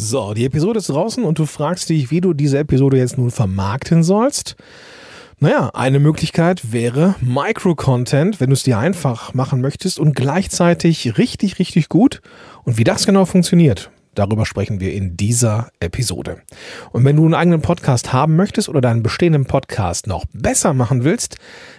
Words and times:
So, 0.00 0.32
die 0.32 0.44
Episode 0.44 0.78
ist 0.78 0.90
draußen 0.90 1.24
und 1.24 1.40
du 1.40 1.44
fragst 1.44 1.88
dich, 1.88 2.12
wie 2.12 2.20
du 2.20 2.32
diese 2.32 2.58
Episode 2.58 2.98
jetzt 2.98 3.18
nun 3.18 3.32
vermarkten 3.32 4.04
sollst. 4.04 4.54
Naja, 5.40 5.70
eine 5.74 5.98
Möglichkeit 5.98 6.72
wäre 6.72 7.16
Micro-Content, 7.20 8.38
wenn 8.38 8.50
du 8.50 8.54
es 8.54 8.62
dir 8.62 8.78
einfach 8.78 9.34
machen 9.34 9.60
möchtest 9.60 9.98
und 9.98 10.14
gleichzeitig 10.14 11.18
richtig, 11.18 11.58
richtig 11.58 11.88
gut. 11.88 12.20
Und 12.62 12.78
wie 12.78 12.84
das 12.84 13.06
genau 13.06 13.24
funktioniert, 13.24 13.90
darüber 14.14 14.46
sprechen 14.46 14.78
wir 14.78 14.92
in 14.92 15.16
dieser 15.16 15.70
Episode. 15.80 16.42
Und 16.92 17.04
wenn 17.04 17.16
du 17.16 17.24
einen 17.24 17.34
eigenen 17.34 17.60
Podcast 17.60 18.12
haben 18.12 18.36
möchtest 18.36 18.68
oder 18.68 18.80
deinen 18.80 19.02
bestehenden 19.02 19.46
Podcast 19.46 20.06
noch 20.06 20.26
besser 20.32 20.74
machen 20.74 21.02
willst, 21.02 21.38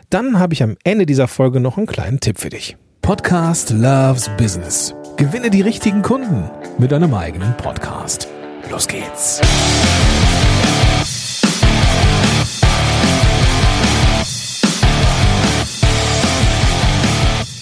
dann 0.10 0.40
habe 0.40 0.54
ich 0.54 0.62
am 0.62 0.76
Ende 0.84 1.06
dieser 1.06 1.30
Folge 1.30 1.62
noch 1.62 1.78
einen 1.78 1.88
kleinen 1.88 2.20
Tipp 2.20 2.38
für 2.38 2.50
dich. 2.50 2.76
Podcast 3.02 3.70
Loves 3.70 4.30
Business. 4.38 4.94
Gewinne 5.20 5.50
die 5.50 5.60
richtigen 5.60 6.02
Kunden 6.02 6.50
mit 6.78 6.94
deinem 6.94 7.14
eigenen 7.14 7.58
Podcast. 7.58 8.30
Los 8.72 8.88
geht's. 8.88 9.42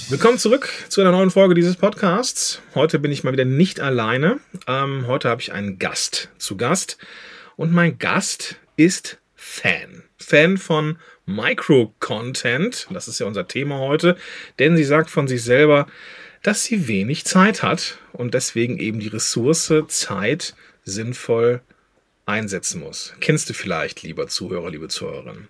Willkommen 0.08 0.38
zurück 0.38 0.70
zu 0.90 1.02
einer 1.02 1.12
neuen 1.12 1.32
Folge 1.32 1.55
dieses 1.55 1.77
Podcasts. 1.77 2.62
Heute 2.76 2.99
bin 2.99 3.12
ich 3.12 3.23
mal 3.23 3.34
wieder 3.34 3.44
nicht 3.44 3.80
alleine. 3.80 4.40
Ähm, 4.68 5.08
heute 5.08 5.27
habe 5.27 5.41
ich 5.41 5.52
einen 5.52 5.80
Gast 5.80 6.30
zu 6.38 6.58
Gast. 6.58 6.99
Und 7.55 7.74
mein 7.74 7.98
Gast 7.98 8.58
ist 8.76 9.18
Fan. 9.34 10.04
Fan 10.18 10.60
von 10.60 10.99
Micro-Content. 11.26 12.88
Das 12.91 13.08
ist 13.08 13.18
ja 13.18 13.26
unser 13.26 13.48
Thema 13.48 13.80
heute. 13.80 14.16
Denn 14.60 14.77
sie 14.77 14.84
sagt 14.84 15.10
von 15.10 15.27
sich 15.27 15.44
selber, 15.44 15.88
dass 16.48 16.64
sie 16.64 16.88
wenig 16.88 17.26
Zeit 17.26 17.62
hat 17.62 17.98
und 18.14 18.34
deswegen 18.34 18.80
eben 18.80 19.02
die 19.02 19.10
Ressource 19.10 19.74
Zeit 19.90 20.55
sinnvoll 20.86 21.60
einsetzen 22.26 22.80
muss. 22.80 23.14
Kennst 23.20 23.50
du 23.50 23.54
vielleicht, 23.54 24.02
lieber 24.02 24.30
Zuhörer, 24.30 24.70
liebe 24.70 24.88
Zuhörerin. 24.88 25.49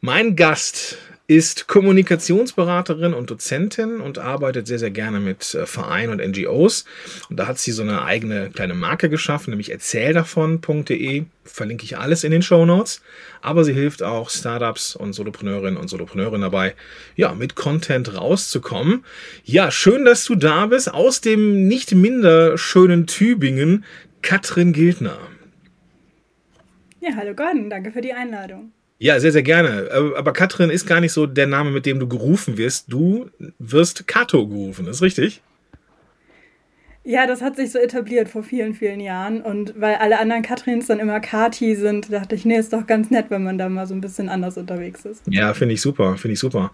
Mein 0.00 0.36
Gast 0.36 0.98
ist 1.28 1.66
Kommunikationsberaterin 1.66 3.12
und 3.12 3.30
Dozentin 3.30 4.00
und 4.00 4.18
arbeitet 4.18 4.66
sehr, 4.66 4.78
sehr 4.78 4.90
gerne 4.90 5.18
mit 5.18 5.54
äh, 5.54 5.66
Vereinen 5.66 6.12
und 6.12 6.24
NGOs. 6.24 6.84
Und 7.28 7.38
da 7.38 7.48
hat 7.48 7.58
sie 7.58 7.72
so 7.72 7.82
eine 7.82 8.02
eigene 8.02 8.50
kleine 8.50 8.74
Marke 8.74 9.08
geschaffen, 9.08 9.50
nämlich 9.50 9.72
erzähldavon.de. 9.72 11.24
Verlinke 11.44 11.84
ich 11.84 11.98
alles 11.98 12.22
in 12.22 12.30
den 12.30 12.42
Show 12.42 12.64
Notes. 12.64 13.02
Aber 13.40 13.64
sie 13.64 13.72
hilft 13.72 14.02
auch 14.02 14.30
Startups 14.30 14.94
und 14.94 15.14
Solopreneurinnen 15.14 15.76
und 15.76 15.88
Solopreneurinnen 15.88 16.42
dabei, 16.42 16.74
ja, 17.16 17.34
mit 17.34 17.56
Content 17.56 18.16
rauszukommen. 18.16 19.04
Ja, 19.44 19.70
schön, 19.70 20.04
dass 20.04 20.24
du 20.24 20.36
da 20.36 20.66
bist. 20.66 20.92
Aus 20.92 21.20
dem 21.20 21.66
nicht 21.66 21.92
minder 21.92 22.56
schönen 22.56 23.06
Tübingen, 23.06 23.84
Katrin 24.22 24.72
Gildner. 24.72 25.18
Ja, 27.00 27.10
hallo 27.16 27.34
Gordon, 27.34 27.70
danke 27.70 27.92
für 27.92 28.00
die 28.00 28.12
Einladung. 28.12 28.72
Ja, 28.98 29.20
sehr, 29.20 29.32
sehr 29.32 29.42
gerne. 29.42 29.88
Äh, 29.90 30.16
aber 30.16 30.32
Katrin 30.32 30.70
ist 30.70 30.86
gar 30.86 31.00
nicht 31.00 31.12
so 31.12 31.26
der 31.26 31.46
Name, 31.46 31.70
mit 31.70 31.86
dem 31.86 32.00
du 32.00 32.08
gerufen 32.08 32.56
wirst. 32.56 32.92
Du 32.92 33.30
wirst 33.58 34.06
Kato 34.06 34.46
gerufen, 34.46 34.86
ist 34.86 35.02
richtig? 35.02 35.42
Ja, 37.04 37.24
das 37.28 37.40
hat 37.40 37.54
sich 37.54 37.70
so 37.70 37.78
etabliert 37.78 38.28
vor 38.28 38.42
vielen, 38.42 38.74
vielen 38.74 38.98
Jahren. 38.98 39.40
Und 39.40 39.80
weil 39.80 39.94
alle 39.96 40.18
anderen 40.18 40.42
Katrins 40.42 40.86
dann 40.86 40.98
immer 40.98 41.20
Kati 41.20 41.76
sind, 41.76 42.12
dachte 42.12 42.34
ich, 42.34 42.44
nee, 42.44 42.56
ist 42.56 42.72
doch 42.72 42.86
ganz 42.86 43.10
nett, 43.10 43.26
wenn 43.28 43.44
man 43.44 43.58
da 43.58 43.68
mal 43.68 43.86
so 43.86 43.94
ein 43.94 44.00
bisschen 44.00 44.28
anders 44.28 44.58
unterwegs 44.58 45.04
ist. 45.04 45.22
Ja, 45.28 45.54
finde 45.54 45.74
ich 45.74 45.82
super, 45.82 46.16
finde 46.16 46.32
ich 46.32 46.40
super. 46.40 46.72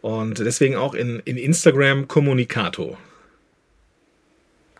Und 0.00 0.38
deswegen 0.38 0.76
auch 0.76 0.94
in, 0.94 1.20
in 1.24 1.36
Instagram 1.36 2.06
Kommunikato. 2.06 2.96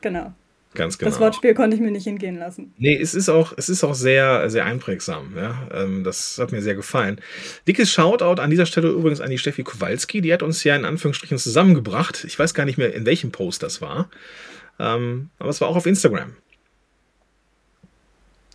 Genau. 0.02 0.32
Ganz 0.74 0.96
genau. 0.96 1.10
Das 1.10 1.20
Wortspiel 1.20 1.54
konnte 1.54 1.76
ich 1.76 1.82
mir 1.82 1.90
nicht 1.90 2.06
entgehen 2.06 2.38
lassen. 2.38 2.72
Nee, 2.78 2.98
es 2.98 3.14
ist 3.14 3.28
auch, 3.28 3.52
es 3.56 3.68
ist 3.68 3.84
auch 3.84 3.94
sehr, 3.94 4.48
sehr 4.48 4.64
einprägsam. 4.64 5.34
Ja? 5.36 5.68
Ähm, 5.72 6.02
das 6.02 6.38
hat 6.38 6.52
mir 6.52 6.62
sehr 6.62 6.74
gefallen. 6.74 7.20
Dickes 7.68 7.90
Shoutout 7.90 8.40
an 8.40 8.50
dieser 8.50 8.66
Stelle 8.66 8.88
übrigens 8.88 9.20
an 9.20 9.30
die 9.30 9.38
Steffi 9.38 9.62
Kowalski. 9.62 10.22
Die 10.22 10.32
hat 10.32 10.42
uns 10.42 10.64
ja 10.64 10.74
in 10.74 10.84
Anführungsstrichen 10.84 11.38
zusammengebracht. 11.38 12.24
Ich 12.24 12.38
weiß 12.38 12.54
gar 12.54 12.64
nicht 12.64 12.78
mehr, 12.78 12.94
in 12.94 13.04
welchem 13.04 13.32
Post 13.32 13.62
das 13.62 13.82
war. 13.82 14.08
Ähm, 14.78 15.28
aber 15.38 15.50
es 15.50 15.60
war 15.60 15.68
auch 15.68 15.76
auf 15.76 15.86
Instagram. 15.86 16.36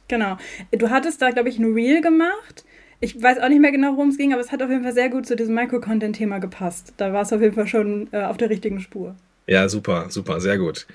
Genau. 0.07 0.37
Du 0.71 0.89
hattest 0.89 1.21
da, 1.21 1.31
glaube 1.31 1.49
ich, 1.49 1.59
ein 1.59 1.73
Reel 1.73 2.01
gemacht. 2.01 2.65
Ich 2.99 3.21
weiß 3.21 3.39
auch 3.39 3.49
nicht 3.49 3.61
mehr 3.61 3.71
genau, 3.71 3.93
worum 3.93 4.09
es 4.09 4.17
ging, 4.17 4.33
aber 4.33 4.41
es 4.41 4.51
hat 4.51 4.63
auf 4.63 4.69
jeden 4.69 4.83
Fall 4.83 4.93
sehr 4.93 5.09
gut 5.09 5.27
zu 5.27 5.35
diesem 5.35 5.53
Micro-Content-Thema 5.53 6.39
gepasst. 6.39 6.93
Da 6.97 7.13
war 7.13 7.21
es 7.21 7.31
auf 7.31 7.41
jeden 7.41 7.53
Fall 7.53 7.67
schon 7.67 8.07
äh, 8.11 8.23
auf 8.23 8.37
der 8.37 8.49
richtigen 8.49 8.79
Spur. 8.79 9.15
Ja, 9.45 9.69
super, 9.69 10.07
super, 10.09 10.41
sehr 10.41 10.57
gut. 10.57 10.87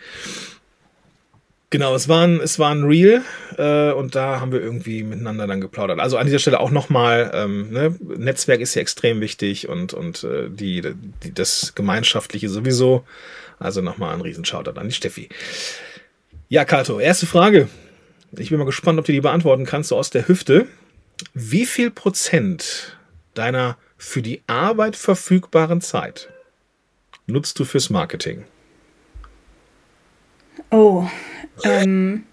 Genau, 1.72 1.94
es 1.94 2.06
war 2.06 2.26
ein, 2.26 2.38
es 2.38 2.58
war 2.58 2.70
ein 2.70 2.84
Reel 2.84 3.22
äh, 3.56 3.92
und 3.92 4.14
da 4.14 4.40
haben 4.40 4.52
wir 4.52 4.60
irgendwie 4.60 5.02
miteinander 5.04 5.46
dann 5.46 5.62
geplaudert. 5.62 6.00
Also 6.00 6.18
an 6.18 6.26
dieser 6.26 6.38
Stelle 6.38 6.60
auch 6.60 6.70
nochmal, 6.70 7.30
ähm, 7.32 7.70
ne, 7.70 7.96
Netzwerk 7.98 8.60
ist 8.60 8.74
ja 8.74 8.82
extrem 8.82 9.22
wichtig 9.22 9.70
und, 9.70 9.94
und 9.94 10.22
äh, 10.22 10.50
die, 10.50 10.82
die, 11.22 11.32
das 11.32 11.74
Gemeinschaftliche 11.74 12.50
sowieso. 12.50 13.04
Also 13.58 13.80
nochmal 13.80 14.12
ein 14.12 14.20
Riesenshoutout 14.20 14.78
an 14.78 14.88
die 14.88 14.94
Steffi. 14.94 15.30
Ja, 16.50 16.66
Kato, 16.66 17.00
erste 17.00 17.24
Frage. 17.24 17.70
Ich 18.36 18.50
bin 18.50 18.58
mal 18.58 18.66
gespannt, 18.66 18.98
ob 18.98 19.06
du 19.06 19.12
die 19.12 19.22
beantworten 19.22 19.64
kannst, 19.64 19.88
so 19.88 19.96
aus 19.96 20.10
der 20.10 20.28
Hüfte. 20.28 20.66
Wie 21.32 21.64
viel 21.64 21.90
Prozent 21.90 22.98
deiner 23.32 23.78
für 23.96 24.20
die 24.20 24.42
Arbeit 24.46 24.94
verfügbaren 24.94 25.80
Zeit 25.80 26.28
nutzt 27.26 27.58
du 27.58 27.64
fürs 27.64 27.88
Marketing? 27.88 28.44
Oh, 30.70 31.08
ähm, 31.64 32.24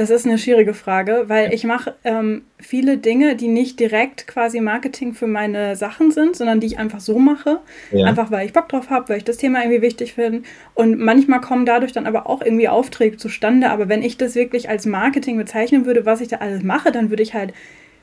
das 0.00 0.08
ist 0.08 0.24
eine 0.24 0.38
schwierige 0.38 0.72
Frage, 0.72 1.24
weil 1.26 1.52
ich 1.52 1.64
mache 1.64 1.94
ähm, 2.04 2.42
viele 2.58 2.96
Dinge, 2.96 3.36
die 3.36 3.48
nicht 3.48 3.78
direkt 3.78 4.26
quasi 4.26 4.60
Marketing 4.60 5.12
für 5.12 5.26
meine 5.26 5.76
Sachen 5.76 6.10
sind, 6.10 6.36
sondern 6.36 6.58
die 6.58 6.68
ich 6.68 6.78
einfach 6.78 7.00
so 7.00 7.18
mache. 7.18 7.60
Ja. 7.92 8.06
Einfach 8.06 8.30
weil 8.30 8.46
ich 8.46 8.54
Bock 8.54 8.70
drauf 8.70 8.88
habe, 8.88 9.10
weil 9.10 9.18
ich 9.18 9.24
das 9.24 9.36
Thema 9.36 9.62
irgendwie 9.62 9.82
wichtig 9.82 10.14
finde. 10.14 10.42
Und 10.74 10.98
manchmal 10.98 11.42
kommen 11.42 11.66
dadurch 11.66 11.92
dann 11.92 12.06
aber 12.06 12.30
auch 12.30 12.40
irgendwie 12.40 12.68
Aufträge 12.68 13.18
zustande. 13.18 13.68
Aber 13.68 13.90
wenn 13.90 14.02
ich 14.02 14.16
das 14.16 14.34
wirklich 14.34 14.70
als 14.70 14.86
Marketing 14.86 15.36
bezeichnen 15.36 15.84
würde, 15.84 16.06
was 16.06 16.22
ich 16.22 16.28
da 16.28 16.36
alles 16.36 16.62
mache, 16.62 16.92
dann 16.92 17.10
würde 17.10 17.22
ich 17.22 17.34
halt 17.34 17.52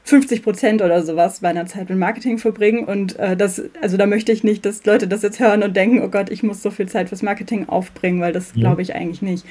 50 0.03 0.43
Prozent 0.43 0.81
oder 0.83 1.01
sowas 1.01 1.41
meiner 1.41 1.65
Zeit 1.65 1.89
mit 1.89 1.97
Marketing 1.97 2.37
verbringen. 2.37 2.85
Und 2.85 3.17
äh, 3.17 3.35
das, 3.35 3.61
also 3.81 3.97
da 3.97 4.05
möchte 4.05 4.31
ich 4.31 4.43
nicht, 4.43 4.65
dass 4.65 4.85
Leute 4.85 5.07
das 5.07 5.23
jetzt 5.23 5.39
hören 5.39 5.63
und 5.63 5.75
denken, 5.75 6.03
oh 6.03 6.09
Gott, 6.09 6.29
ich 6.29 6.43
muss 6.43 6.61
so 6.61 6.69
viel 6.69 6.87
Zeit 6.87 7.09
fürs 7.09 7.23
Marketing 7.23 7.67
aufbringen, 7.67 8.21
weil 8.21 8.33
das 8.33 8.51
ja. 8.53 8.61
glaube 8.61 8.83
ich 8.83 8.93
eigentlich 8.93 9.23
nicht. 9.23 9.45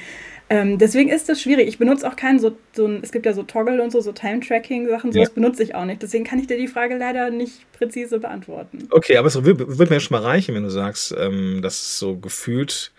Ähm, 0.49 0.77
deswegen 0.77 1.09
ist 1.09 1.27
das 1.27 1.41
schwierig. 1.41 1.67
Ich 1.67 1.77
benutze 1.77 2.07
auch 2.07 2.15
keinen 2.15 2.39
so, 2.39 2.55
so 2.73 2.85
ein, 2.85 2.99
es 3.01 3.11
gibt 3.11 3.25
ja 3.25 3.33
so 3.33 3.43
Toggle 3.43 3.81
und 3.83 3.91
so, 3.91 3.99
so 3.99 4.13
Time-Tracking-Sachen, 4.13 5.11
sowas 5.11 5.29
ja. 5.29 5.33
benutze 5.33 5.63
ich 5.63 5.75
auch 5.75 5.85
nicht. 5.85 6.01
Deswegen 6.01 6.23
kann 6.23 6.39
ich 6.39 6.47
dir 6.47 6.57
die 6.57 6.67
Frage 6.67 6.97
leider 6.97 7.29
nicht 7.29 7.69
präzise 7.73 8.19
beantworten. 8.19 8.87
Okay, 8.91 9.17
aber 9.17 9.27
es 9.27 9.43
wird, 9.43 9.89
mir 9.89 9.99
schon 9.99 10.19
mal 10.19 10.25
reichen, 10.25 10.55
wenn 10.55 10.63
du 10.63 10.69
sagst, 10.69 11.13
ähm, 11.17 11.61
dass 11.61 11.75
es 11.75 11.99
so 11.99 12.15
gefühlt 12.15 12.93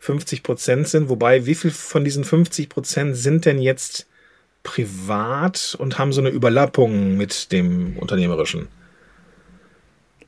50 0.00 0.42
Prozent 0.42 0.88
sind. 0.88 1.08
Wobei, 1.08 1.46
wie 1.46 1.54
viel 1.54 1.70
von 1.70 2.04
diesen 2.04 2.24
50 2.24 2.68
Prozent 2.68 3.16
sind 3.16 3.44
denn 3.44 3.60
jetzt 3.60 4.08
privat 4.64 5.76
und 5.78 5.98
haben 5.98 6.12
so 6.12 6.20
eine 6.20 6.30
Überlappung 6.30 7.16
mit 7.16 7.52
dem 7.52 7.96
Unternehmerischen? 7.96 8.68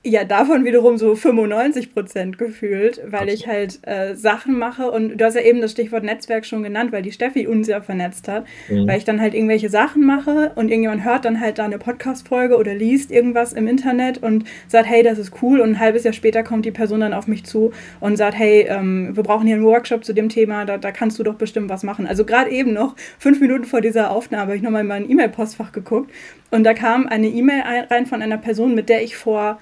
Ja, 0.02 0.24
davon 0.24 0.64
wiederum 0.64 0.96
so 0.96 1.14
95 1.14 1.92
Prozent 1.92 2.38
gefühlt, 2.38 3.02
weil 3.06 3.28
ich 3.28 3.46
halt 3.46 3.80
äh, 3.86 4.14
Sachen 4.14 4.58
mache. 4.58 4.90
Und 4.90 5.18
du 5.18 5.24
hast 5.26 5.34
ja 5.34 5.42
eben 5.42 5.60
das 5.60 5.72
Stichwort 5.72 6.04
Netzwerk 6.04 6.46
schon 6.46 6.62
genannt, 6.62 6.90
weil 6.90 7.02
die 7.02 7.12
Steffi 7.12 7.46
uns 7.46 7.68
ja 7.68 7.82
vernetzt 7.82 8.26
hat, 8.26 8.46
mhm. 8.70 8.88
weil 8.88 8.96
ich 8.96 9.04
dann 9.04 9.20
halt 9.20 9.34
irgendwelche 9.34 9.68
Sachen 9.68 10.02
mache 10.06 10.52
und 10.54 10.70
irgendjemand 10.70 11.04
hört 11.04 11.26
dann 11.26 11.38
halt 11.38 11.58
da 11.58 11.66
eine 11.66 11.76
Podcast-Folge 11.76 12.56
oder 12.56 12.74
liest 12.74 13.10
irgendwas 13.10 13.52
im 13.52 13.68
Internet 13.68 14.22
und 14.22 14.44
sagt, 14.68 14.88
hey, 14.88 15.02
das 15.02 15.18
ist 15.18 15.42
cool. 15.42 15.60
Und 15.60 15.72
ein 15.72 15.80
halbes 15.80 16.04
Jahr 16.04 16.14
später 16.14 16.42
kommt 16.42 16.64
die 16.64 16.70
Person 16.70 17.00
dann 17.00 17.12
auf 17.12 17.26
mich 17.26 17.44
zu 17.44 17.72
und 18.00 18.16
sagt, 18.16 18.38
hey, 18.38 18.66
ähm, 18.70 19.14
wir 19.14 19.22
brauchen 19.22 19.46
hier 19.46 19.56
einen 19.56 19.64
Workshop 19.66 20.06
zu 20.06 20.14
dem 20.14 20.30
Thema, 20.30 20.64
da, 20.64 20.78
da 20.78 20.92
kannst 20.92 21.18
du 21.18 21.24
doch 21.24 21.34
bestimmt 21.34 21.68
was 21.68 21.82
machen. 21.82 22.06
Also 22.06 22.24
gerade 22.24 22.50
eben 22.50 22.72
noch, 22.72 22.96
fünf 23.18 23.38
Minuten 23.38 23.64
vor 23.64 23.82
dieser 23.82 24.12
Aufnahme, 24.12 24.42
habe 24.44 24.56
ich 24.56 24.62
nochmal 24.62 24.80
in 24.80 24.86
mein 24.86 25.10
E-Mail-Postfach 25.10 25.72
geguckt. 25.72 26.10
Und 26.50 26.64
da 26.64 26.72
kam 26.72 27.06
eine 27.06 27.28
E-Mail 27.28 27.62
rein 27.90 28.06
von 28.06 28.22
einer 28.22 28.38
Person, 28.38 28.74
mit 28.74 28.88
der 28.88 29.02
ich 29.02 29.14
vor 29.14 29.58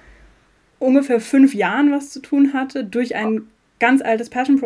ungefähr 0.79 1.19
fünf 1.19 1.53
Jahren 1.53 1.91
was 1.91 2.09
zu 2.09 2.21
tun 2.21 2.53
hatte, 2.53 2.83
durch 2.83 3.15
ein 3.15 3.47
ganz 3.79 4.01
altes 4.01 4.29
Passion 4.29 4.61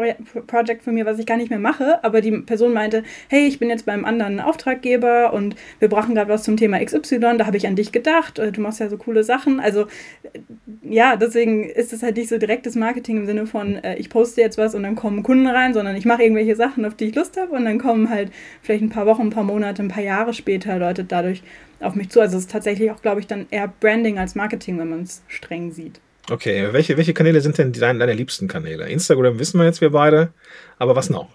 Project 0.47 0.83
von 0.83 0.93
mir, 0.93 1.05
was 1.05 1.19
ich 1.19 1.25
gar 1.25 1.37
nicht 1.37 1.49
mehr 1.49 1.59
mache, 1.59 2.03
aber 2.03 2.19
die 2.21 2.31
Person 2.31 2.73
meinte, 2.73 3.03
hey, 3.29 3.45
ich 3.47 3.59
bin 3.59 3.69
jetzt 3.69 3.85
beim 3.85 4.05
anderen 4.05 4.39
Auftraggeber 4.39 5.33
und 5.33 5.55
wir 5.79 5.87
brauchen 5.87 6.15
gerade 6.15 6.31
was 6.31 6.43
zum 6.43 6.57
Thema 6.57 6.83
XY, 6.83 7.37
da 7.37 7.45
habe 7.45 7.57
ich 7.57 7.67
an 7.67 7.75
dich 7.75 7.91
gedacht, 7.91 8.39
äh, 8.39 8.51
du 8.51 8.61
machst 8.61 8.79
ja 8.79 8.89
so 8.89 8.97
coole 8.97 9.23
Sachen. 9.23 9.59
Also 9.59 9.81
äh, 10.23 10.39
ja, 10.81 11.15
deswegen 11.15 11.63
ist 11.63 11.93
es 11.93 12.03
halt 12.03 12.17
nicht 12.17 12.29
so 12.29 12.37
direktes 12.37 12.75
Marketing 12.75 13.17
im 13.17 13.25
Sinne 13.25 13.45
von, 13.45 13.75
äh, 13.75 13.95
ich 13.97 14.09
poste 14.09 14.41
jetzt 14.41 14.57
was 14.57 14.75
und 14.75 14.83
dann 14.83 14.95
kommen 14.95 15.23
Kunden 15.23 15.47
rein, 15.47 15.73
sondern 15.73 15.95
ich 15.95 16.05
mache 16.05 16.23
irgendwelche 16.23 16.55
Sachen, 16.55 16.83
auf 16.85 16.95
die 16.95 17.05
ich 17.05 17.15
Lust 17.15 17.37
habe. 17.39 17.51
Und 17.51 17.65
dann 17.65 17.77
kommen 17.77 18.09
halt 18.09 18.31
vielleicht 18.61 18.83
ein 18.83 18.89
paar 18.89 19.05
Wochen, 19.05 19.23
ein 19.23 19.29
paar 19.29 19.43
Monate, 19.43 19.83
ein 19.83 19.89
paar 19.89 20.03
Jahre 20.03 20.33
später 20.33 20.79
Leute 20.79 21.03
dadurch 21.03 21.43
auf 21.83 21.95
mich 21.95 22.09
zu. 22.09 22.21
Also 22.21 22.37
es 22.37 22.43
ist 22.43 22.51
tatsächlich 22.51 22.91
auch, 22.91 23.01
glaube 23.01 23.19
ich, 23.19 23.27
dann 23.27 23.47
eher 23.51 23.67
Branding 23.67 24.19
als 24.19 24.35
Marketing, 24.35 24.79
wenn 24.79 24.89
man 24.89 25.01
es 25.03 25.23
streng 25.27 25.71
sieht. 25.71 25.99
Okay, 26.31 26.69
welche, 26.71 26.95
welche 26.97 27.13
Kanäle 27.13 27.41
sind 27.41 27.57
denn 27.57 27.73
deine, 27.73 27.99
deine 27.99 28.13
liebsten 28.13 28.47
Kanäle? 28.47 28.87
Instagram 28.87 29.39
wissen 29.39 29.59
wir 29.59 29.65
jetzt 29.65 29.81
wir 29.81 29.91
beide, 29.91 30.33
aber 30.79 30.95
was 30.95 31.09
noch? 31.09 31.29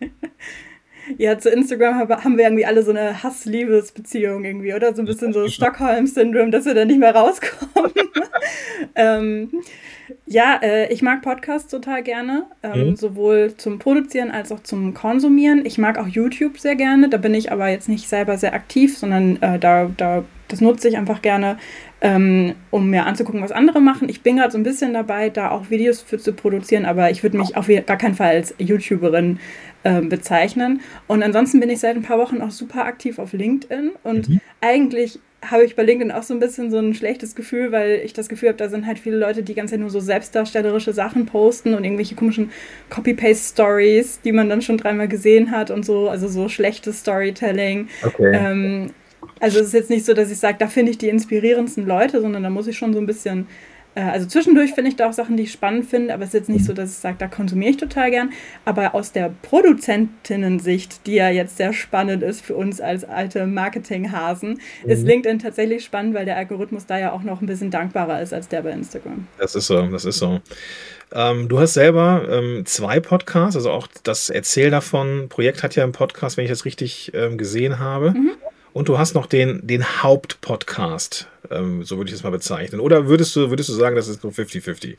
Ja, 1.18 1.38
zu 1.38 1.50
Instagram 1.50 2.08
haben 2.08 2.36
wir 2.36 2.44
irgendwie 2.44 2.66
alle 2.66 2.82
so 2.82 2.90
eine 2.90 3.22
Hass-Liebes-Beziehung 3.22 4.44
irgendwie, 4.44 4.74
oder? 4.74 4.94
So 4.94 5.02
ein 5.02 5.06
bisschen 5.06 5.32
so 5.32 5.48
Stockholm-Syndrom, 5.48 6.50
dass 6.50 6.66
wir 6.66 6.74
da 6.74 6.84
nicht 6.84 7.00
mehr 7.00 7.14
rauskommen. 7.14 7.92
ähm, 8.94 9.50
ja, 10.30 10.60
äh, 10.62 10.92
ich 10.92 11.02
mag 11.02 11.22
Podcasts 11.22 11.68
total 11.68 12.04
gerne, 12.04 12.46
ähm, 12.62 12.90
mhm. 12.90 12.96
sowohl 12.96 13.56
zum 13.56 13.80
Produzieren 13.80 14.30
als 14.30 14.52
auch 14.52 14.60
zum 14.62 14.94
Konsumieren. 14.94 15.66
Ich 15.66 15.76
mag 15.76 15.98
auch 15.98 16.06
YouTube 16.06 16.56
sehr 16.56 16.76
gerne, 16.76 17.08
da 17.08 17.16
bin 17.16 17.34
ich 17.34 17.50
aber 17.50 17.68
jetzt 17.68 17.88
nicht 17.88 18.08
selber 18.08 18.38
sehr 18.38 18.54
aktiv, 18.54 18.96
sondern 18.96 19.42
äh, 19.42 19.58
da, 19.58 19.90
da, 19.96 20.22
das 20.46 20.60
nutze 20.60 20.88
ich 20.88 20.96
einfach 20.96 21.20
gerne, 21.20 21.58
ähm, 22.00 22.54
um 22.70 22.90
mir 22.90 23.06
anzugucken, 23.06 23.42
was 23.42 23.50
andere 23.50 23.80
machen. 23.80 24.08
Ich 24.08 24.22
bin 24.22 24.36
gerade 24.36 24.52
so 24.52 24.58
ein 24.58 24.62
bisschen 24.62 24.94
dabei, 24.94 25.30
da 25.30 25.50
auch 25.50 25.68
Videos 25.68 26.00
für 26.00 26.18
zu 26.18 26.32
produzieren, 26.32 26.84
aber 26.84 27.10
ich 27.10 27.24
würde 27.24 27.36
mich 27.36 27.56
auf 27.56 27.66
gar 27.66 27.96
keinen 27.96 28.14
Fall 28.14 28.36
als 28.36 28.54
YouTuberin 28.58 29.40
äh, 29.82 30.00
bezeichnen. 30.00 30.80
Und 31.08 31.24
ansonsten 31.24 31.58
bin 31.58 31.70
ich 31.70 31.80
seit 31.80 31.96
ein 31.96 32.02
paar 32.02 32.18
Wochen 32.20 32.40
auch 32.40 32.52
super 32.52 32.84
aktiv 32.84 33.18
auf 33.18 33.32
LinkedIn 33.32 33.90
und 34.04 34.28
mhm. 34.28 34.40
eigentlich 34.60 35.18
habe 35.42 35.64
ich 35.64 35.74
bei 35.74 35.82
LinkedIn 35.82 36.12
auch 36.12 36.22
so 36.22 36.34
ein 36.34 36.40
bisschen 36.40 36.70
so 36.70 36.78
ein 36.78 36.92
schlechtes 36.94 37.34
Gefühl, 37.34 37.72
weil 37.72 38.02
ich 38.04 38.12
das 38.12 38.28
Gefühl 38.28 38.50
habe, 38.50 38.58
da 38.58 38.68
sind 38.68 38.86
halt 38.86 38.98
viele 38.98 39.16
Leute, 39.16 39.42
die 39.42 39.54
ganz 39.54 39.72
nur 39.72 39.90
so 39.90 40.00
selbstdarstellerische 40.00 40.92
Sachen 40.92 41.26
posten 41.26 41.74
und 41.74 41.84
irgendwelche 41.84 42.14
komischen 42.14 42.50
Copy-Paste-Stories, 42.90 44.20
die 44.22 44.32
man 44.32 44.48
dann 44.48 44.60
schon 44.60 44.76
dreimal 44.76 45.08
gesehen 45.08 45.50
hat 45.50 45.70
und 45.70 45.84
so, 45.84 46.08
also 46.08 46.28
so 46.28 46.48
schlechtes 46.48 47.00
Storytelling. 47.00 47.88
Okay. 48.02 48.32
Ähm, 48.34 48.90
also 49.40 49.60
es 49.60 49.68
ist 49.68 49.74
jetzt 49.74 49.90
nicht 49.90 50.04
so, 50.04 50.12
dass 50.12 50.30
ich 50.30 50.38
sage, 50.38 50.58
da 50.58 50.66
finde 50.66 50.90
ich 50.90 50.98
die 50.98 51.08
inspirierendsten 51.08 51.86
Leute, 51.86 52.20
sondern 52.20 52.42
da 52.42 52.50
muss 52.50 52.66
ich 52.66 52.76
schon 52.76 52.92
so 52.92 52.98
ein 52.98 53.06
bisschen 53.06 53.46
also 53.94 54.26
zwischendurch 54.26 54.72
finde 54.72 54.90
ich 54.90 54.96
da 54.96 55.08
auch 55.08 55.12
Sachen, 55.12 55.36
die 55.36 55.42
ich 55.44 55.52
spannend 55.52 55.86
finde, 55.86 56.14
aber 56.14 56.22
es 56.22 56.28
ist 56.28 56.34
jetzt 56.34 56.48
nicht 56.48 56.64
so, 56.64 56.72
dass 56.72 56.90
ich 56.90 56.96
sage, 56.96 57.16
da 57.18 57.26
konsumiere 57.26 57.70
ich 57.70 57.76
total 57.76 58.10
gern. 58.10 58.32
Aber 58.64 58.94
aus 58.94 59.12
der 59.12 59.32
Produzentinnen-Sicht, 59.42 61.06
die 61.06 61.14
ja 61.14 61.28
jetzt 61.28 61.56
sehr 61.56 61.72
spannend 61.72 62.22
ist 62.22 62.40
für 62.40 62.54
uns 62.54 62.80
als 62.80 63.04
alte 63.04 63.46
Marketinghasen, 63.46 64.60
mhm. 64.84 64.90
ist 64.90 65.04
LinkedIn 65.04 65.40
tatsächlich 65.40 65.84
spannend, 65.84 66.14
weil 66.14 66.24
der 66.24 66.36
Algorithmus 66.36 66.86
da 66.86 66.98
ja 66.98 67.12
auch 67.12 67.22
noch 67.22 67.40
ein 67.40 67.46
bisschen 67.46 67.70
dankbarer 67.70 68.22
ist 68.22 68.32
als 68.32 68.48
der 68.48 68.62
bei 68.62 68.70
Instagram. 68.70 69.26
Das 69.38 69.54
ist 69.54 69.66
so, 69.66 69.82
das 69.86 70.04
ist 70.04 70.18
so. 70.18 70.40
Ähm, 71.12 71.48
du 71.48 71.58
hast 71.58 71.74
selber 71.74 72.26
ähm, 72.30 72.64
zwei 72.66 73.00
Podcasts, 73.00 73.56
also 73.56 73.70
auch 73.70 73.88
das 74.04 74.30
Erzähl 74.30 74.70
davon 74.70 75.28
Projekt 75.28 75.64
hat 75.64 75.74
ja 75.74 75.82
einen 75.82 75.92
Podcast, 75.92 76.36
wenn 76.36 76.44
ich 76.44 76.50
das 76.50 76.64
richtig 76.64 77.10
ähm, 77.14 77.36
gesehen 77.36 77.80
habe. 77.80 78.12
Mhm. 78.12 78.30
Und 78.72 78.88
du 78.88 78.98
hast 78.98 79.14
noch 79.14 79.26
den, 79.26 79.66
den 79.66 79.84
Hauptpodcast, 79.84 81.28
ähm, 81.50 81.82
so 81.84 81.96
würde 81.96 82.10
ich 82.10 82.16
es 82.16 82.22
mal 82.22 82.30
bezeichnen. 82.30 82.80
Oder 82.80 83.06
würdest 83.06 83.34
du, 83.34 83.50
würdest 83.50 83.68
du 83.68 83.72
sagen, 83.72 83.96
das 83.96 84.08
ist 84.08 84.22
so 84.22 84.28
50-50? 84.28 84.96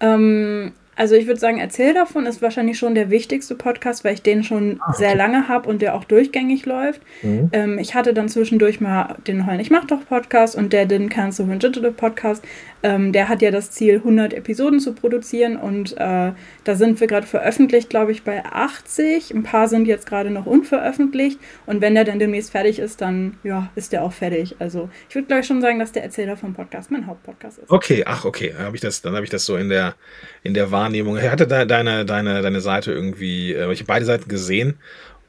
Ähm, 0.00 0.72
also 0.94 1.14
ich 1.14 1.26
würde 1.26 1.40
sagen, 1.40 1.58
Erzähl 1.58 1.94
davon 1.94 2.26
ist 2.26 2.42
wahrscheinlich 2.42 2.78
schon 2.78 2.94
der 2.94 3.08
wichtigste 3.08 3.54
Podcast, 3.54 4.04
weil 4.04 4.14
ich 4.14 4.22
den 4.22 4.44
schon 4.44 4.80
okay. 4.86 4.98
sehr 4.98 5.14
lange 5.14 5.48
habe 5.48 5.68
und 5.68 5.80
der 5.80 5.94
auch 5.94 6.04
durchgängig 6.04 6.66
läuft. 6.66 7.00
Mhm. 7.22 7.48
Ähm, 7.52 7.78
ich 7.78 7.94
hatte 7.94 8.12
dann 8.12 8.28
zwischendurch 8.28 8.80
mal 8.80 9.16
den 9.26 9.46
Heulen, 9.46 9.60
ich 9.60 9.70
mach 9.70 9.86
doch 9.86 10.04
Podcast 10.06 10.54
und 10.54 10.72
der 10.72 10.86
Didn't 10.86 11.08
Cancel 11.08 11.46
Digital 11.46 11.92
Podcast. 11.92 12.44
Ähm, 12.82 13.12
der 13.12 13.28
hat 13.28 13.42
ja 13.42 13.50
das 13.50 13.70
Ziel, 13.70 13.96
100 13.96 14.34
Episoden 14.34 14.80
zu 14.80 14.92
produzieren 14.92 15.56
und 15.56 15.92
äh, 15.92 16.32
da 16.64 16.74
sind 16.74 17.00
wir 17.00 17.06
gerade 17.06 17.26
veröffentlicht, 17.26 17.90
glaube 17.90 18.12
ich, 18.12 18.22
bei 18.22 18.44
80. 18.44 19.32
Ein 19.32 19.42
paar 19.44 19.68
sind 19.68 19.86
jetzt 19.86 20.06
gerade 20.06 20.30
noch 20.30 20.46
unveröffentlicht 20.46 21.38
und 21.66 21.80
wenn 21.80 21.94
der 21.94 22.04
dann 22.04 22.18
demnächst 22.18 22.50
fertig 22.50 22.78
ist, 22.78 23.00
dann 23.00 23.38
ja, 23.44 23.70
ist 23.76 23.92
der 23.92 24.02
auch 24.02 24.12
fertig. 24.12 24.56
Also 24.58 24.90
ich 25.08 25.14
würde, 25.14 25.28
glaube 25.28 25.40
ich, 25.40 25.46
schon 25.46 25.60
sagen, 25.60 25.78
dass 25.78 25.92
der 25.92 26.02
Erzähler 26.02 26.36
vom 26.36 26.54
Podcast 26.54 26.90
mein 26.90 27.06
Hauptpodcast 27.06 27.58
ist. 27.58 27.70
Okay, 27.70 28.02
ach 28.06 28.24
okay, 28.24 28.52
dann 28.56 28.66
habe 28.66 28.76
ich 29.24 29.30
das, 29.30 29.46
so 29.46 29.56
in 29.56 29.68
der 29.68 29.94
in 30.42 30.54
der 30.54 30.70
Wahrnehmung. 30.70 31.20
Hatte 31.20 31.46
deine, 31.46 32.04
deine, 32.04 32.42
deine 32.42 32.60
Seite 32.60 32.92
irgendwie, 32.92 33.52
äh, 33.52 33.72
ich 33.72 33.80
habe 33.80 33.86
beide 33.86 34.04
Seiten 34.04 34.28
gesehen 34.28 34.78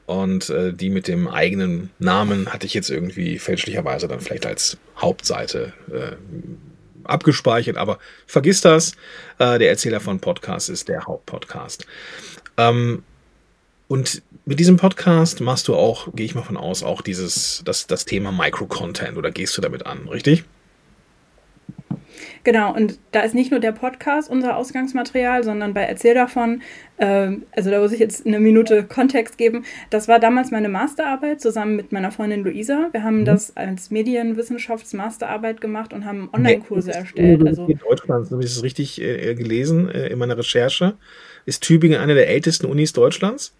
und 0.06 0.50
äh, 0.50 0.72
die 0.72 0.90
mit 0.90 1.08
dem 1.08 1.28
eigenen 1.28 1.90
Namen 1.98 2.52
hatte 2.52 2.66
ich 2.66 2.74
jetzt 2.74 2.90
irgendwie 2.90 3.38
fälschlicherweise 3.38 4.08
dann 4.08 4.20
vielleicht 4.20 4.46
als 4.46 4.76
Hauptseite 4.98 5.72
äh, 5.90 6.16
abgespeichert, 7.06 7.76
aber 7.76 7.98
vergiss 8.26 8.60
das. 8.60 8.92
Äh, 9.38 9.58
der 9.58 9.70
Erzähler 9.70 10.00
von 10.00 10.20
Podcast 10.20 10.70
ist 10.70 10.88
der 10.88 11.04
Hauptpodcast. 11.06 11.86
Ähm, 12.56 13.02
und 13.88 14.22
mit 14.46 14.60
diesem 14.60 14.76
Podcast 14.76 15.40
machst 15.40 15.68
du 15.68 15.74
auch, 15.74 16.08
gehe 16.14 16.26
ich 16.26 16.34
mal 16.34 16.42
von 16.42 16.56
aus, 16.56 16.82
auch 16.82 17.02
dieses, 17.02 17.62
das, 17.64 17.86
das 17.86 18.04
Thema 18.04 18.32
Micro-Content 18.32 19.16
oder 19.16 19.30
gehst 19.30 19.56
du 19.56 19.60
damit 19.60 19.86
an, 19.86 20.08
richtig? 20.08 20.44
Genau, 22.44 22.74
und 22.74 22.98
da 23.10 23.20
ist 23.20 23.34
nicht 23.34 23.50
nur 23.50 23.58
der 23.58 23.72
Podcast 23.72 24.30
unser 24.30 24.56
Ausgangsmaterial, 24.56 25.42
sondern 25.42 25.72
bei 25.72 25.80
Erzähl 25.82 26.12
davon, 26.14 26.60
äh, 26.98 27.32
also 27.52 27.70
da 27.70 27.80
muss 27.80 27.92
ich 27.92 27.98
jetzt 27.98 28.26
eine 28.26 28.38
Minute 28.38 28.84
Kontext 28.84 29.38
geben. 29.38 29.64
Das 29.88 30.08
war 30.08 30.20
damals 30.20 30.50
meine 30.50 30.68
Masterarbeit 30.68 31.40
zusammen 31.40 31.74
mit 31.74 31.90
meiner 31.90 32.12
Freundin 32.12 32.44
Luisa. 32.44 32.90
Wir 32.92 33.02
haben 33.02 33.20
mhm. 33.20 33.24
das 33.24 33.56
als 33.56 33.90
Medienwissenschaftsmasterarbeit 33.90 35.62
gemacht 35.62 35.94
und 35.94 36.04
haben 36.04 36.28
Online-Kurse 36.34 36.90
ja, 36.90 36.98
erstellt. 36.98 37.46
Also 37.46 37.66
in 37.66 37.78
Deutschland, 37.78 38.30
habe 38.30 38.44
ich 38.44 38.54
das 38.54 38.62
richtig 38.62 39.00
äh, 39.00 39.34
gelesen 39.34 39.88
äh, 39.88 40.08
in 40.08 40.18
meiner 40.18 40.36
Recherche. 40.36 40.96
Ist 41.46 41.62
Tübingen 41.62 41.98
eine 41.98 42.14
der 42.14 42.28
ältesten 42.28 42.66
Unis 42.66 42.92
Deutschlands? 42.92 43.56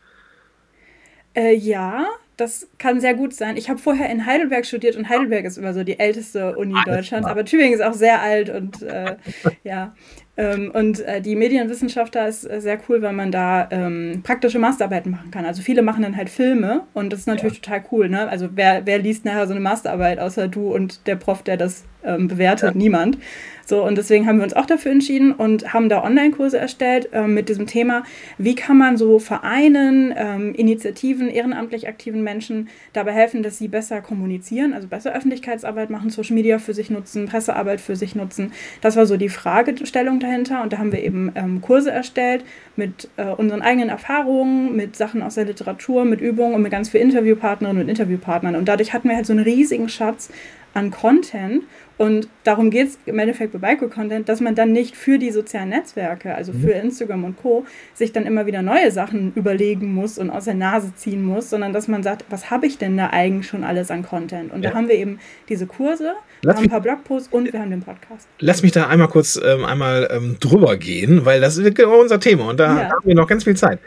Äh, 1.35 1.55
ja, 1.55 2.07
das 2.37 2.69
kann 2.79 3.01
sehr 3.01 3.15
gut 3.15 3.33
sein. 3.33 3.57
Ich 3.57 3.69
habe 3.69 3.79
vorher 3.79 4.11
in 4.11 4.27
Heidelberg 4.27 4.67
studiert 4.67 4.97
und 4.97 5.09
Heidelberg 5.09 5.45
ist 5.45 5.57
immer 5.57 5.73
so 5.73 5.85
die 5.85 5.99
älteste 5.99 6.57
Uni 6.57 6.75
Deutschlands, 6.85 7.29
aber 7.29 7.45
Tübingen 7.45 7.75
ist 7.75 7.83
auch 7.83 7.95
sehr 7.95 8.23
alt 8.23 8.51
und 8.51 8.83
äh, 8.83 9.17
ja. 9.65 9.95
Ähm, 10.37 10.73
und 10.75 10.99
äh, 11.01 11.21
die 11.21 11.37
Medienwissenschaft 11.37 12.17
da 12.17 12.27
ist 12.27 12.51
äh, 12.51 12.61
sehr 12.61 12.81
cool, 12.89 13.03
weil 13.03 13.13
man 13.13 13.31
da 13.31 13.69
ähm, 13.71 14.21
praktische 14.25 14.59
Masterarbeiten 14.59 15.13
machen 15.13 15.31
kann. 15.31 15.45
Also 15.45 15.63
viele 15.63 15.83
machen 15.83 16.03
dann 16.03 16.17
halt 16.17 16.29
Filme 16.29 16.83
und 16.93 17.13
das 17.13 17.21
ist 17.21 17.27
natürlich 17.27 17.59
ja. 17.59 17.63
total 17.63 17.85
cool. 17.93 18.09
Ne? 18.09 18.29
Also 18.29 18.49
wer, 18.55 18.85
wer 18.85 18.99
liest 18.99 19.25
nachher 19.25 19.47
so 19.47 19.53
eine 19.53 19.61
Masterarbeit 19.61 20.19
außer 20.19 20.49
du 20.49 20.75
und 20.75 21.07
der 21.07 21.15
Prof, 21.15 21.45
der 21.45 21.57
das 21.57 21.85
ähm, 22.05 22.29
bewertet? 22.29 22.75
Ja. 22.75 22.79
Niemand. 22.79 23.19
So, 23.67 23.83
und 23.83 23.97
deswegen 23.97 24.27
haben 24.27 24.39
wir 24.39 24.45
uns 24.45 24.55
auch 24.55 24.67
dafür 24.67 24.93
entschieden 24.93 25.33
und 25.33 25.73
haben 25.73 25.89
da 25.89 26.05
Online-Kurse 26.05 26.59
erstellt 26.59 27.09
äh, 27.13 27.27
mit 27.27 27.49
diesem 27.49 27.67
Thema, 27.67 28.05
wie 28.37 28.55
kann 28.55 28.77
man 28.77 28.97
so 28.97 29.19
Vereinen, 29.19 30.13
ähm, 30.17 30.55
Initiativen, 30.55 31.29
ehrenamtlich 31.31 31.89
aktiven 31.89 32.23
Menschen 32.23 32.69
dabei 32.93 33.13
helfen, 33.13 33.43
dass 33.43 33.57
sie 33.59 33.69
besser 33.69 34.03
kommunizieren, 34.03 34.75
also 34.75 34.87
besser 34.89 35.15
Öffentlichkeitsarbeit 35.15 35.89
machen, 35.89 36.11
Social 36.11 36.35
Media 36.35 36.59
für 36.59 36.75
sich 36.75 36.91
nutzen, 36.91 37.27
Pressearbeit 37.27 37.81
für 37.81 37.97
sich 37.97 38.15
nutzen. 38.15 38.53
Das 38.83 38.97
war 38.97 39.07
so 39.07 39.17
die 39.17 39.31
Fragestellung 39.31 40.21
dahinter 40.21 40.63
und 40.63 40.73
da 40.73 40.79
haben 40.79 40.93
wir 40.93 41.03
eben 41.03 41.33
ähm, 41.35 41.63
Kurse 41.63 41.91
erstellt 41.91 42.45
mit 42.77 43.09
äh, 43.17 43.25
unseren 43.25 43.63
eigenen 43.63 43.89
Erfahrungen, 43.89 44.77
mit 44.77 44.97
Sachen 44.97 45.23
aus 45.23 45.37
der 45.37 45.47
Literatur, 45.47 46.05
mit 46.05 46.21
Übungen 46.21 46.55
und 46.55 46.63
mit 46.63 46.73
ganz 46.73 46.91
vielen 46.91 47.05
Interviewpartnerinnen 47.05 47.83
und 47.83 47.89
Interviewpartnern. 47.89 48.57
Und 48.57 48.67
dadurch 48.67 48.93
hatten 48.93 49.09
wir 49.09 49.17
halt 49.17 49.27
so 49.27 49.33
einen 49.33 49.45
riesigen 49.45 49.89
Schatz 49.89 50.31
an 50.75 50.91
Content 50.91 51.63
und 51.97 52.29
darum 52.43 52.71
geht 52.71 52.89
es 52.89 52.99
im 53.07 53.19
Endeffekt 53.19 53.53
bei 53.53 53.73
Micro-Content, 53.73 54.29
dass 54.29 54.41
man 54.41 54.55
dann 54.55 54.73
nicht 54.73 54.97
für 54.97 55.19
die 55.19 55.31
sozialen 55.31 55.69
Netzwerke, 55.69 56.35
also 56.35 56.53
für 56.53 56.75
mhm. 56.75 56.87
Instagram 56.87 57.25
und 57.25 57.37
Co., 57.37 57.65
sich 57.95 58.13
dann 58.13 58.27
immer 58.27 58.47
wieder 58.47 58.63
neue 58.63 58.91
Sachen 58.91 59.33
überlegen 59.37 59.95
muss 59.95 60.19
und 60.19 60.31
aus 60.31 60.45
der 60.45 60.55
Nase 60.55 60.93
ziehen 60.97 61.25
muss, 61.25 61.51
sondern 61.51 61.73
dass 61.73 61.87
man 61.87 62.03
sagt, 62.03 62.25
was 62.31 62.51
habe 62.51 62.67
ich 62.67 62.79
denn 62.79 62.97
da 62.97 63.11
eigentlich 63.11 63.47
schon 63.47 63.63
alles 63.63 63.93
an 63.93 64.03
Content? 64.03 64.53
Und 64.53 64.63
ja. 64.63 64.71
da 64.71 64.77
haben 64.77 64.89
wir 64.89 64.97
eben 64.97 65.21
diese 65.49 65.67
Kurse, 65.67 66.15
wir 66.43 66.55
haben 66.55 66.65
ein 66.65 66.69
paar 66.69 66.81
Blogposts 66.81 67.29
und 67.33 67.53
wir 67.53 67.61
haben 67.61 67.71
den 67.71 67.83
Podcast. 67.83 68.27
Lass 68.41 68.63
mich 68.63 68.73
da 68.73 68.89
einmal 68.89 69.09
kurz 69.09 69.41
ähm, 69.43 69.65
einmal 69.65 70.09
ähm, 70.11 70.37
drüber 70.41 70.77
gehen, 70.77 71.25
weil 71.25 71.41
das 71.41 71.57
ist 71.57 71.75
genau 71.75 72.01
unser 72.01 72.19
Thema 72.19 72.49
und 72.51 72.59
da 72.59 72.67
ja. 72.67 72.91
haben 72.91 73.07
wir 73.07 73.15
noch 73.15 73.29
ganz 73.29 73.45
viel 73.45 73.57
Zeit. 73.57 73.79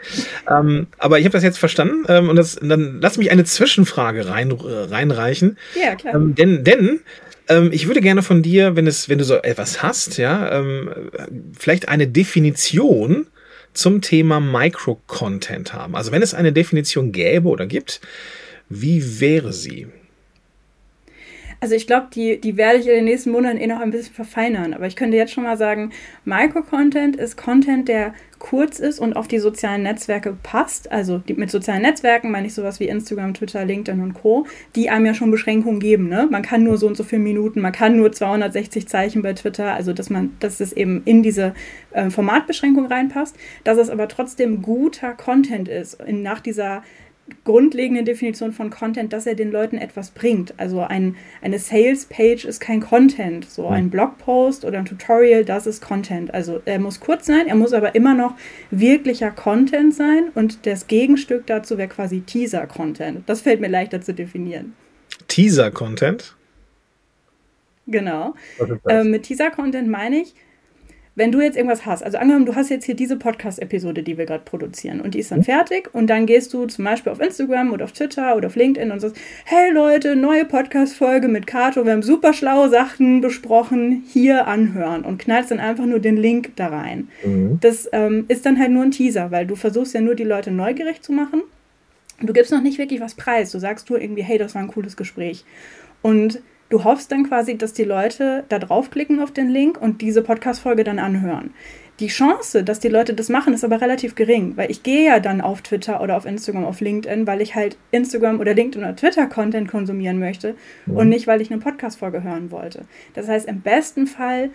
Ähm, 0.50 0.86
aber 0.98 1.18
ich 1.18 1.26
habe 1.26 1.34
das 1.34 1.42
jetzt 1.42 1.58
verstanden 1.58 2.04
ähm, 2.08 2.30
und 2.30 2.36
das, 2.36 2.58
dann 2.60 3.00
lass 3.02 3.18
mich 3.18 3.30
eine 3.30 3.44
Zwischenfrage 3.44 4.28
rein, 4.28 4.50
äh, 4.50 4.54
reinreichen. 4.90 5.58
Ja, 5.80 5.94
klar. 5.94 6.14
Ähm, 6.14 6.34
denn, 6.34 6.64
denn 6.64 7.00
ähm, 7.48 7.70
ich 7.72 7.86
würde 7.86 8.00
gerne 8.00 8.22
von 8.22 8.42
dir, 8.42 8.76
wenn 8.76 8.86
es, 8.86 9.08
wenn 9.08 9.18
du 9.18 9.24
so 9.24 9.36
etwas 9.36 9.82
hast, 9.82 10.18
ja, 10.18 10.52
ähm, 10.52 11.10
vielleicht 11.58 11.88
eine 11.88 12.06
Definition 12.06 13.26
zum 13.74 14.00
Thema 14.00 14.40
Micro-Content 14.40 15.72
haben. 15.72 15.94
Also 15.94 16.12
wenn 16.12 16.22
es 16.22 16.34
eine 16.34 16.52
Definition 16.52 17.12
gäbe 17.12 17.48
oder 17.48 17.66
gibt, 17.66 18.00
wie 18.68 19.20
wäre 19.20 19.52
sie? 19.52 19.86
Also 21.60 21.74
ich 21.74 21.88
glaube, 21.88 22.06
die, 22.14 22.40
die 22.40 22.56
werde 22.56 22.78
ich 22.78 22.86
in 22.86 22.94
den 22.94 23.04
nächsten 23.04 23.32
Monaten 23.32 23.58
eh 23.58 23.66
noch 23.66 23.80
ein 23.80 23.90
bisschen 23.90 24.14
verfeinern. 24.14 24.74
Aber 24.74 24.86
ich 24.86 24.94
könnte 24.94 25.16
jetzt 25.16 25.32
schon 25.32 25.42
mal 25.42 25.56
sagen, 25.56 25.90
Micro-Content 26.24 27.16
ist 27.16 27.36
Content, 27.36 27.88
der 27.88 28.14
kurz 28.38 28.78
ist 28.78 29.00
und 29.00 29.14
auf 29.14 29.26
die 29.26 29.40
sozialen 29.40 29.82
Netzwerke 29.82 30.36
passt. 30.42 30.92
Also 30.92 31.18
die, 31.18 31.34
mit 31.34 31.50
sozialen 31.50 31.82
Netzwerken 31.82 32.30
meine 32.30 32.46
ich 32.46 32.54
sowas 32.54 32.78
wie 32.78 32.86
Instagram, 32.86 33.34
Twitter, 33.34 33.64
LinkedIn 33.64 34.00
und 34.00 34.14
Co., 34.14 34.46
die 34.76 34.88
einem 34.88 35.06
ja 35.06 35.14
schon 35.14 35.32
Beschränkungen 35.32 35.80
geben. 35.80 36.08
Ne? 36.08 36.28
Man 36.30 36.42
kann 36.42 36.62
nur 36.62 36.78
so 36.78 36.86
und 36.86 36.96
so 36.96 37.02
viele 37.02 37.22
Minuten, 37.22 37.60
man 37.60 37.72
kann 37.72 37.96
nur 37.96 38.12
260 38.12 38.86
Zeichen 38.86 39.22
bei 39.22 39.32
Twitter, 39.32 39.74
also 39.74 39.92
dass 39.92 40.10
man, 40.10 40.36
dass 40.38 40.60
es 40.60 40.72
eben 40.72 41.02
in 41.04 41.24
diese 41.24 41.54
äh, 41.90 42.10
Formatbeschränkung 42.10 42.86
reinpasst, 42.86 43.36
dass 43.64 43.78
es 43.78 43.90
aber 43.90 44.06
trotzdem 44.06 44.62
guter 44.62 45.14
Content 45.14 45.68
ist, 45.68 46.00
in, 46.02 46.22
nach 46.22 46.40
dieser 46.40 46.82
grundlegenden 47.44 48.04
Definition 48.04 48.52
von 48.52 48.70
Content, 48.70 49.12
dass 49.12 49.26
er 49.26 49.34
den 49.34 49.50
Leuten 49.50 49.78
etwas 49.78 50.10
bringt. 50.10 50.54
Also 50.56 50.80
ein, 50.80 51.16
eine 51.42 51.58
Sales-Page 51.58 52.44
ist 52.44 52.60
kein 52.60 52.80
Content. 52.80 53.48
So 53.48 53.68
ein 53.68 53.90
Blogpost 53.90 54.64
oder 54.64 54.78
ein 54.78 54.84
Tutorial, 54.84 55.44
das 55.44 55.66
ist 55.66 55.80
Content. 55.80 56.32
Also 56.32 56.60
er 56.64 56.78
muss 56.78 57.00
kurz 57.00 57.26
sein, 57.26 57.46
er 57.46 57.54
muss 57.54 57.72
aber 57.72 57.94
immer 57.94 58.14
noch 58.14 58.34
wirklicher 58.70 59.30
Content 59.30 59.94
sein 59.94 60.30
und 60.34 60.66
das 60.66 60.86
Gegenstück 60.86 61.46
dazu 61.46 61.78
wäre 61.78 61.88
quasi 61.88 62.20
Teaser-Content. 62.20 63.22
Das 63.26 63.40
fällt 63.40 63.60
mir 63.60 63.68
leichter 63.68 64.00
zu 64.00 64.14
definieren. 64.14 64.74
Teaser-Content? 65.28 66.34
Genau. 67.86 68.34
Äh, 68.86 69.04
mit 69.04 69.22
Teaser-Content 69.24 69.88
meine 69.88 70.20
ich, 70.20 70.34
wenn 71.18 71.32
du 71.32 71.40
jetzt 71.40 71.56
irgendwas 71.56 71.84
hast, 71.84 72.04
also 72.04 72.16
angenommen, 72.16 72.46
du 72.46 72.54
hast 72.54 72.70
jetzt 72.70 72.84
hier 72.84 72.94
diese 72.94 73.16
Podcast-Episode, 73.16 74.04
die 74.04 74.16
wir 74.16 74.24
gerade 74.24 74.44
produzieren 74.44 75.00
und 75.00 75.14
die 75.14 75.18
ist 75.18 75.32
dann 75.32 75.42
fertig 75.42 75.92
und 75.92 76.06
dann 76.06 76.26
gehst 76.26 76.54
du 76.54 76.66
zum 76.66 76.84
Beispiel 76.84 77.10
auf 77.10 77.20
Instagram 77.20 77.72
oder 77.72 77.86
auf 77.86 77.92
Twitter 77.92 78.36
oder 78.36 78.46
auf 78.46 78.54
LinkedIn 78.54 78.92
und 78.92 79.00
sagst, 79.00 79.16
hey 79.44 79.72
Leute, 79.72 80.14
neue 80.14 80.44
Podcast-Folge 80.44 81.26
mit 81.26 81.48
Kato, 81.48 81.84
wir 81.84 81.90
haben 81.90 82.04
super 82.04 82.32
schlaue 82.32 82.68
Sachen 82.68 83.20
besprochen, 83.20 84.04
hier 84.06 84.46
anhören 84.46 85.04
und 85.04 85.18
knallst 85.18 85.50
dann 85.50 85.58
einfach 85.58 85.86
nur 85.86 85.98
den 85.98 86.16
Link 86.16 86.52
da 86.54 86.68
rein. 86.68 87.08
Mhm. 87.24 87.58
Das 87.60 87.88
ähm, 87.90 88.26
ist 88.28 88.46
dann 88.46 88.56
halt 88.56 88.70
nur 88.70 88.84
ein 88.84 88.92
Teaser, 88.92 89.32
weil 89.32 89.44
du 89.44 89.56
versuchst 89.56 89.94
ja 89.94 90.00
nur 90.00 90.14
die 90.14 90.22
Leute 90.22 90.52
neugierig 90.52 91.02
zu 91.02 91.10
machen. 91.10 91.42
Du 92.20 92.32
gibst 92.32 92.52
noch 92.52 92.62
nicht 92.62 92.78
wirklich 92.78 93.00
was 93.00 93.14
preis. 93.14 93.50
Du 93.50 93.58
sagst 93.58 93.90
nur 93.90 94.00
irgendwie, 94.00 94.22
hey, 94.22 94.38
das 94.38 94.54
war 94.54 94.62
ein 94.62 94.68
cooles 94.68 94.96
Gespräch. 94.96 95.44
Und 96.00 96.40
Du 96.68 96.84
hoffst 96.84 97.10
dann 97.12 97.26
quasi, 97.26 97.56
dass 97.56 97.72
die 97.72 97.84
Leute 97.84 98.44
da 98.48 98.58
draufklicken 98.58 99.20
auf 99.20 99.30
den 99.30 99.48
Link 99.48 99.80
und 99.80 100.02
diese 100.02 100.22
Podcast-Folge 100.22 100.84
dann 100.84 100.98
anhören. 100.98 101.54
Die 102.00 102.08
Chance, 102.08 102.62
dass 102.62 102.78
die 102.78 102.88
Leute 102.88 103.14
das 103.14 103.28
machen, 103.28 103.54
ist 103.54 103.64
aber 103.64 103.80
relativ 103.80 104.14
gering, 104.14 104.56
weil 104.56 104.70
ich 104.70 104.84
gehe 104.84 105.06
ja 105.06 105.18
dann 105.18 105.40
auf 105.40 105.62
Twitter 105.62 106.00
oder 106.00 106.16
auf 106.16 106.26
Instagram, 106.26 106.64
auf 106.64 106.80
LinkedIn, 106.80 107.26
weil 107.26 107.40
ich 107.40 107.56
halt 107.56 107.76
Instagram 107.90 108.38
oder 108.38 108.54
LinkedIn 108.54 108.84
oder 108.84 108.94
Twitter 108.94 109.26
Content 109.26 109.68
konsumieren 109.68 110.20
möchte 110.20 110.54
mhm. 110.86 110.96
und 110.96 111.08
nicht, 111.08 111.26
weil 111.26 111.40
ich 111.40 111.50
eine 111.50 111.60
Podcast-Folge 111.60 112.22
hören 112.22 112.52
wollte. 112.52 112.84
Das 113.14 113.26
heißt, 113.26 113.48
im 113.48 113.62
besten 113.62 114.06
Fall 114.06 114.50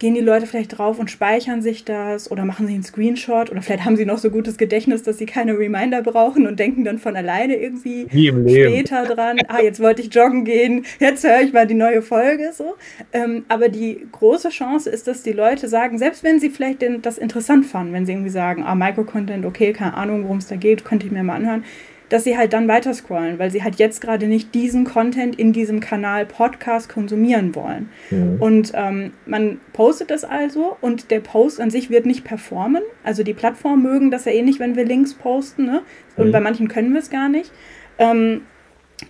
gehen 0.00 0.14
die 0.14 0.20
Leute 0.20 0.46
vielleicht 0.46 0.78
drauf 0.78 0.98
und 0.98 1.10
speichern 1.10 1.60
sich 1.60 1.84
das 1.84 2.30
oder 2.30 2.46
machen 2.46 2.66
sie 2.66 2.72
einen 2.72 2.82
Screenshot 2.82 3.50
oder 3.50 3.60
vielleicht 3.60 3.84
haben 3.84 3.96
sie 3.96 4.06
noch 4.06 4.16
so 4.16 4.30
gutes 4.30 4.56
Gedächtnis, 4.56 5.02
dass 5.02 5.18
sie 5.18 5.26
keine 5.26 5.56
Reminder 5.58 6.02
brauchen 6.02 6.46
und 6.46 6.58
denken 6.58 6.84
dann 6.84 6.98
von 6.98 7.14
alleine 7.16 7.56
irgendwie 7.56 8.06
später 8.08 9.04
dran, 9.04 9.36
ah, 9.48 9.60
jetzt 9.60 9.78
wollte 9.78 10.00
ich 10.00 10.12
joggen 10.12 10.44
gehen, 10.44 10.86
jetzt 10.98 11.22
höre 11.22 11.42
ich 11.42 11.52
mal 11.52 11.66
die 11.66 11.74
neue 11.74 12.00
Folge 12.00 12.50
so. 12.54 12.76
Ähm, 13.12 13.44
aber 13.48 13.68
die 13.68 14.06
große 14.10 14.48
Chance 14.48 14.88
ist, 14.88 15.06
dass 15.06 15.22
die 15.22 15.32
Leute 15.32 15.68
sagen, 15.68 15.98
selbst 15.98 16.24
wenn 16.24 16.40
sie 16.40 16.48
vielleicht 16.48 16.80
den, 16.80 17.02
das 17.02 17.18
interessant 17.18 17.66
fanden, 17.66 17.92
wenn 17.92 18.06
sie 18.06 18.12
irgendwie 18.12 18.30
sagen, 18.30 18.62
ah, 18.64 18.74
Micro-Content, 18.74 19.44
okay, 19.44 19.74
keine 19.74 19.94
Ahnung, 19.94 20.24
worum 20.24 20.38
es 20.38 20.46
da 20.46 20.56
geht, 20.56 20.82
könnte 20.82 21.04
ich 21.06 21.12
mir 21.12 21.22
mal 21.22 21.36
anhören, 21.36 21.64
dass 22.10 22.24
sie 22.24 22.36
halt 22.36 22.52
dann 22.52 22.68
weiter 22.68 22.92
scrollen, 22.92 23.38
weil 23.38 23.50
sie 23.50 23.62
halt 23.62 23.76
jetzt 23.76 24.00
gerade 24.00 24.26
nicht 24.26 24.54
diesen 24.54 24.84
Content 24.84 25.38
in 25.38 25.52
diesem 25.52 25.80
Kanal 25.80 26.26
Podcast 26.26 26.88
konsumieren 26.88 27.54
wollen. 27.54 27.88
Mhm. 28.10 28.36
Und 28.40 28.72
ähm, 28.74 29.12
man 29.24 29.60
postet 29.72 30.10
das 30.10 30.24
also 30.24 30.76
und 30.80 31.10
der 31.10 31.20
Post 31.20 31.60
an 31.60 31.70
sich 31.70 31.88
wird 31.88 32.04
nicht 32.06 32.24
performen. 32.24 32.82
Also 33.04 33.22
die 33.22 33.32
Plattformen 33.32 33.82
mögen 33.82 34.10
das 34.10 34.26
ja 34.26 34.32
eh 34.32 34.42
nicht, 34.42 34.60
wenn 34.60 34.76
wir 34.76 34.84
Links 34.84 35.14
posten. 35.14 35.64
Ne? 35.64 35.82
Und 36.16 36.28
mhm. 36.28 36.32
bei 36.32 36.40
manchen 36.40 36.68
können 36.68 36.92
wir 36.92 37.00
es 37.00 37.10
gar 37.10 37.28
nicht. 37.28 37.52
Ähm, 37.98 38.42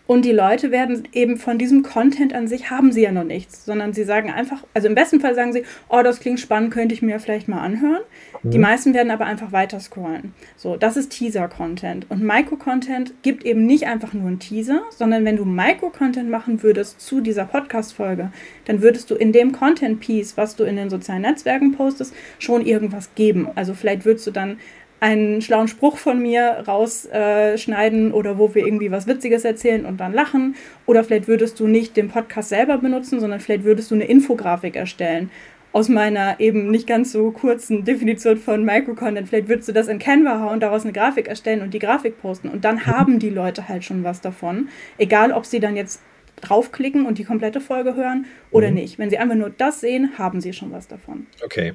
und 0.06 0.24
die 0.24 0.32
Leute 0.32 0.70
werden 0.70 1.08
eben 1.12 1.36
von 1.36 1.58
diesem 1.58 1.82
Content 1.82 2.34
an 2.34 2.48
sich 2.48 2.70
haben 2.70 2.92
sie 2.92 3.02
ja 3.02 3.12
noch 3.12 3.24
nichts, 3.24 3.64
sondern 3.64 3.92
sie 3.92 4.04
sagen 4.04 4.30
einfach, 4.30 4.64
also 4.74 4.88
im 4.88 4.94
besten 4.94 5.20
Fall 5.20 5.34
sagen 5.34 5.52
sie, 5.52 5.64
oh, 5.88 6.02
das 6.02 6.20
klingt 6.20 6.40
spannend, 6.40 6.72
könnte 6.72 6.94
ich 6.94 7.02
mir 7.02 7.18
vielleicht 7.20 7.48
mal 7.48 7.60
anhören. 7.60 8.02
Mhm. 8.42 8.50
Die 8.50 8.58
meisten 8.58 8.94
werden 8.94 9.10
aber 9.10 9.26
einfach 9.26 9.52
weiter 9.52 9.80
scrollen. 9.80 10.34
So, 10.56 10.76
das 10.76 10.96
ist 10.96 11.10
Teaser-Content. 11.10 12.06
Und 12.08 12.22
Micro-Content 12.22 13.14
gibt 13.22 13.44
eben 13.44 13.66
nicht 13.66 13.86
einfach 13.86 14.12
nur 14.12 14.28
einen 14.28 14.38
Teaser, 14.38 14.82
sondern 14.90 15.24
wenn 15.24 15.36
du 15.36 15.44
Micro-Content 15.44 16.30
machen 16.30 16.62
würdest 16.62 17.00
zu 17.00 17.20
dieser 17.20 17.44
Podcast-Folge, 17.44 18.32
dann 18.66 18.82
würdest 18.82 19.10
du 19.10 19.14
in 19.14 19.32
dem 19.32 19.52
Content-Piece, 19.52 20.36
was 20.36 20.56
du 20.56 20.64
in 20.64 20.76
den 20.76 20.90
sozialen 20.90 21.22
Netzwerken 21.22 21.72
postest, 21.72 22.14
schon 22.38 22.64
irgendwas 22.64 23.14
geben. 23.14 23.48
Also 23.54 23.74
vielleicht 23.74 24.04
würdest 24.04 24.26
du 24.26 24.30
dann 24.30 24.58
einen 25.00 25.40
schlauen 25.40 25.66
Spruch 25.66 25.96
von 25.96 26.20
mir 26.20 26.64
rausschneiden 26.68 28.10
äh, 28.10 28.12
oder 28.12 28.38
wo 28.38 28.54
wir 28.54 28.64
irgendwie 28.64 28.90
was 28.90 29.06
Witziges 29.06 29.44
erzählen 29.44 29.86
und 29.86 29.98
dann 29.98 30.12
lachen. 30.12 30.54
Oder 30.86 31.02
vielleicht 31.02 31.26
würdest 31.26 31.58
du 31.58 31.66
nicht 31.66 31.96
den 31.96 32.08
Podcast 32.08 32.50
selber 32.50 32.78
benutzen, 32.78 33.18
sondern 33.18 33.40
vielleicht 33.40 33.64
würdest 33.64 33.90
du 33.90 33.94
eine 33.94 34.04
Infografik 34.04 34.76
erstellen. 34.76 35.30
Aus 35.72 35.88
meiner 35.88 36.38
eben 36.40 36.70
nicht 36.70 36.86
ganz 36.86 37.12
so 37.12 37.30
kurzen 37.30 37.84
Definition 37.84 38.36
von 38.36 38.64
Microcontent. 38.64 39.28
Vielleicht 39.28 39.48
würdest 39.48 39.68
du 39.68 39.72
das 39.72 39.88
in 39.88 40.00
Canva 40.00 40.40
hauen, 40.40 40.60
daraus 40.60 40.82
eine 40.82 40.92
Grafik 40.92 41.28
erstellen 41.28 41.62
und 41.62 41.72
die 41.72 41.78
Grafik 41.78 42.20
posten. 42.20 42.48
Und 42.48 42.64
dann 42.64 42.86
haben 42.86 43.20
die 43.20 43.30
Leute 43.30 43.68
halt 43.68 43.84
schon 43.84 44.04
was 44.04 44.20
davon. 44.20 44.68
Egal, 44.98 45.32
ob 45.32 45.46
sie 45.46 45.60
dann 45.60 45.76
jetzt 45.76 46.02
draufklicken 46.40 47.06
und 47.06 47.18
die 47.18 47.24
komplette 47.24 47.60
Folge 47.60 47.94
hören 47.94 48.26
oder 48.50 48.68
mhm. 48.68 48.74
nicht. 48.74 48.98
Wenn 48.98 49.10
sie 49.10 49.18
einfach 49.18 49.36
nur 49.36 49.50
das 49.50 49.80
sehen, 49.80 50.18
haben 50.18 50.40
sie 50.40 50.52
schon 50.52 50.72
was 50.72 50.88
davon. 50.88 51.26
Okay. 51.44 51.74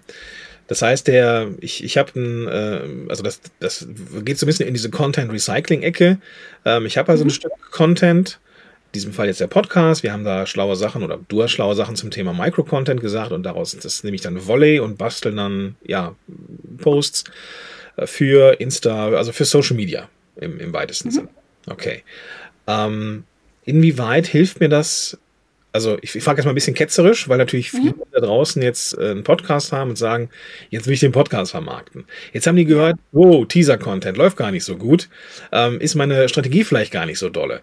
Das 0.68 0.82
heißt, 0.82 1.08
der, 1.08 1.50
ich, 1.60 1.84
ich 1.84 1.98
habe 1.98 2.20
ein, 2.20 2.48
äh, 2.48 3.10
also 3.10 3.24
das, 3.24 3.42
das 3.60 3.88
geht 4.24 4.40
so 4.40 4.46
ein 4.46 4.48
bisschen 4.48 4.68
in 4.68 4.74
diese 4.74 4.90
Content-Recycling-Ecke. 4.90 6.18
Ähm, 6.66 6.86
ich 6.86 6.98
habe 6.98 7.12
also 7.12 7.24
mhm. 7.24 7.30
ein 7.30 7.34
Stück 7.34 7.52
Content, 7.72 8.40
in 8.88 8.92
diesem 8.94 9.14
Fall 9.14 9.28
jetzt 9.28 9.40
der 9.40 9.48
Podcast. 9.48 10.02
Wir 10.02 10.12
haben 10.12 10.24
da 10.24 10.48
schlaue 10.48 10.76
Sachen 10.76 11.04
oder 11.04 11.20
du 11.28 11.44
hast 11.44 11.52
schlaue 11.52 11.76
Sachen 11.76 11.96
zum 11.96 12.10
Thema 12.10 12.34
Micro-Content 12.34 13.00
gesagt 13.02 13.32
und 13.32 13.44
daraus 13.44 13.78
das 13.78 14.04
nehme 14.04 14.16
ich 14.16 14.22
dann 14.22 14.48
Volley 14.48 14.80
und 14.80 14.98
basteln 14.98 15.38
dann 15.38 15.76
ja 15.86 16.16
Posts 16.78 17.26
äh, 17.98 18.08
für 18.08 18.60
Insta, 18.60 19.10
also 19.10 19.32
für 19.32 19.46
Social 19.46 19.76
Media 19.76 20.10
im, 20.38 20.60
im 20.60 20.74
weitesten 20.74 21.10
mhm. 21.10 21.14
Sinn. 21.14 21.30
Okay. 21.68 22.04
Ähm, 22.68 23.24
inwieweit 23.66 24.28
hilft 24.28 24.60
mir 24.60 24.70
das 24.70 25.18
also 25.76 25.98
ich, 26.02 26.16
ich 26.16 26.24
frage 26.24 26.38
jetzt 26.38 26.46
mal 26.46 26.54
ein 26.54 26.56
bisschen 26.56 26.74
ketzerisch, 26.74 27.28
weil 27.28 27.38
natürlich 27.38 27.70
viele 27.70 27.92
mhm. 27.92 28.04
da 28.14 28.22
draußen 28.22 28.62
jetzt 28.62 28.98
äh, 28.98 29.12
einen 29.12 29.26
Podcast 29.26 29.74
haben 29.74 29.90
und 29.90 29.98
sagen, 29.98 30.30
jetzt 30.70 30.88
will 30.88 30.94
ich 30.94 31.02
den 31.02 31.12
Podcast 31.12 31.52
vermarkten. 31.52 32.06
Jetzt 32.32 32.48
haben 32.48 32.56
die 32.56 32.64
gehört, 32.64 32.98
wow, 33.12 33.46
Teaser-Content 33.46 34.16
läuft 34.16 34.38
gar 34.38 34.52
nicht 34.52 34.64
so 34.64 34.78
gut, 34.78 35.10
ähm, 35.52 35.82
ist 35.82 35.96
meine 35.96 36.30
Strategie 36.30 36.64
vielleicht 36.64 36.94
gar 36.94 37.06
nicht 37.06 37.20
so 37.20 37.28
dolle. 37.28 37.60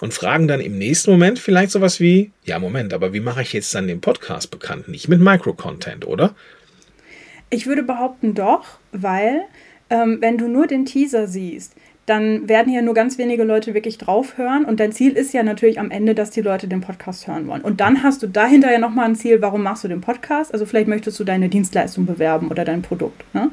Und 0.00 0.14
fragen 0.14 0.46
dann 0.46 0.60
im 0.60 0.78
nächsten 0.78 1.10
Moment 1.10 1.40
vielleicht 1.40 1.72
sowas 1.72 1.98
wie, 1.98 2.30
ja 2.44 2.60
Moment, 2.60 2.94
aber 2.94 3.12
wie 3.12 3.18
mache 3.18 3.42
ich 3.42 3.52
jetzt 3.52 3.74
dann 3.74 3.88
den 3.88 4.00
Podcast 4.00 4.52
bekannt? 4.52 4.86
Nicht 4.86 5.08
mit 5.08 5.20
Micro-Content, 5.20 6.06
oder? 6.06 6.36
Ich 7.50 7.66
würde 7.66 7.82
behaupten 7.82 8.34
doch, 8.34 8.78
weil 8.92 9.40
ähm, 9.90 10.18
wenn 10.20 10.38
du 10.38 10.46
nur 10.46 10.68
den 10.68 10.84
Teaser 10.84 11.26
siehst, 11.26 11.74
dann 12.06 12.48
werden 12.48 12.70
hier 12.70 12.82
nur 12.82 12.94
ganz 12.94 13.18
wenige 13.18 13.42
Leute 13.42 13.74
wirklich 13.74 13.98
drauf 13.98 14.38
hören. 14.38 14.64
Und 14.64 14.78
dein 14.78 14.92
Ziel 14.92 15.12
ist 15.12 15.34
ja 15.34 15.42
natürlich 15.42 15.80
am 15.80 15.90
Ende, 15.90 16.14
dass 16.14 16.30
die 16.30 16.40
Leute 16.40 16.68
den 16.68 16.80
Podcast 16.80 17.26
hören 17.26 17.48
wollen. 17.48 17.62
Und 17.62 17.80
dann 17.80 18.04
hast 18.04 18.22
du 18.22 18.28
dahinter 18.28 18.72
ja 18.72 18.78
nochmal 18.78 19.06
ein 19.06 19.16
Ziel, 19.16 19.42
warum 19.42 19.64
machst 19.64 19.82
du 19.82 19.88
den 19.88 20.00
Podcast? 20.00 20.52
Also 20.52 20.66
vielleicht 20.66 20.86
möchtest 20.86 21.18
du 21.18 21.24
deine 21.24 21.48
Dienstleistung 21.48 22.06
bewerben 22.06 22.48
oder 22.48 22.64
dein 22.64 22.82
Produkt. 22.82 23.24
Ne? 23.34 23.50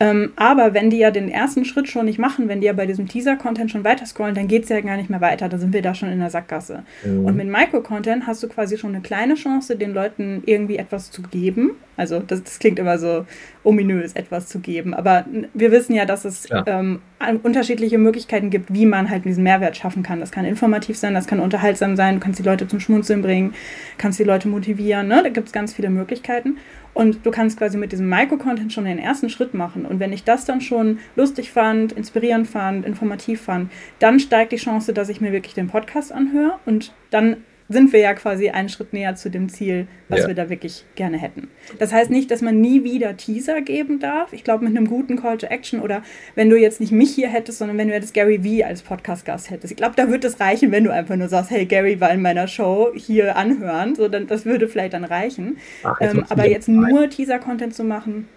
Ähm, 0.00 0.32
aber 0.36 0.74
wenn 0.74 0.90
die 0.90 0.98
ja 0.98 1.10
den 1.10 1.28
ersten 1.28 1.64
Schritt 1.64 1.88
schon 1.88 2.04
nicht 2.04 2.18
machen, 2.18 2.48
wenn 2.48 2.60
die 2.60 2.66
ja 2.66 2.72
bei 2.72 2.86
diesem 2.86 3.08
Teaser-Content 3.08 3.70
schon 3.70 3.84
weiter 3.84 4.06
scrollen, 4.06 4.34
dann 4.34 4.46
geht 4.46 4.64
es 4.64 4.68
ja 4.68 4.80
gar 4.80 4.96
nicht 4.96 5.10
mehr 5.10 5.20
weiter. 5.20 5.48
Da 5.48 5.58
sind 5.58 5.72
wir 5.72 5.82
da 5.82 5.94
schon 5.94 6.10
in 6.10 6.20
der 6.20 6.30
Sackgasse. 6.30 6.84
Mhm. 7.04 7.24
Und 7.24 7.36
mit 7.36 7.48
Micro-Content 7.48 8.26
hast 8.26 8.42
du 8.42 8.48
quasi 8.48 8.78
schon 8.78 8.94
eine 8.94 9.02
kleine 9.02 9.34
Chance, 9.34 9.76
den 9.76 9.92
Leuten 9.92 10.42
irgendwie 10.46 10.76
etwas 10.76 11.10
zu 11.10 11.22
geben. 11.22 11.72
Also 11.96 12.20
das, 12.20 12.44
das 12.44 12.60
klingt 12.60 12.78
immer 12.78 12.98
so 12.98 13.26
ominös, 13.64 14.12
etwas 14.12 14.46
zu 14.46 14.60
geben. 14.60 14.94
Aber 14.94 15.24
wir 15.52 15.72
wissen 15.72 15.94
ja, 15.94 16.04
dass 16.04 16.24
es 16.24 16.48
ja. 16.48 16.64
ähm, 16.66 17.00
unterschiedliche 17.42 17.98
Möglichkeiten 17.98 18.50
gibt, 18.50 18.72
wie 18.72 18.86
man 18.86 19.10
halt 19.10 19.24
diesen 19.24 19.42
Mehrwert 19.42 19.76
schaffen 19.76 20.04
kann. 20.04 20.20
Das 20.20 20.30
kann 20.30 20.44
informativ 20.44 20.96
sein, 20.96 21.14
das 21.14 21.26
kann 21.26 21.40
unterhaltsam 21.40 21.96
sein, 21.96 22.14
du 22.14 22.20
kannst 22.20 22.38
die 22.38 22.44
Leute 22.44 22.68
zum 22.68 22.78
Schmunzeln 22.78 23.20
bringen, 23.20 23.52
kannst 23.98 24.20
die 24.20 24.24
Leute 24.24 24.46
motivieren. 24.46 25.08
Ne? 25.08 25.22
Da 25.24 25.28
gibt 25.28 25.48
es 25.48 25.52
ganz 25.52 25.74
viele 25.74 25.90
Möglichkeiten. 25.90 26.58
Und 26.98 27.24
du 27.24 27.30
kannst 27.30 27.56
quasi 27.58 27.78
mit 27.78 27.92
diesem 27.92 28.08
Micro-Content 28.08 28.72
schon 28.72 28.84
den 28.84 28.98
ersten 28.98 29.30
Schritt 29.30 29.54
machen. 29.54 29.86
Und 29.86 30.00
wenn 30.00 30.12
ich 30.12 30.24
das 30.24 30.46
dann 30.46 30.60
schon 30.60 30.98
lustig 31.14 31.52
fand, 31.52 31.92
inspirierend 31.92 32.48
fand, 32.48 32.84
informativ 32.84 33.42
fand, 33.42 33.70
dann 34.00 34.18
steigt 34.18 34.50
die 34.50 34.56
Chance, 34.56 34.92
dass 34.92 35.08
ich 35.08 35.20
mir 35.20 35.30
wirklich 35.30 35.54
den 35.54 35.68
Podcast 35.68 36.10
anhöre 36.10 36.58
und 36.66 36.92
dann 37.10 37.36
sind 37.68 37.92
wir 37.92 38.00
ja 38.00 38.14
quasi 38.14 38.48
einen 38.48 38.68
Schritt 38.68 38.92
näher 38.92 39.14
zu 39.14 39.30
dem 39.30 39.48
Ziel, 39.48 39.86
was 40.08 40.20
ja. 40.20 40.28
wir 40.28 40.34
da 40.34 40.48
wirklich 40.48 40.84
gerne 40.94 41.18
hätten. 41.18 41.48
Das 41.78 41.92
heißt 41.92 42.10
nicht, 42.10 42.30
dass 42.30 42.40
man 42.40 42.60
nie 42.60 42.82
wieder 42.82 43.16
Teaser 43.16 43.60
geben 43.60 44.00
darf. 44.00 44.32
Ich 44.32 44.42
glaube, 44.42 44.64
mit 44.64 44.76
einem 44.76 44.88
guten 44.88 45.16
Call 45.16 45.36
to 45.38 45.46
Action 45.46 45.80
oder 45.80 46.02
wenn 46.34 46.48
du 46.48 46.56
jetzt 46.56 46.80
nicht 46.80 46.92
mich 46.92 47.14
hier 47.14 47.28
hättest, 47.28 47.58
sondern 47.58 47.76
wenn 47.76 47.88
du 47.88 47.94
jetzt 47.94 48.14
Gary 48.14 48.42
Vee 48.42 48.64
als 48.64 48.82
Podcast-Gast 48.82 49.50
hättest. 49.50 49.70
Ich 49.70 49.76
glaube, 49.76 49.96
da 49.96 50.08
würde 50.08 50.26
es 50.26 50.40
reichen, 50.40 50.72
wenn 50.72 50.84
du 50.84 50.92
einfach 50.92 51.16
nur 51.16 51.28
sagst, 51.28 51.50
hey, 51.50 51.66
Gary 51.66 52.00
war 52.00 52.10
in 52.10 52.22
meiner 52.22 52.48
Show, 52.48 52.92
hier 52.94 53.36
anhören. 53.36 53.94
So, 53.94 54.08
dann, 54.08 54.26
das 54.26 54.46
würde 54.46 54.68
vielleicht 54.68 54.94
dann 54.94 55.04
reichen. 55.04 55.58
Ach, 55.82 56.00
jetzt 56.00 56.14
ähm, 56.14 56.24
aber 56.28 56.48
jetzt 56.48 56.68
nur 56.68 57.08
Teaser-Content 57.10 57.74
zu 57.74 57.84
machen. 57.84 58.28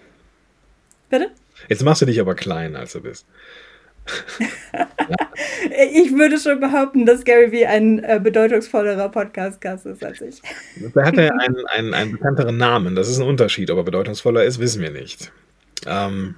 Bitte? 1.08 1.30
Jetzt 1.68 1.84
machst 1.84 2.02
du 2.02 2.06
dich 2.06 2.20
aber 2.20 2.34
klein, 2.34 2.76
als 2.76 2.92
du 2.92 3.00
bist. 3.00 3.26
ich 5.92 6.12
würde 6.12 6.38
schon 6.38 6.60
behaupten, 6.60 7.06
dass 7.06 7.24
Gary 7.24 7.52
Vee 7.52 7.66
ein 7.66 8.02
äh, 8.02 8.20
bedeutungsvollerer 8.22 9.08
Podcast-Gast 9.08 9.86
ist 9.86 10.04
als 10.04 10.20
ich. 10.20 10.42
Er 10.94 11.04
hat 11.04 11.16
ja 11.16 11.28
einen, 11.28 11.66
einen, 11.66 11.94
einen 11.94 12.12
bekannteren 12.12 12.56
Namen. 12.56 12.94
Das 12.94 13.08
ist 13.08 13.18
ein 13.18 13.26
Unterschied. 13.26 13.70
Ob 13.70 13.78
er 13.78 13.84
bedeutungsvoller 13.84 14.44
ist, 14.44 14.58
wissen 14.58 14.82
wir 14.82 14.90
nicht. 14.90 15.32
Ähm, 15.86 16.36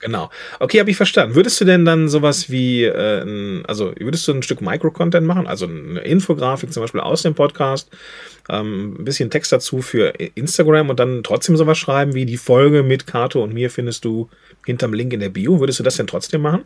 Genau. 0.00 0.30
Okay, 0.60 0.80
habe 0.80 0.90
ich 0.90 0.96
verstanden. 0.96 1.34
Würdest 1.34 1.60
du 1.60 1.64
denn 1.64 1.84
dann 1.84 2.08
sowas 2.08 2.50
wie, 2.50 2.84
äh, 2.84 3.62
also 3.66 3.92
würdest 3.98 4.28
du 4.28 4.32
ein 4.32 4.42
Stück 4.42 4.60
Micro-Content 4.60 5.26
machen, 5.26 5.46
also 5.46 5.66
eine 5.66 6.00
Infografik 6.00 6.72
zum 6.72 6.82
Beispiel 6.82 7.00
aus 7.00 7.22
dem 7.22 7.34
Podcast, 7.34 7.90
ähm, 8.50 8.96
ein 9.00 9.04
bisschen 9.04 9.30
Text 9.30 9.50
dazu 9.50 9.80
für 9.80 10.08
Instagram 10.34 10.90
und 10.90 11.00
dann 11.00 11.22
trotzdem 11.24 11.56
sowas 11.56 11.78
schreiben 11.78 12.14
wie 12.14 12.26
die 12.26 12.36
Folge 12.36 12.82
mit 12.82 13.06
Kato 13.06 13.42
und 13.42 13.54
mir 13.54 13.70
findest 13.70 14.04
du 14.04 14.28
hinterm 14.66 14.92
Link 14.92 15.12
in 15.14 15.20
der 15.20 15.30
Bio. 15.30 15.58
Würdest 15.58 15.78
du 15.78 15.82
das 15.82 15.96
denn 15.96 16.06
trotzdem 16.06 16.42
machen? 16.42 16.64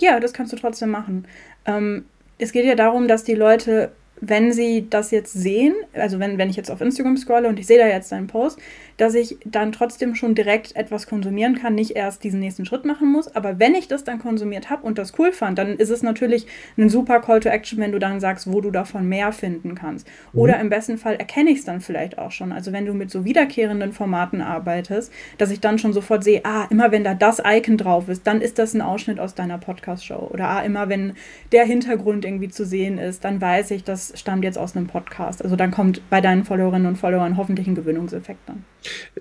Ja, 0.00 0.20
das 0.20 0.32
kannst 0.32 0.52
du 0.52 0.56
trotzdem 0.56 0.90
machen. 0.90 1.26
Ähm, 1.64 2.06
es 2.38 2.52
geht 2.52 2.66
ja 2.66 2.74
darum, 2.74 3.08
dass 3.08 3.24
die 3.24 3.34
Leute 3.34 3.92
wenn 4.20 4.52
sie 4.52 4.86
das 4.88 5.10
jetzt 5.10 5.32
sehen, 5.32 5.74
also 5.92 6.18
wenn, 6.18 6.38
wenn 6.38 6.48
ich 6.48 6.56
jetzt 6.56 6.70
auf 6.70 6.80
Instagram 6.80 7.16
scrolle 7.16 7.48
und 7.48 7.58
ich 7.58 7.66
sehe 7.66 7.78
da 7.78 7.86
jetzt 7.86 8.12
deinen 8.12 8.26
Post, 8.26 8.58
dass 8.96 9.14
ich 9.14 9.36
dann 9.44 9.72
trotzdem 9.72 10.14
schon 10.14 10.34
direkt 10.34 10.74
etwas 10.74 11.06
konsumieren 11.06 11.56
kann, 11.56 11.74
nicht 11.74 11.92
erst 11.92 12.24
diesen 12.24 12.40
nächsten 12.40 12.64
Schritt 12.64 12.84
machen 12.84 13.12
muss. 13.12 13.34
Aber 13.34 13.58
wenn 13.58 13.74
ich 13.74 13.88
das 13.88 14.04
dann 14.04 14.18
konsumiert 14.18 14.70
habe 14.70 14.86
und 14.86 14.96
das 14.96 15.12
cool 15.18 15.32
fand, 15.32 15.58
dann 15.58 15.76
ist 15.76 15.90
es 15.90 16.02
natürlich 16.02 16.46
ein 16.78 16.88
super 16.88 17.20
Call 17.20 17.40
to 17.40 17.48
Action, 17.48 17.78
wenn 17.78 17.92
du 17.92 17.98
dann 17.98 18.20
sagst, 18.20 18.50
wo 18.50 18.60
du 18.60 18.70
davon 18.70 19.06
mehr 19.06 19.32
finden 19.32 19.74
kannst. 19.74 20.06
Mhm. 20.32 20.40
Oder 20.40 20.60
im 20.60 20.70
besten 20.70 20.96
Fall 20.96 21.16
erkenne 21.16 21.50
ich 21.50 21.58
es 21.58 21.64
dann 21.64 21.80
vielleicht 21.80 22.18
auch 22.18 22.30
schon. 22.30 22.52
Also 22.52 22.72
wenn 22.72 22.86
du 22.86 22.94
mit 22.94 23.10
so 23.10 23.24
wiederkehrenden 23.24 23.92
Formaten 23.92 24.40
arbeitest, 24.40 25.12
dass 25.36 25.50
ich 25.50 25.60
dann 25.60 25.78
schon 25.78 25.92
sofort 25.92 26.24
sehe, 26.24 26.40
ah, 26.44 26.66
immer 26.70 26.90
wenn 26.90 27.04
da 27.04 27.14
das 27.14 27.42
Icon 27.44 27.76
drauf 27.76 28.08
ist, 28.08 28.26
dann 28.26 28.40
ist 28.40 28.58
das 28.58 28.72
ein 28.72 28.80
Ausschnitt 28.80 29.20
aus 29.20 29.34
deiner 29.34 29.58
Podcast-Show. 29.58 30.30
Oder 30.32 30.48
ah, 30.48 30.60
immer 30.62 30.88
wenn 30.88 31.12
der 31.52 31.66
Hintergrund 31.66 32.24
irgendwie 32.24 32.48
zu 32.48 32.64
sehen 32.64 32.96
ist, 32.98 33.24
dann 33.24 33.40
weiß 33.40 33.72
ich, 33.72 33.84
dass 33.84 34.05
stammt 34.16 34.44
jetzt 34.44 34.58
aus 34.58 34.76
einem 34.76 34.86
Podcast. 34.86 35.42
Also 35.42 35.56
dann 35.56 35.70
kommt 35.70 36.00
bei 36.10 36.20
deinen 36.20 36.44
Followerinnen 36.44 36.86
und 36.86 36.96
Followern 36.96 37.36
hoffentlich 37.36 37.66
ein 37.66 37.74
Gewöhnungseffekt 37.74 38.40
dann. 38.46 38.64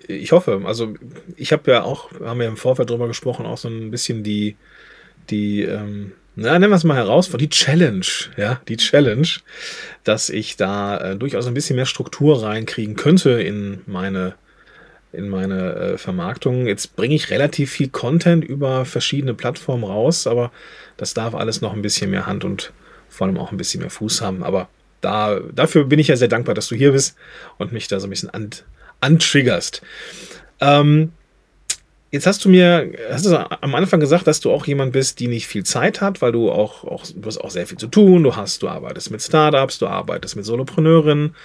Ich 0.07 0.31
hoffe. 0.31 0.61
Also 0.65 0.93
ich 1.35 1.51
habe 1.51 1.71
ja 1.71 1.83
auch, 1.83 2.11
haben 2.21 2.39
wir 2.39 2.47
im 2.47 2.57
Vorfeld 2.57 2.89
drüber 2.89 3.07
gesprochen, 3.07 3.45
auch 3.45 3.57
so 3.57 3.67
ein 3.67 3.91
bisschen 3.91 4.23
die, 4.23 4.55
die, 5.29 5.63
ähm, 5.63 6.13
na, 6.35 6.59
nennen 6.59 6.71
wir 6.71 6.75
es 6.75 6.83
mal 6.83 6.97
heraus, 6.97 7.29
die 7.29 7.49
Challenge, 7.49 8.05
ja, 8.37 8.59
die 8.67 8.77
Challenge, 8.77 9.27
dass 10.03 10.29
ich 10.29 10.57
da 10.57 11.11
äh, 11.11 11.15
durchaus 11.15 11.47
ein 11.47 11.53
bisschen 11.53 11.77
mehr 11.77 11.85
Struktur 11.85 12.43
reinkriegen 12.43 12.95
könnte 12.95 13.41
in 13.41 13.81
meine 13.85 14.35
in 15.15 15.29
meine 15.29 15.75
äh, 15.75 15.97
Vermarktung. 15.97 16.67
Jetzt 16.67 16.95
bringe 16.95 17.15
ich 17.15 17.29
relativ 17.29 17.71
viel 17.71 17.87
Content 17.87 18.43
über 18.43 18.85
verschiedene 18.85 19.33
Plattformen 19.33 19.85
raus, 19.85 20.27
aber 20.27 20.51
das 20.97 21.13
darf 21.13 21.33
alles 21.33 21.61
noch 21.61 21.73
ein 21.73 21.81
bisschen 21.81 22.11
mehr 22.11 22.25
Hand 22.25 22.43
und 22.43 22.73
vor 23.15 23.27
allem 23.27 23.38
auch 23.38 23.51
ein 23.51 23.57
bisschen 23.57 23.81
mehr 23.81 23.89
Fuß 23.89 24.22
haben. 24.22 24.43
Aber 24.43 24.67
da, 25.01 25.39
dafür 25.53 25.86
bin 25.86 26.00
ich 26.00 26.07
ja 26.07 26.17
sehr 26.17 26.27
dankbar, 26.27 26.55
dass 26.55 26.67
du 26.67 26.75
hier 26.75 26.91
bist 26.91 27.15
und 27.57 27.72
mich 27.72 27.88
da 27.88 28.00
so 28.00 28.07
ein 28.07 28.10
bisschen 28.10 28.29
an, 28.29 28.50
antriggerst. 29.01 29.81
Ähm, 30.60 31.12
jetzt 32.12 32.27
hast 32.27 32.43
du 32.45 32.50
mir 32.50 32.91
hast 33.12 33.25
du 33.25 33.36
am 33.38 33.75
Anfang 33.75 34.00
gesagt, 34.00 34.27
dass 34.27 34.39
du 34.39 34.51
auch 34.51 34.65
jemand 34.65 34.93
bist, 34.93 35.19
die 35.19 35.27
nicht 35.27 35.48
viel 35.48 35.63
Zeit 35.63 36.01
hat, 36.01 36.22
weil 36.22 36.31
du 36.31 36.51
auch, 36.51 36.84
auch 36.84 37.05
du 37.05 37.25
hast 37.25 37.38
auch 37.38 37.51
sehr 37.51 37.67
viel 37.67 37.77
zu 37.77 37.88
tun. 37.88 38.24
Du 38.24 38.36
hast, 38.36 38.63
du 38.63 38.67
arbeitest 38.67 39.12
mit 39.12 39.22
Startups, 39.22 39.77
du 39.77 39.88
arbeitest 39.88 40.36
mit 40.36 40.45
Solopreneurinnen. 40.45 41.36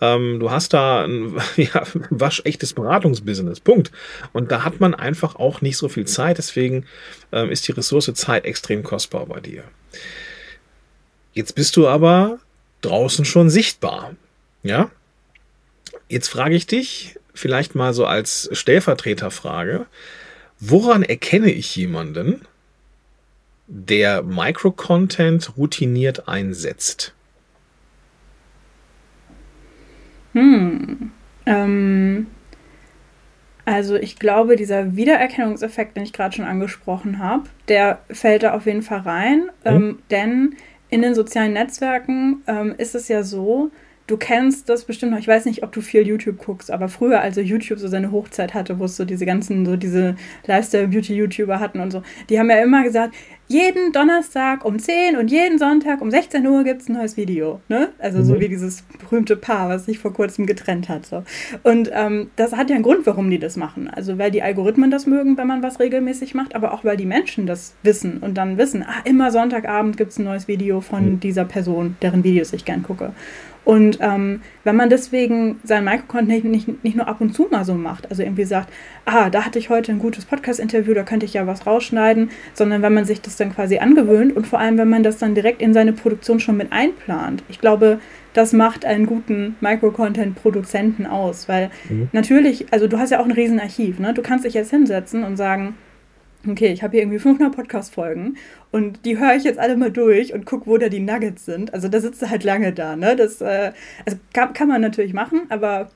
Ähm, 0.00 0.40
du 0.40 0.50
hast 0.50 0.74
da 0.74 1.04
ein 1.04 1.36
ja, 1.56 1.82
waschechtes 2.10 2.74
Beratungsbusiness. 2.74 3.60
Punkt. 3.60 3.92
Und 4.32 4.50
da 4.50 4.64
hat 4.64 4.80
man 4.80 4.94
einfach 4.94 5.36
auch 5.36 5.60
nicht 5.60 5.76
so 5.76 5.88
viel 5.88 6.06
Zeit. 6.06 6.38
Deswegen 6.38 6.86
ähm, 7.32 7.50
ist 7.50 7.66
die 7.68 7.72
Ressource 7.72 8.12
Zeit 8.14 8.44
extrem 8.44 8.82
kostbar 8.82 9.26
bei 9.26 9.40
dir. 9.40 9.64
Jetzt 11.36 11.54
bist 11.54 11.76
du 11.76 11.86
aber 11.86 12.38
draußen 12.80 13.26
schon 13.26 13.50
sichtbar. 13.50 14.14
Ja? 14.62 14.90
Jetzt 16.08 16.28
frage 16.28 16.54
ich 16.54 16.66
dich, 16.66 17.20
vielleicht 17.34 17.74
mal 17.74 17.92
so 17.92 18.06
als 18.06 18.48
Stellvertreterfrage, 18.52 19.84
woran 20.60 21.02
erkenne 21.02 21.50
ich 21.50 21.76
jemanden, 21.76 22.40
der 23.66 24.22
Microcontent 24.22 25.58
routiniert 25.58 26.26
einsetzt? 26.26 27.12
Hm. 30.32 31.10
Ähm, 31.44 32.28
also 33.66 33.96
ich 33.96 34.18
glaube, 34.18 34.56
dieser 34.56 34.96
Wiedererkennungseffekt, 34.96 35.98
den 35.98 36.04
ich 36.04 36.14
gerade 36.14 36.34
schon 36.34 36.46
angesprochen 36.46 37.18
habe, 37.18 37.42
der 37.68 37.98
fällt 38.10 38.42
da 38.42 38.54
auf 38.54 38.64
jeden 38.64 38.82
Fall 38.82 39.00
rein. 39.00 39.50
Mhm. 39.64 39.70
Ähm, 39.70 39.98
denn 40.10 40.56
in 40.90 41.02
den 41.02 41.14
sozialen 41.14 41.52
Netzwerken 41.52 42.42
ähm, 42.46 42.74
ist 42.78 42.94
es 42.94 43.08
ja 43.08 43.22
so, 43.22 43.70
du 44.06 44.16
kennst 44.16 44.68
das 44.68 44.84
bestimmt 44.84 45.12
noch, 45.12 45.18
ich 45.18 45.26
weiß 45.26 45.44
nicht, 45.46 45.62
ob 45.62 45.72
du 45.72 45.80
viel 45.80 46.06
YouTube 46.06 46.38
guckst, 46.38 46.70
aber 46.70 46.88
früher, 46.88 47.20
also 47.20 47.40
YouTube 47.40 47.78
so 47.78 47.88
seine 47.88 48.12
Hochzeit 48.12 48.54
hatte, 48.54 48.78
wo 48.78 48.84
es 48.84 48.96
so 48.96 49.04
diese 49.04 49.26
ganzen, 49.26 49.66
so 49.66 49.76
diese 49.76 50.14
Lifestyle-Beauty-YouTuber 50.46 51.58
hatten 51.58 51.80
und 51.80 51.90
so, 51.90 52.02
die 52.28 52.38
haben 52.38 52.50
ja 52.50 52.62
immer 52.62 52.84
gesagt, 52.84 53.14
jeden 53.48 53.92
Donnerstag 53.92 54.64
um 54.64 54.78
10 54.78 55.16
und 55.16 55.30
jeden 55.30 55.58
Sonntag 55.58 56.00
um 56.00 56.10
16 56.10 56.46
Uhr 56.46 56.64
gibt 56.64 56.82
es 56.82 56.88
ein 56.88 56.94
neues 56.94 57.16
Video. 57.16 57.60
Ne? 57.68 57.90
Also 57.98 58.18
mhm. 58.18 58.24
so 58.24 58.40
wie 58.40 58.48
dieses 58.48 58.82
berühmte 58.98 59.36
Paar, 59.36 59.68
was 59.68 59.86
sich 59.86 59.98
vor 59.98 60.12
kurzem 60.12 60.46
getrennt 60.46 60.88
hat. 60.88 61.06
So. 61.06 61.22
Und 61.62 61.90
ähm, 61.92 62.30
das 62.36 62.52
hat 62.52 62.70
ja 62.70 62.74
einen 62.74 62.84
Grund, 62.84 63.06
warum 63.06 63.30
die 63.30 63.38
das 63.38 63.56
machen. 63.56 63.88
Also 63.88 64.18
weil 64.18 64.30
die 64.30 64.42
Algorithmen 64.42 64.90
das 64.90 65.06
mögen, 65.06 65.36
wenn 65.36 65.46
man 65.46 65.62
was 65.62 65.78
regelmäßig 65.78 66.34
macht, 66.34 66.54
aber 66.54 66.72
auch 66.72 66.84
weil 66.84 66.96
die 66.96 67.06
Menschen 67.06 67.46
das 67.46 67.74
wissen 67.82 68.18
und 68.18 68.34
dann 68.34 68.58
wissen, 68.58 68.82
ah, 68.82 69.02
immer 69.04 69.30
Sonntagabend 69.30 69.96
gibt 69.96 70.12
es 70.12 70.18
ein 70.18 70.24
neues 70.24 70.48
Video 70.48 70.80
von 70.80 71.12
mhm. 71.12 71.20
dieser 71.20 71.44
Person, 71.44 71.96
deren 72.02 72.24
Videos 72.24 72.52
ich 72.52 72.64
gern 72.64 72.82
gucke. 72.82 73.12
Und 73.66 73.98
ähm, 74.00 74.42
wenn 74.62 74.76
man 74.76 74.90
deswegen 74.90 75.58
sein 75.64 75.82
Microcontent 75.82 76.44
nicht, 76.44 76.68
nicht, 76.68 76.84
nicht 76.84 76.96
nur 76.96 77.08
ab 77.08 77.20
und 77.20 77.34
zu 77.34 77.48
mal 77.50 77.64
so 77.64 77.74
macht, 77.74 78.08
also 78.08 78.22
irgendwie 78.22 78.44
sagt, 78.44 78.72
ah, 79.06 79.28
da 79.28 79.44
hatte 79.44 79.58
ich 79.58 79.70
heute 79.70 79.90
ein 79.90 79.98
gutes 79.98 80.24
Podcast-Interview, 80.24 80.94
da 80.94 81.02
könnte 81.02 81.26
ich 81.26 81.34
ja 81.34 81.48
was 81.48 81.66
rausschneiden, 81.66 82.30
sondern 82.54 82.82
wenn 82.82 82.94
man 82.94 83.06
sich 83.06 83.22
das 83.36 83.46
dann 83.46 83.54
quasi 83.54 83.78
angewöhnt 83.78 84.34
und 84.34 84.46
vor 84.46 84.58
allem, 84.58 84.78
wenn 84.78 84.88
man 84.88 85.02
das 85.02 85.18
dann 85.18 85.34
direkt 85.34 85.60
in 85.60 85.74
seine 85.74 85.92
Produktion 85.92 86.40
schon 86.40 86.56
mit 86.56 86.72
einplant. 86.72 87.42
Ich 87.48 87.60
glaube, 87.60 88.00
das 88.32 88.52
macht 88.52 88.84
einen 88.84 89.06
guten 89.06 89.56
Microcontent-Produzenten 89.60 91.06
aus, 91.06 91.48
weil 91.48 91.70
mhm. 91.88 92.08
natürlich, 92.12 92.72
also 92.72 92.86
du 92.86 92.98
hast 92.98 93.10
ja 93.10 93.20
auch 93.20 93.24
ein 93.24 93.32
Riesenarchiv, 93.32 93.98
ne? 93.98 94.14
Du 94.14 94.22
kannst 94.22 94.44
dich 94.44 94.54
jetzt 94.54 94.70
hinsetzen 94.70 95.22
und 95.22 95.36
sagen, 95.36 95.74
okay, 96.48 96.72
ich 96.72 96.82
habe 96.82 96.92
hier 96.92 97.02
irgendwie 97.02 97.18
500 97.18 97.54
Podcast-Folgen 97.54 98.36
und 98.70 99.04
die 99.04 99.18
höre 99.18 99.34
ich 99.34 99.44
jetzt 99.44 99.58
alle 99.58 99.76
mal 99.76 99.90
durch 99.90 100.32
und 100.32 100.46
gucke, 100.46 100.66
wo 100.66 100.78
da 100.78 100.88
die 100.88 101.00
Nuggets 101.00 101.44
sind. 101.44 101.74
Also 101.74 101.88
da 101.88 102.00
sitzt 102.00 102.22
du 102.22 102.30
halt 102.30 102.44
lange 102.44 102.72
da, 102.72 102.96
ne? 102.96 103.16
Das 103.16 103.40
äh, 103.40 103.72
also 104.04 104.18
kann, 104.32 104.52
kann 104.52 104.68
man 104.68 104.80
natürlich 104.80 105.12
machen, 105.12 105.42
aber 105.50 105.90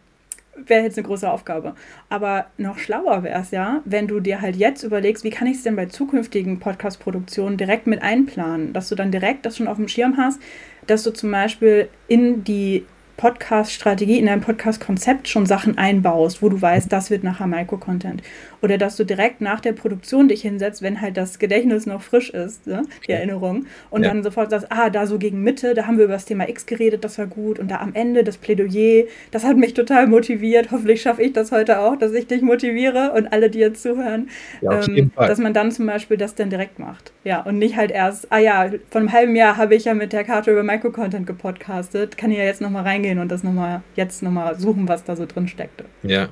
wäre 0.67 0.85
jetzt 0.85 0.99
eine 0.99 1.07
große 1.07 1.31
Aufgabe. 1.31 1.75
Aber 2.09 2.47
noch 2.59 2.79
schlauer 2.79 3.23
wäre 3.23 3.41
es 3.41 3.51
ja, 3.51 3.83
wenn 3.85 4.07
du 4.07 4.21
dir 4.21 4.41
halt 4.41 4.57
jetzt 4.57 4.83
überlegst, 4.83 5.25
wie 5.25 5.31
kann 5.31 5.49
ich 5.49 5.59
es 5.59 5.63
denn 5.63 5.77
bei 5.77 5.87
zukünftigen 5.87 6.59
Podcast-Produktionen 6.59 7.57
direkt 7.57 7.87
mit 7.87 8.03
einplanen, 8.03 8.73
dass 8.73 8.89
du 8.89 8.95
dann 8.95 9.11
direkt 9.11 9.47
das 9.47 9.57
schon 9.57 9.69
auf 9.69 9.77
dem 9.77 9.89
Schirm 9.89 10.17
hast, 10.17 10.41
dass 10.87 11.03
du 11.03 11.11
zum 11.11 11.31
Beispiel 11.31 11.89
in 12.09 12.45
die 12.45 12.85
Podcast-Strategie, 13.21 14.19
in 14.19 14.25
dein 14.25 14.41
Podcast-Konzept 14.41 15.29
schon 15.29 15.45
Sachen 15.45 15.77
einbaust, 15.77 16.43
wo 16.43 16.49
du 16.49 16.61
weißt, 16.61 16.91
das 16.91 17.11
wird 17.11 17.23
nachher 17.23 17.47
Micro-Content. 17.47 18.23
Oder 18.63 18.79
dass 18.79 18.97
du 18.97 19.05
direkt 19.05 19.41
nach 19.41 19.61
der 19.61 19.73
Produktion 19.73 20.29
dich 20.29 20.43
hinsetzt, 20.43 20.83
wenn 20.83 21.01
halt 21.01 21.17
das 21.17 21.39
Gedächtnis 21.39 21.87
noch 21.87 22.03
frisch 22.03 22.31
ist, 22.31 22.67
ne? 22.67 22.83
die 23.07 23.13
Erinnerung, 23.13 23.67
und 23.91 24.03
ja. 24.03 24.09
dann 24.09 24.23
sofort 24.23 24.51
sagst, 24.51 24.67
ah, 24.71 24.91
da 24.91 25.07
so 25.07 25.19
gegen 25.19 25.43
Mitte, 25.43 25.75
da 25.75 25.87
haben 25.87 25.97
wir 25.97 26.05
über 26.05 26.15
das 26.15 26.25
Thema 26.25 26.49
X 26.49 26.67
geredet, 26.67 27.05
das 27.05 27.19
war 27.19 27.27
gut. 27.27 27.59
Und 27.59 27.71
da 27.71 27.79
am 27.79 27.95
Ende 27.95 28.25
das 28.25 28.37
Plädoyer, 28.37 29.05
das 29.31 29.45
hat 29.45 29.57
mich 29.57 29.75
total 29.75 30.07
motiviert. 30.07 30.71
Hoffentlich 30.71 31.03
schaffe 31.03 31.23
ich 31.23 31.33
das 31.33 31.53
heute 31.53 31.81
auch, 31.81 31.97
dass 31.97 32.13
ich 32.13 32.27
dich 32.27 32.43
motiviere 32.43 33.13
und 33.13 33.33
alle, 33.33 33.51
die 33.51 33.59
jetzt 33.59 33.83
zuhören, 33.83 34.29
ja, 34.61 34.83
ähm, 34.87 35.11
dass 35.17 35.39
man 35.39 35.55
dann 35.55 35.73
zum 35.73 35.87
Beispiel 35.87 36.17
das 36.17 36.35
dann 36.35 36.51
direkt 36.51 36.79
macht. 36.79 37.13
Ja, 37.25 37.43
und 37.43 37.59
nicht 37.59 37.77
halt 37.77 37.91
erst, 37.91 38.31
ah 38.31 38.39
ja, 38.39 38.71
vor 38.91 39.01
einem 39.01 39.13
halben 39.13 39.37
Jahr 39.37 39.57
habe 39.57 39.75
ich 39.75 39.85
ja 39.85 39.95
mit 39.95 40.13
der 40.13 40.25
Karte 40.25 40.51
über 40.51 40.63
Micro-Content 40.63 41.27
gepodcastet, 41.27 42.17
kann 42.17 42.31
ich 42.31 42.39
ja 42.39 42.45
jetzt 42.45 42.61
nochmal 42.61 42.83
reingehen 42.83 43.19
und 43.19 43.31
das 43.31 43.43
nochmal, 43.43 43.83
jetzt 43.97 44.23
nochmal 44.23 44.59
suchen, 44.59 44.89
was 44.89 45.05
da 45.05 45.17
so 45.17 45.27
drin 45.27 45.49
steckte. 45.49 45.85
Ja. 46.03 46.29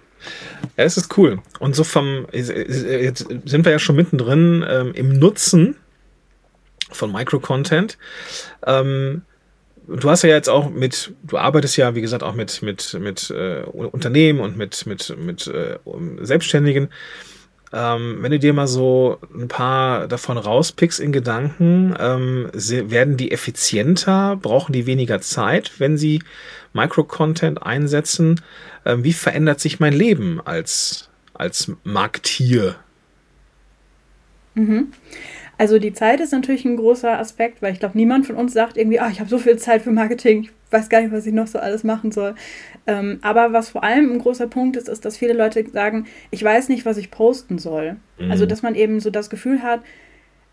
Ja, 0.76 0.84
es 0.84 0.96
ist 0.96 1.16
cool. 1.16 1.40
Und 1.58 1.74
so 1.74 1.84
vom, 1.84 2.26
jetzt 2.32 3.26
sind 3.44 3.64
wir 3.64 3.72
ja 3.72 3.78
schon 3.78 3.96
mittendrin 3.96 4.64
ähm, 4.68 4.92
im 4.94 5.18
Nutzen 5.18 5.76
von 6.90 7.12
Micro-Content. 7.12 7.98
Ähm, 8.66 9.22
du 9.86 10.10
hast 10.10 10.22
ja 10.22 10.30
jetzt 10.30 10.48
auch 10.48 10.70
mit, 10.70 11.14
du 11.22 11.38
arbeitest 11.38 11.76
ja, 11.76 11.94
wie 11.94 12.00
gesagt, 12.00 12.22
auch 12.22 12.34
mit, 12.34 12.62
mit, 12.62 12.96
mit 13.00 13.30
äh, 13.30 13.62
Unternehmen 13.62 14.40
und 14.40 14.56
mit, 14.56 14.86
mit, 14.86 15.16
mit 15.18 15.46
äh, 15.46 15.78
Selbstständigen. 16.20 16.88
Ähm, 17.70 18.18
wenn 18.20 18.32
du 18.32 18.38
dir 18.38 18.54
mal 18.54 18.66
so 18.66 19.18
ein 19.34 19.48
paar 19.48 20.08
davon 20.08 20.38
rauspickst 20.38 21.00
in 21.00 21.12
Gedanken, 21.12 21.94
ähm, 21.98 22.50
werden 22.54 23.16
die 23.18 23.30
effizienter, 23.30 24.36
brauchen 24.36 24.72
die 24.72 24.86
weniger 24.86 25.20
Zeit, 25.20 25.72
wenn 25.78 25.98
sie 25.98 26.22
Micro-Content 26.72 27.62
einsetzen? 27.62 28.40
Ähm, 28.88 29.04
wie 29.04 29.12
verändert 29.12 29.60
sich 29.60 29.78
mein 29.78 29.92
Leben 29.92 30.40
als, 30.44 31.10
als 31.34 31.70
Marktier? 31.84 32.76
Mhm. 34.54 34.88
Also 35.58 35.78
die 35.78 35.92
Zeit 35.92 36.20
ist 36.20 36.32
natürlich 36.32 36.64
ein 36.64 36.76
großer 36.76 37.18
Aspekt, 37.18 37.60
weil 37.60 37.72
ich 37.72 37.80
glaube, 37.80 37.98
niemand 37.98 38.26
von 38.26 38.36
uns 38.36 38.54
sagt 38.54 38.76
irgendwie, 38.76 38.98
ah, 38.98 39.10
ich 39.10 39.20
habe 39.20 39.28
so 39.28 39.38
viel 39.38 39.58
Zeit 39.58 39.82
für 39.82 39.90
Marketing, 39.90 40.44
ich 40.44 40.50
weiß 40.70 40.88
gar 40.88 41.02
nicht, 41.02 41.12
was 41.12 41.26
ich 41.26 41.34
noch 41.34 41.48
so 41.48 41.58
alles 41.58 41.84
machen 41.84 42.12
soll. 42.12 42.34
Ähm, 42.86 43.18
aber 43.20 43.52
was 43.52 43.68
vor 43.68 43.84
allem 43.84 44.10
ein 44.12 44.18
großer 44.20 44.46
Punkt 44.46 44.76
ist, 44.76 44.88
ist, 44.88 45.04
dass 45.04 45.18
viele 45.18 45.34
Leute 45.34 45.68
sagen, 45.68 46.06
ich 46.30 46.42
weiß 46.42 46.70
nicht, 46.70 46.86
was 46.86 46.96
ich 46.96 47.10
posten 47.10 47.58
soll. 47.58 47.96
Mhm. 48.18 48.30
Also, 48.30 48.46
dass 48.46 48.62
man 48.62 48.74
eben 48.74 49.00
so 49.00 49.10
das 49.10 49.28
Gefühl 49.28 49.62
hat, 49.62 49.82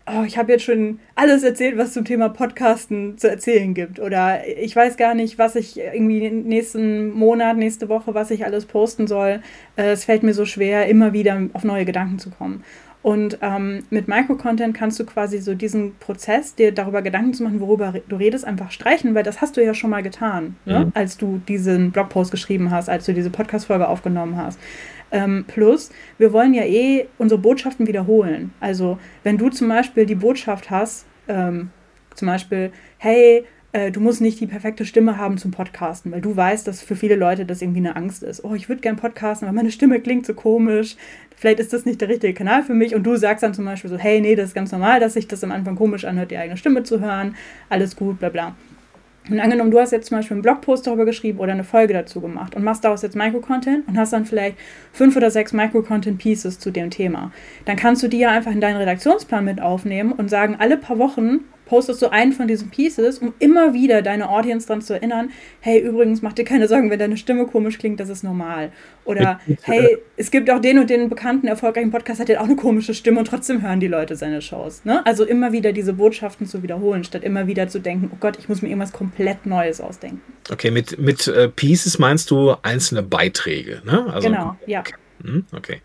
oh, 0.06 0.22
ich 0.24 0.38
habe 0.38 0.52
jetzt 0.52 0.64
schon 0.64 1.00
alles 1.14 1.42
erzählt, 1.42 1.76
was 1.76 1.92
zum 1.92 2.04
Thema 2.04 2.28
Podcasten 2.28 3.18
zu 3.18 3.28
erzählen 3.28 3.74
gibt. 3.74 3.98
Oder 3.98 4.46
ich 4.46 4.74
weiß 4.74 4.96
gar 4.96 5.14
nicht, 5.14 5.38
was 5.38 5.56
ich 5.56 5.78
irgendwie 5.78 6.30
nächsten 6.30 7.10
Monat, 7.10 7.56
nächste 7.56 7.88
Woche, 7.88 8.14
was 8.14 8.30
ich 8.30 8.44
alles 8.44 8.66
posten 8.66 9.06
soll. 9.06 9.40
Äh, 9.76 9.90
es 9.92 10.04
fällt 10.04 10.22
mir 10.22 10.34
so 10.34 10.44
schwer, 10.44 10.86
immer 10.86 11.12
wieder 11.12 11.40
auf 11.52 11.64
neue 11.64 11.84
Gedanken 11.84 12.18
zu 12.18 12.30
kommen. 12.30 12.62
Und 13.06 13.38
ähm, 13.40 13.84
mit 13.90 14.08
Microcontent 14.08 14.76
kannst 14.76 14.98
du 14.98 15.06
quasi 15.06 15.38
so 15.38 15.54
diesen 15.54 15.94
Prozess, 16.00 16.56
dir 16.56 16.72
darüber 16.72 17.02
Gedanken 17.02 17.34
zu 17.34 17.44
machen, 17.44 17.60
worüber 17.60 17.94
du 18.08 18.16
redest, 18.16 18.44
einfach 18.44 18.72
streichen, 18.72 19.14
weil 19.14 19.22
das 19.22 19.40
hast 19.40 19.56
du 19.56 19.64
ja 19.64 19.74
schon 19.74 19.90
mal 19.90 20.02
getan, 20.02 20.56
ne? 20.64 20.78
mhm. 20.80 20.84
ne? 20.86 20.92
als 20.94 21.16
du 21.16 21.40
diesen 21.46 21.92
Blogpost 21.92 22.32
geschrieben 22.32 22.72
hast, 22.72 22.88
als 22.88 23.06
du 23.06 23.14
diese 23.14 23.30
Podcast-Folge 23.30 23.86
aufgenommen 23.86 24.36
hast. 24.36 24.58
Ähm, 25.12 25.44
plus, 25.46 25.90
wir 26.18 26.32
wollen 26.32 26.54
ja 26.54 26.64
eh 26.64 27.06
unsere 27.18 27.40
Botschaften 27.40 27.86
wiederholen. 27.86 28.52
Also, 28.60 28.98
wenn 29.22 29.38
du 29.38 29.48
zum 29.50 29.68
Beispiel 29.68 30.06
die 30.06 30.14
Botschaft 30.14 30.70
hast, 30.70 31.06
ähm, 31.28 31.70
zum 32.14 32.26
Beispiel, 32.26 32.72
hey, 32.98 33.44
äh, 33.72 33.90
du 33.90 34.00
musst 34.00 34.20
nicht 34.20 34.40
die 34.40 34.46
perfekte 34.46 34.84
Stimme 34.84 35.18
haben 35.18 35.38
zum 35.38 35.50
Podcasten, 35.50 36.10
weil 36.10 36.22
du 36.22 36.34
weißt, 36.34 36.66
dass 36.66 36.82
für 36.82 36.96
viele 36.96 37.14
Leute 37.14 37.44
das 37.44 37.60
irgendwie 37.60 37.80
eine 37.80 37.94
Angst 37.94 38.22
ist. 38.22 38.42
Oh, 38.42 38.54
ich 38.54 38.68
würde 38.68 38.80
gern 38.80 38.96
podcasten, 38.96 39.46
aber 39.46 39.54
meine 39.54 39.70
Stimme 39.70 40.00
klingt 40.00 40.24
so 40.24 40.34
komisch. 40.34 40.96
Vielleicht 41.36 41.60
ist 41.60 41.72
das 41.72 41.84
nicht 41.84 42.00
der 42.00 42.08
richtige 42.08 42.32
Kanal 42.32 42.62
für 42.62 42.72
mich. 42.72 42.94
Und 42.94 43.04
du 43.04 43.16
sagst 43.16 43.42
dann 43.42 43.52
zum 43.52 43.66
Beispiel 43.66 43.90
so, 43.90 43.98
hey, 43.98 44.20
nee, 44.20 44.34
das 44.34 44.48
ist 44.48 44.54
ganz 44.54 44.72
normal, 44.72 45.00
dass 45.00 45.12
sich 45.12 45.28
das 45.28 45.44
am 45.44 45.52
Anfang 45.52 45.76
komisch 45.76 46.06
anhört, 46.06 46.30
die 46.30 46.38
eigene 46.38 46.56
Stimme 46.56 46.82
zu 46.84 47.00
hören. 47.00 47.36
Alles 47.68 47.96
gut, 47.96 48.18
bla 48.18 48.30
bla. 48.30 48.56
Und 49.28 49.40
angenommen, 49.40 49.70
du 49.70 49.80
hast 49.80 49.90
jetzt 49.90 50.08
zum 50.08 50.18
Beispiel 50.18 50.36
einen 50.36 50.42
Blogpost 50.42 50.86
darüber 50.86 51.04
geschrieben 51.04 51.40
oder 51.40 51.52
eine 51.52 51.64
Folge 51.64 51.92
dazu 51.92 52.20
gemacht 52.20 52.54
und 52.54 52.62
machst 52.62 52.84
daraus 52.84 53.02
jetzt 53.02 53.16
Microcontent 53.16 53.88
und 53.88 53.98
hast 53.98 54.12
dann 54.12 54.24
vielleicht 54.24 54.56
fünf 54.92 55.16
oder 55.16 55.30
sechs 55.30 55.52
Microcontent-Pieces 55.52 56.58
zu 56.58 56.70
dem 56.70 56.90
Thema. 56.90 57.32
Dann 57.64 57.76
kannst 57.76 58.02
du 58.02 58.08
die 58.08 58.18
ja 58.18 58.30
einfach 58.30 58.52
in 58.52 58.60
deinen 58.60 58.76
Redaktionsplan 58.76 59.44
mit 59.44 59.60
aufnehmen 59.60 60.12
und 60.12 60.30
sagen, 60.30 60.56
alle 60.58 60.76
paar 60.76 60.98
Wochen 60.98 61.40
postest 61.66 62.00
du 62.00 62.10
einen 62.10 62.32
von 62.32 62.48
diesen 62.48 62.70
Pieces, 62.70 63.18
um 63.18 63.34
immer 63.38 63.74
wieder 63.74 64.00
deine 64.00 64.30
Audience 64.30 64.66
daran 64.66 64.80
zu 64.80 64.94
erinnern, 64.94 65.30
hey, 65.60 65.78
übrigens, 65.80 66.22
mach 66.22 66.32
dir 66.32 66.44
keine 66.44 66.68
Sorgen, 66.68 66.90
wenn 66.90 66.98
deine 66.98 67.16
Stimme 67.16 67.46
komisch 67.46 67.78
klingt, 67.78 68.00
das 68.00 68.08
ist 68.08 68.24
normal. 68.24 68.72
Oder, 69.04 69.40
hey, 69.62 69.98
es 70.16 70.30
gibt 70.30 70.50
auch 70.50 70.60
den 70.60 70.78
und 70.78 70.88
den 70.88 71.08
bekannten, 71.08 71.46
erfolgreichen 71.46 71.90
Podcast, 71.90 72.20
hat 72.20 72.28
ja 72.28 72.40
auch 72.40 72.44
eine 72.44 72.56
komische 72.56 72.94
Stimme 72.94 73.18
und 73.18 73.26
trotzdem 73.26 73.62
hören 73.62 73.80
die 73.80 73.88
Leute 73.88 74.16
seine 74.16 74.40
Shows. 74.40 74.84
Ne? 74.84 75.04
Also 75.04 75.24
immer 75.24 75.52
wieder 75.52 75.72
diese 75.72 75.92
Botschaften 75.92 76.46
zu 76.46 76.62
wiederholen, 76.62 77.04
statt 77.04 77.22
immer 77.22 77.46
wieder 77.46 77.68
zu 77.68 77.80
denken, 77.80 78.10
oh 78.12 78.16
Gott, 78.20 78.38
ich 78.38 78.48
muss 78.48 78.62
mir 78.62 78.68
irgendwas 78.68 78.92
komplett 78.92 79.44
Neues 79.46 79.80
ausdenken. 79.80 80.20
Okay, 80.50 80.70
mit, 80.70 80.98
mit 80.98 81.26
äh, 81.28 81.48
Pieces 81.48 81.98
meinst 81.98 82.30
du 82.30 82.54
einzelne 82.62 83.02
Beiträge, 83.02 83.82
ne? 83.84 84.06
Also, 84.12 84.28
genau, 84.28 84.56
ja. 84.66 84.82
Hm, 85.22 85.44
okay. 85.52 85.80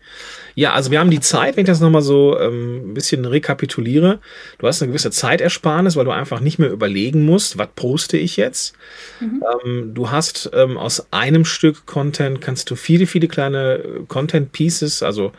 Ja, 0.54 0.72
also 0.72 0.90
wir 0.90 1.00
haben 1.00 1.10
die 1.10 1.20
Zeit, 1.20 1.56
wenn 1.56 1.62
ich 1.62 1.68
das 1.68 1.80
nochmal 1.80 2.02
so 2.02 2.38
ähm, 2.38 2.90
ein 2.90 2.94
bisschen 2.94 3.24
rekapituliere. 3.24 4.20
Du 4.58 4.66
hast 4.66 4.82
eine 4.82 4.90
gewisse 4.90 5.10
Zeitersparnis, 5.10 5.96
weil 5.96 6.04
du 6.04 6.10
einfach 6.10 6.40
nicht 6.40 6.58
mehr 6.58 6.70
überlegen 6.70 7.24
musst, 7.24 7.58
was 7.58 7.68
poste 7.74 8.18
ich 8.18 8.36
jetzt. 8.36 8.74
Mhm. 9.20 9.42
Ähm, 9.64 9.94
du 9.94 10.10
hast 10.10 10.50
ähm, 10.52 10.76
aus 10.76 11.06
einem 11.12 11.44
Stück 11.44 11.86
Content, 11.86 12.40
kannst 12.40 12.70
du 12.70 12.76
viele, 12.76 13.06
viele 13.06 13.28
kleine 13.28 13.74
äh, 13.76 14.00
Content 14.08 14.52
Pieces, 14.52 15.02
also 15.02 15.32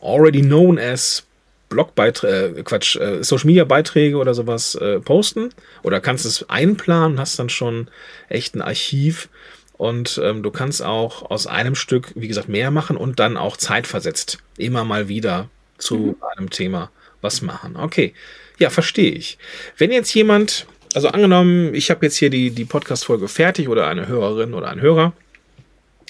already 0.00 0.42
known 0.42 0.78
as 0.78 1.24
Blogbeiträge, 1.70 2.58
äh, 2.58 2.62
Quatsch, 2.62 2.96
äh, 2.96 3.22
Social 3.24 3.46
Media 3.46 3.64
Beiträge 3.64 4.16
oder 4.16 4.34
sowas 4.34 4.74
äh, 4.74 5.00
posten. 5.00 5.50
Oder 5.82 6.00
kannst 6.00 6.26
es 6.26 6.50
einplanen, 6.50 7.18
hast 7.18 7.38
dann 7.38 7.48
schon 7.48 7.88
echt 8.28 8.54
ein 8.54 8.60
Archiv 8.60 9.30
und 9.80 10.20
ähm, 10.22 10.42
du 10.42 10.50
kannst 10.50 10.82
auch 10.82 11.30
aus 11.30 11.46
einem 11.46 11.74
Stück, 11.74 12.12
wie 12.14 12.28
gesagt, 12.28 12.50
mehr 12.50 12.70
machen 12.70 12.98
und 12.98 13.18
dann 13.18 13.38
auch 13.38 13.56
zeitversetzt 13.56 14.36
immer 14.58 14.84
mal 14.84 15.08
wieder 15.08 15.48
zu 15.78 15.96
mhm. 15.96 16.16
einem 16.36 16.50
Thema 16.50 16.90
was 17.22 17.40
machen. 17.40 17.76
Okay, 17.76 18.12
ja, 18.58 18.68
verstehe 18.68 19.12
ich. 19.12 19.38
Wenn 19.78 19.90
jetzt 19.90 20.12
jemand, 20.12 20.66
also 20.92 21.08
angenommen, 21.08 21.74
ich 21.74 21.90
habe 21.90 22.04
jetzt 22.04 22.16
hier 22.16 22.28
die, 22.28 22.50
die 22.50 22.66
Podcast-Folge 22.66 23.26
fertig 23.26 23.70
oder 23.70 23.86
eine 23.86 24.06
Hörerin 24.06 24.52
oder 24.52 24.68
ein 24.68 24.82
Hörer 24.82 25.14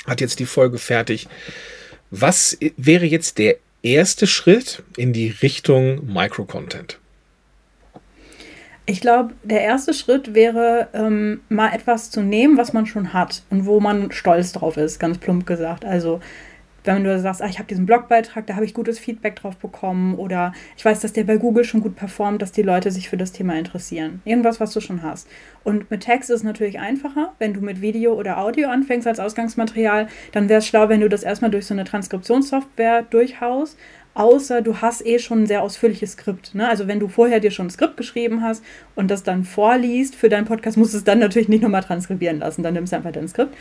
hat 0.05 0.21
jetzt 0.21 0.41
die 0.41 0.47
Folge 0.47 0.79
fertig. 0.79 1.29
Was 2.11 2.59
wäre 2.77 3.07
jetzt 3.07 3.39
der 3.39 3.55
erste 3.85 4.27
Schritt 4.27 4.83
in 4.97 5.13
die 5.13 5.29
Richtung 5.29 6.13
Microcontent? 6.13 6.99
Ich 8.91 9.01
glaube, 9.01 9.35
der 9.45 9.61
erste 9.61 9.95
Schritt 9.95 10.35
wäre, 10.35 10.89
ähm, 10.95 11.43
mal 11.49 11.73
etwas 11.73 12.11
zu 12.11 12.23
nehmen, 12.23 12.59
was 12.59 12.73
man 12.73 12.87
schon 12.87 13.13
hat 13.13 13.45
und 13.49 13.65
wo 13.65 13.79
man 13.79 14.11
stolz 14.11 14.51
drauf 14.51 14.77
ist, 14.77 14.99
ganz 14.99 15.19
plump 15.19 15.47
gesagt. 15.47 15.85
Also, 15.85 16.19
wenn 16.83 17.05
du 17.05 17.17
sagst, 17.21 17.41
ah, 17.41 17.47
ich 17.47 17.61
habe 17.61 17.69
diesen 17.69 17.87
Blogbeitrag, 17.87 18.49
da 18.49 18.57
habe 18.57 18.65
ich 18.65 18.75
gutes 18.75 18.99
Feedback 18.99 19.37
drauf 19.37 19.57
bekommen 19.59 20.17
oder 20.17 20.53
ich 20.77 20.85
weiß, 20.85 20.99
dass 20.99 21.13
der 21.13 21.23
bei 21.23 21.37
Google 21.37 21.63
schon 21.63 21.83
gut 21.83 21.95
performt, 21.95 22.43
dass 22.43 22.51
die 22.51 22.63
Leute 22.63 22.91
sich 22.91 23.09
für 23.09 23.17
das 23.17 23.31
Thema 23.31 23.57
interessieren. 23.57 24.23
Irgendwas, 24.25 24.59
was 24.59 24.73
du 24.73 24.81
schon 24.81 25.05
hast. 25.05 25.29
Und 25.63 25.89
mit 25.93 26.01
Text 26.01 26.29
ist 26.29 26.39
es 26.39 26.43
natürlich 26.43 26.81
einfacher. 26.81 27.35
Wenn 27.39 27.55
du 27.55 27.61
mit 27.61 27.81
Video 27.81 28.15
oder 28.15 28.39
Audio 28.39 28.71
anfängst 28.71 29.07
als 29.07 29.21
Ausgangsmaterial, 29.21 30.09
dann 30.33 30.49
wäre 30.49 30.59
es 30.59 30.67
schlau, 30.67 30.89
wenn 30.89 31.01
du 31.01 31.09
das 31.09 31.23
erstmal 31.23 31.53
durch 31.53 31.67
so 31.67 31.75
eine 31.75 31.85
Transkriptionssoftware 31.85 33.03
durchhaust 33.03 33.79
außer 34.15 34.63
du 34.63 34.77
hast 34.79 35.07
eh 35.07 35.19
schon 35.19 35.43
ein 35.43 35.47
sehr 35.47 35.63
ausführliches 35.63 36.13
Skript. 36.13 36.55
Ne? 36.55 36.69
Also 36.69 36.89
wenn 36.89 37.01
du 37.01 37.09
vorher 37.09 37.41
dir 37.41 37.51
schon 37.51 37.67
ein 37.67 37.71
Skript 37.71 37.97
geschrieben 37.97 38.43
hast 38.43 38.65
und 38.95 39.11
das 39.11 39.23
dann 39.23 39.45
vorliest 39.45 40.17
für 40.17 40.29
deinen 40.29 40.47
Podcast, 40.47 40.77
musst 40.77 40.95
du 40.95 40.99
es 40.99 41.05
dann 41.05 41.19
natürlich 41.19 41.49
nicht 41.49 41.63
nochmal 41.63 41.83
transkribieren 41.83 42.39
lassen, 42.39 42.63
dann 42.63 42.75
nimmst 42.75 42.93
du 42.93 42.97
einfach 42.97 43.13
dein 43.13 43.29
Skript. 43.29 43.55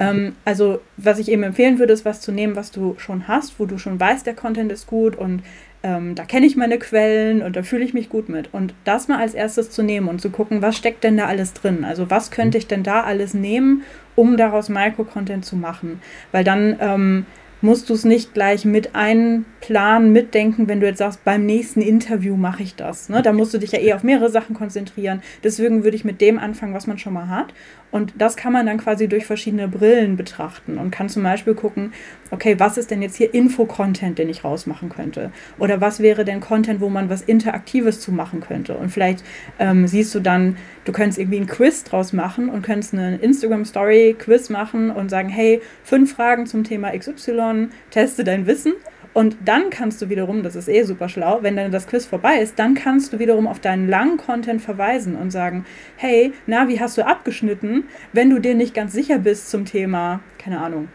Ähm, 0.00 0.36
also 0.44 0.80
was 0.96 1.18
ich 1.18 1.30
eben 1.30 1.42
empfehlen 1.42 1.78
würde, 1.78 1.92
ist 1.92 2.04
was 2.04 2.20
zu 2.20 2.32
nehmen, 2.32 2.56
was 2.56 2.70
du 2.70 2.94
schon 2.98 3.28
hast, 3.28 3.58
wo 3.58 3.66
du 3.66 3.78
schon 3.78 3.98
weißt, 3.98 4.26
der 4.26 4.34
Content 4.34 4.70
ist 4.72 4.86
gut 4.86 5.16
und 5.16 5.42
ähm, 5.82 6.14
da 6.16 6.24
kenne 6.24 6.46
ich 6.46 6.56
meine 6.56 6.78
Quellen 6.78 7.40
und 7.40 7.54
da 7.54 7.62
fühle 7.62 7.84
ich 7.84 7.94
mich 7.94 8.08
gut 8.08 8.28
mit. 8.28 8.52
Und 8.52 8.74
das 8.84 9.06
mal 9.06 9.18
als 9.18 9.34
erstes 9.34 9.70
zu 9.70 9.82
nehmen 9.82 10.08
und 10.08 10.20
zu 10.20 10.30
gucken, 10.30 10.60
was 10.60 10.76
steckt 10.76 11.04
denn 11.04 11.16
da 11.16 11.26
alles 11.26 11.52
drin? 11.52 11.84
Also 11.84 12.10
was 12.10 12.30
könnte 12.30 12.58
ich 12.58 12.66
denn 12.66 12.82
da 12.82 13.02
alles 13.02 13.32
nehmen, 13.32 13.82
um 14.16 14.36
daraus 14.36 14.68
Micro-Content 14.68 15.44
zu 15.44 15.54
machen? 15.54 16.00
Weil 16.32 16.42
dann 16.42 16.76
ähm, 16.80 17.26
musst 17.60 17.90
du 17.90 17.94
es 17.94 18.04
nicht 18.04 18.34
gleich 18.34 18.64
mit 18.64 18.94
einplanen, 18.94 20.12
mitdenken, 20.12 20.68
wenn 20.68 20.80
du 20.80 20.86
jetzt 20.86 20.98
sagst, 20.98 21.24
beim 21.24 21.44
nächsten 21.46 21.80
Interview 21.80 22.36
mache 22.36 22.62
ich 22.62 22.76
das. 22.76 23.08
Ne? 23.08 23.22
Da 23.22 23.32
musst 23.32 23.54
du 23.54 23.58
dich 23.58 23.72
ja 23.72 23.80
eh 23.80 23.92
auf 23.94 24.02
mehrere 24.02 24.30
Sachen 24.30 24.54
konzentrieren. 24.54 25.22
Deswegen 25.42 25.84
würde 25.84 25.96
ich 25.96 26.04
mit 26.04 26.20
dem 26.20 26.38
anfangen, 26.38 26.74
was 26.74 26.86
man 26.86 26.98
schon 26.98 27.12
mal 27.12 27.28
hat. 27.28 27.52
Und 27.90 28.12
das 28.18 28.36
kann 28.36 28.52
man 28.52 28.66
dann 28.66 28.76
quasi 28.76 29.08
durch 29.08 29.24
verschiedene 29.24 29.66
Brillen 29.66 30.16
betrachten 30.16 30.76
und 30.76 30.90
kann 30.90 31.08
zum 31.08 31.22
Beispiel 31.22 31.54
gucken, 31.54 31.92
okay, 32.30 32.56
was 32.58 32.76
ist 32.76 32.90
denn 32.90 33.00
jetzt 33.00 33.16
hier 33.16 33.32
Info-Content, 33.32 34.18
den 34.18 34.28
ich 34.28 34.44
rausmachen 34.44 34.90
könnte? 34.90 35.32
Oder 35.58 35.80
was 35.80 36.00
wäre 36.00 36.26
denn 36.26 36.40
Content, 36.40 36.82
wo 36.82 36.90
man 36.90 37.08
was 37.08 37.22
Interaktives 37.22 38.00
zu 38.00 38.12
machen 38.12 38.40
könnte? 38.40 38.76
Und 38.76 38.90
vielleicht 38.90 39.24
ähm, 39.58 39.86
siehst 39.86 40.14
du 40.14 40.20
dann, 40.20 40.58
du 40.84 40.92
könntest 40.92 41.18
irgendwie 41.18 41.38
ein 41.40 41.46
Quiz 41.46 41.84
draus 41.84 42.12
machen 42.12 42.50
und 42.50 42.60
könntest 42.60 42.92
eine 42.92 43.16
Instagram-Story-Quiz 43.16 44.50
machen 44.50 44.90
und 44.90 45.08
sagen, 45.08 45.30
hey, 45.30 45.62
fünf 45.82 46.14
Fragen 46.14 46.46
zum 46.46 46.64
Thema 46.64 46.90
XY, 46.90 47.47
teste 47.90 48.24
dein 48.24 48.46
Wissen. 48.46 48.74
Und 49.14 49.36
dann 49.44 49.70
kannst 49.70 50.00
du 50.00 50.10
wiederum, 50.10 50.42
das 50.42 50.54
ist 50.54 50.68
eh 50.68 50.82
super 50.84 51.08
schlau, 51.08 51.38
wenn 51.42 51.56
dann 51.56 51.72
das 51.72 51.86
Quiz 51.86 52.06
vorbei 52.06 52.38
ist, 52.38 52.58
dann 52.58 52.74
kannst 52.74 53.12
du 53.12 53.18
wiederum 53.18 53.46
auf 53.46 53.58
deinen 53.58 53.88
langen 53.88 54.16
Content 54.16 54.62
verweisen 54.62 55.16
und 55.16 55.30
sagen, 55.30 55.64
hey, 55.96 56.32
na, 56.46 56.68
wie 56.68 56.78
hast 56.78 56.98
du 56.98 57.06
abgeschnitten, 57.06 57.84
wenn 58.12 58.30
du 58.30 58.38
dir 58.38 58.54
nicht 58.54 58.74
ganz 58.74 58.92
sicher 58.92 59.18
bist 59.18 59.50
zum 59.50 59.64
Thema, 59.64 60.20
keine 60.38 60.60
Ahnung, 60.60 60.88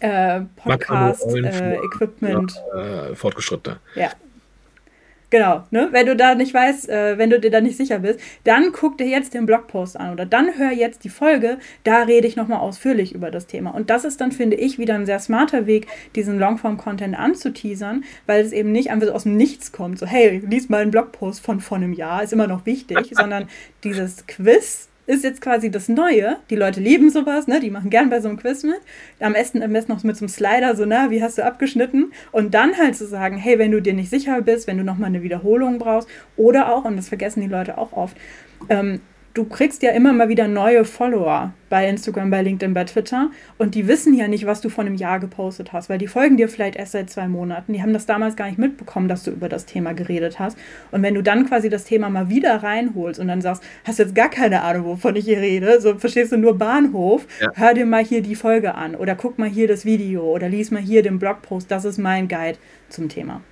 äh, 0.00 0.42
Podcast, 0.56 1.26
äh, 1.34 1.76
Equipment. 1.76 2.54
Ja, 2.74 3.08
äh, 3.08 3.14
fortgeschrittener. 3.14 3.80
Ja, 3.94 4.10
Genau, 5.30 5.64
ne? 5.72 5.88
Wenn 5.90 6.06
du 6.06 6.14
da 6.14 6.36
nicht 6.36 6.54
weißt, 6.54 6.88
äh, 6.88 7.18
wenn 7.18 7.30
du 7.30 7.40
dir 7.40 7.50
da 7.50 7.60
nicht 7.60 7.76
sicher 7.76 7.98
bist, 7.98 8.20
dann 8.44 8.70
guck 8.72 8.96
dir 8.96 9.08
jetzt 9.08 9.34
den 9.34 9.44
Blogpost 9.44 9.98
an 9.98 10.12
oder 10.12 10.24
dann 10.24 10.56
hör 10.56 10.70
jetzt 10.70 11.02
die 11.02 11.08
Folge, 11.08 11.58
da 11.82 12.02
rede 12.02 12.28
ich 12.28 12.36
nochmal 12.36 12.60
ausführlich 12.60 13.12
über 13.12 13.32
das 13.32 13.48
Thema. 13.48 13.70
Und 13.74 13.90
das 13.90 14.04
ist 14.04 14.20
dann, 14.20 14.30
finde 14.30 14.56
ich, 14.56 14.78
wieder 14.78 14.94
ein 14.94 15.04
sehr 15.04 15.18
smarter 15.18 15.66
Weg, 15.66 15.88
diesen 16.14 16.38
Longform-Content 16.38 17.18
anzuteasern, 17.18 18.04
weil 18.26 18.44
es 18.44 18.52
eben 18.52 18.70
nicht 18.70 18.90
einfach 18.90 19.08
so 19.08 19.12
aus 19.14 19.24
dem 19.24 19.36
Nichts 19.36 19.72
kommt, 19.72 19.98
so, 19.98 20.06
hey, 20.06 20.42
lies 20.46 20.68
mal 20.68 20.82
einen 20.82 20.92
Blogpost 20.92 21.40
von 21.40 21.60
vor 21.60 21.78
einem 21.78 21.92
Jahr, 21.92 22.22
ist 22.22 22.32
immer 22.32 22.46
noch 22.46 22.64
wichtig, 22.64 23.10
sondern 23.10 23.48
dieses 23.82 24.28
Quiz 24.28 24.88
ist 25.06 25.24
jetzt 25.24 25.40
quasi 25.40 25.70
das 25.70 25.88
Neue. 25.88 26.36
Die 26.50 26.56
Leute 26.56 26.80
lieben 26.80 27.10
sowas, 27.10 27.46
ne? 27.46 27.60
Die 27.60 27.70
machen 27.70 27.90
gern 27.90 28.10
bei 28.10 28.20
so 28.20 28.28
einem 28.28 28.38
Quiz 28.38 28.62
mit. 28.64 28.80
Am 29.20 29.32
besten, 29.32 29.62
am 29.62 29.72
besten 29.72 29.92
noch 29.92 30.02
mit 30.02 30.16
so 30.16 30.24
einem 30.24 30.28
Slider, 30.28 30.74
so, 30.76 30.84
na, 30.84 31.10
wie 31.10 31.22
hast 31.22 31.38
du 31.38 31.44
abgeschnitten? 31.44 32.12
Und 32.32 32.54
dann 32.54 32.76
halt 32.76 32.96
zu 32.96 33.06
sagen, 33.06 33.36
hey, 33.36 33.58
wenn 33.58 33.70
du 33.70 33.80
dir 33.80 33.94
nicht 33.94 34.10
sicher 34.10 34.40
bist, 34.42 34.66
wenn 34.66 34.78
du 34.78 34.84
nochmal 34.84 35.08
eine 35.08 35.22
Wiederholung 35.22 35.78
brauchst, 35.78 36.08
oder 36.36 36.72
auch, 36.72 36.84
und 36.84 36.96
das 36.96 37.08
vergessen 37.08 37.40
die 37.40 37.48
Leute 37.48 37.78
auch 37.78 37.92
oft, 37.92 38.16
ähm, 38.68 39.00
du 39.36 39.44
kriegst 39.44 39.82
ja 39.82 39.90
immer 39.90 40.14
mal 40.14 40.30
wieder 40.30 40.48
neue 40.48 40.84
Follower 40.86 41.52
bei 41.68 41.86
Instagram, 41.88 42.30
bei 42.30 42.42
LinkedIn, 42.42 42.72
bei 42.72 42.84
Twitter 42.84 43.30
und 43.58 43.74
die 43.74 43.86
wissen 43.86 44.14
ja 44.14 44.28
nicht, 44.28 44.46
was 44.46 44.62
du 44.62 44.70
vor 44.70 44.84
einem 44.84 44.94
Jahr 44.94 45.20
gepostet 45.20 45.72
hast, 45.72 45.90
weil 45.90 45.98
die 45.98 46.06
folgen 46.06 46.38
dir 46.38 46.48
vielleicht 46.48 46.76
erst 46.76 46.92
seit 46.92 47.10
zwei 47.10 47.28
Monaten. 47.28 47.74
Die 47.74 47.82
haben 47.82 47.92
das 47.92 48.06
damals 48.06 48.36
gar 48.36 48.46
nicht 48.46 48.58
mitbekommen, 48.58 49.08
dass 49.08 49.24
du 49.24 49.32
über 49.32 49.50
das 49.50 49.66
Thema 49.66 49.92
geredet 49.92 50.38
hast. 50.38 50.56
Und 50.90 51.02
wenn 51.02 51.14
du 51.14 51.22
dann 51.22 51.46
quasi 51.46 51.68
das 51.68 51.84
Thema 51.84 52.08
mal 52.08 52.30
wieder 52.30 52.62
reinholst 52.62 53.20
und 53.20 53.28
dann 53.28 53.42
sagst, 53.42 53.62
hast 53.84 53.98
jetzt 53.98 54.14
gar 54.14 54.30
keine 54.30 54.62
Ahnung, 54.62 54.86
wovon 54.86 55.16
ich 55.16 55.26
hier 55.26 55.40
rede, 55.40 55.80
so 55.82 55.98
verstehst 55.98 56.32
du 56.32 56.38
nur 56.38 56.56
Bahnhof, 56.56 57.26
ja. 57.40 57.50
hör 57.54 57.74
dir 57.74 57.84
mal 57.84 58.04
hier 58.04 58.22
die 58.22 58.36
Folge 58.36 58.74
an 58.74 58.94
oder 58.94 59.14
guck 59.16 59.38
mal 59.38 59.48
hier 59.48 59.68
das 59.68 59.84
Video 59.84 60.22
oder 60.22 60.48
lies 60.48 60.70
mal 60.70 60.80
hier 60.80 61.02
den 61.02 61.18
Blogpost, 61.18 61.70
das 61.70 61.84
ist 61.84 61.98
mein 61.98 62.28
Guide 62.28 62.58
zum 62.88 63.10
Thema. 63.10 63.42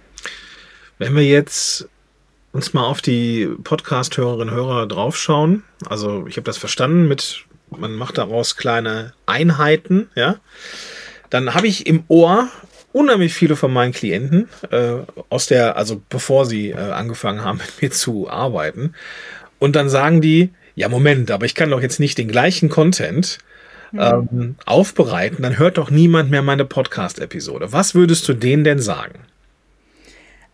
Wenn 0.99 1.15
wir 1.15 1.25
jetzt 1.25 1.89
uns 2.55 2.73
mal 2.73 2.85
auf 2.85 3.03
die 3.03 3.49
Podcast-Hörerinnen 3.65 4.49
und 4.49 4.55
Hörer 4.55 4.87
draufschauen, 4.87 5.65
also 5.89 6.27
ich 6.29 6.37
habe 6.37 6.45
das 6.45 6.57
verstanden 6.57 7.09
mit, 7.09 7.45
man 7.69 7.95
macht 7.95 8.17
daraus 8.17 8.57
kleine 8.57 9.13
Einheiten, 9.27 10.09
ja, 10.15 10.37
dann 11.31 11.55
habe 11.55 11.67
ich 11.67 11.89
im 11.89 12.05
Ohr 12.07 12.49
unheimlich 12.93 13.35
viele 13.35 13.57
von 13.57 13.73
meinen 13.73 13.93
Klienten 13.93 14.49
äh, 14.71 14.99
aus 15.31 15.47
der, 15.47 15.77
also 15.77 16.01
bevor 16.09 16.47
sie 16.47 16.71
äh, 16.71 16.77
angefangen 16.77 17.45
haben 17.45 17.59
mit 17.67 17.83
mir 17.83 17.91
zu 17.91 18.31
arbeiten, 18.31 18.95
und 19.59 19.75
dann 19.75 19.89
sagen 19.89 20.21
die, 20.21 20.51
ja 20.77 20.89
Moment, 20.89 21.33
aber 21.33 21.47
ich 21.47 21.57
kann 21.57 21.71
doch 21.71 21.83
jetzt 21.83 21.99
nicht 21.99 22.19
den 22.19 22.29
gleichen 22.29 22.69
Content 22.69 23.39
mhm. 23.91 24.01
ähm, 24.01 24.55
aufbereiten, 24.65 25.43
dann 25.43 25.59
hört 25.59 25.77
doch 25.79 25.91
niemand 25.91 26.31
mehr 26.31 26.43
meine 26.43 26.65
Podcast-Episode. 26.65 27.73
Was 27.73 27.97
würdest 27.97 28.29
du 28.29 28.33
denen 28.33 28.63
denn 28.63 28.79
sagen? 28.79 29.19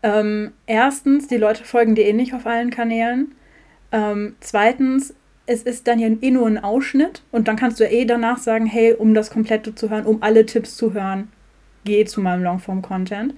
Ähm, 0.03 0.53
erstens, 0.67 1.29
die 1.29 1.37
Leute 1.37 1.65
folgen 1.65 1.95
dir 1.95 2.07
eh 2.07 2.13
nicht 2.13 2.35
auf 2.35 2.47
allen 2.47 2.71
Kanälen. 2.71 3.35
Ähm, 3.93 4.37
zweitens, 4.41 5.15
es 5.47 5.63
ist 5.63 5.89
dann 5.89 5.99
ja 5.99 6.09
eh 6.21 6.31
nur 6.31 6.47
ein 6.47 6.63
Ausschnitt 6.63 7.23
und 7.33 7.49
dann 7.49 7.57
kannst 7.57 7.81
du 7.81 7.85
eh 7.85 8.05
danach 8.05 8.39
sagen, 8.39 8.67
hey, 8.67 8.95
um 8.95 9.15
das 9.15 9.31
komplette 9.31 9.75
zu 9.75 9.91
hören, 9.91 10.07
um 10.07 10.23
alle 10.23 10.47
Tipps 10.47 10.77
zu 10.77 10.95
hören, 10.95 11.29
geh 11.85 12.05
zu 12.05 12.21
meinem 12.21 12.45
Longform-Content. 12.45 13.35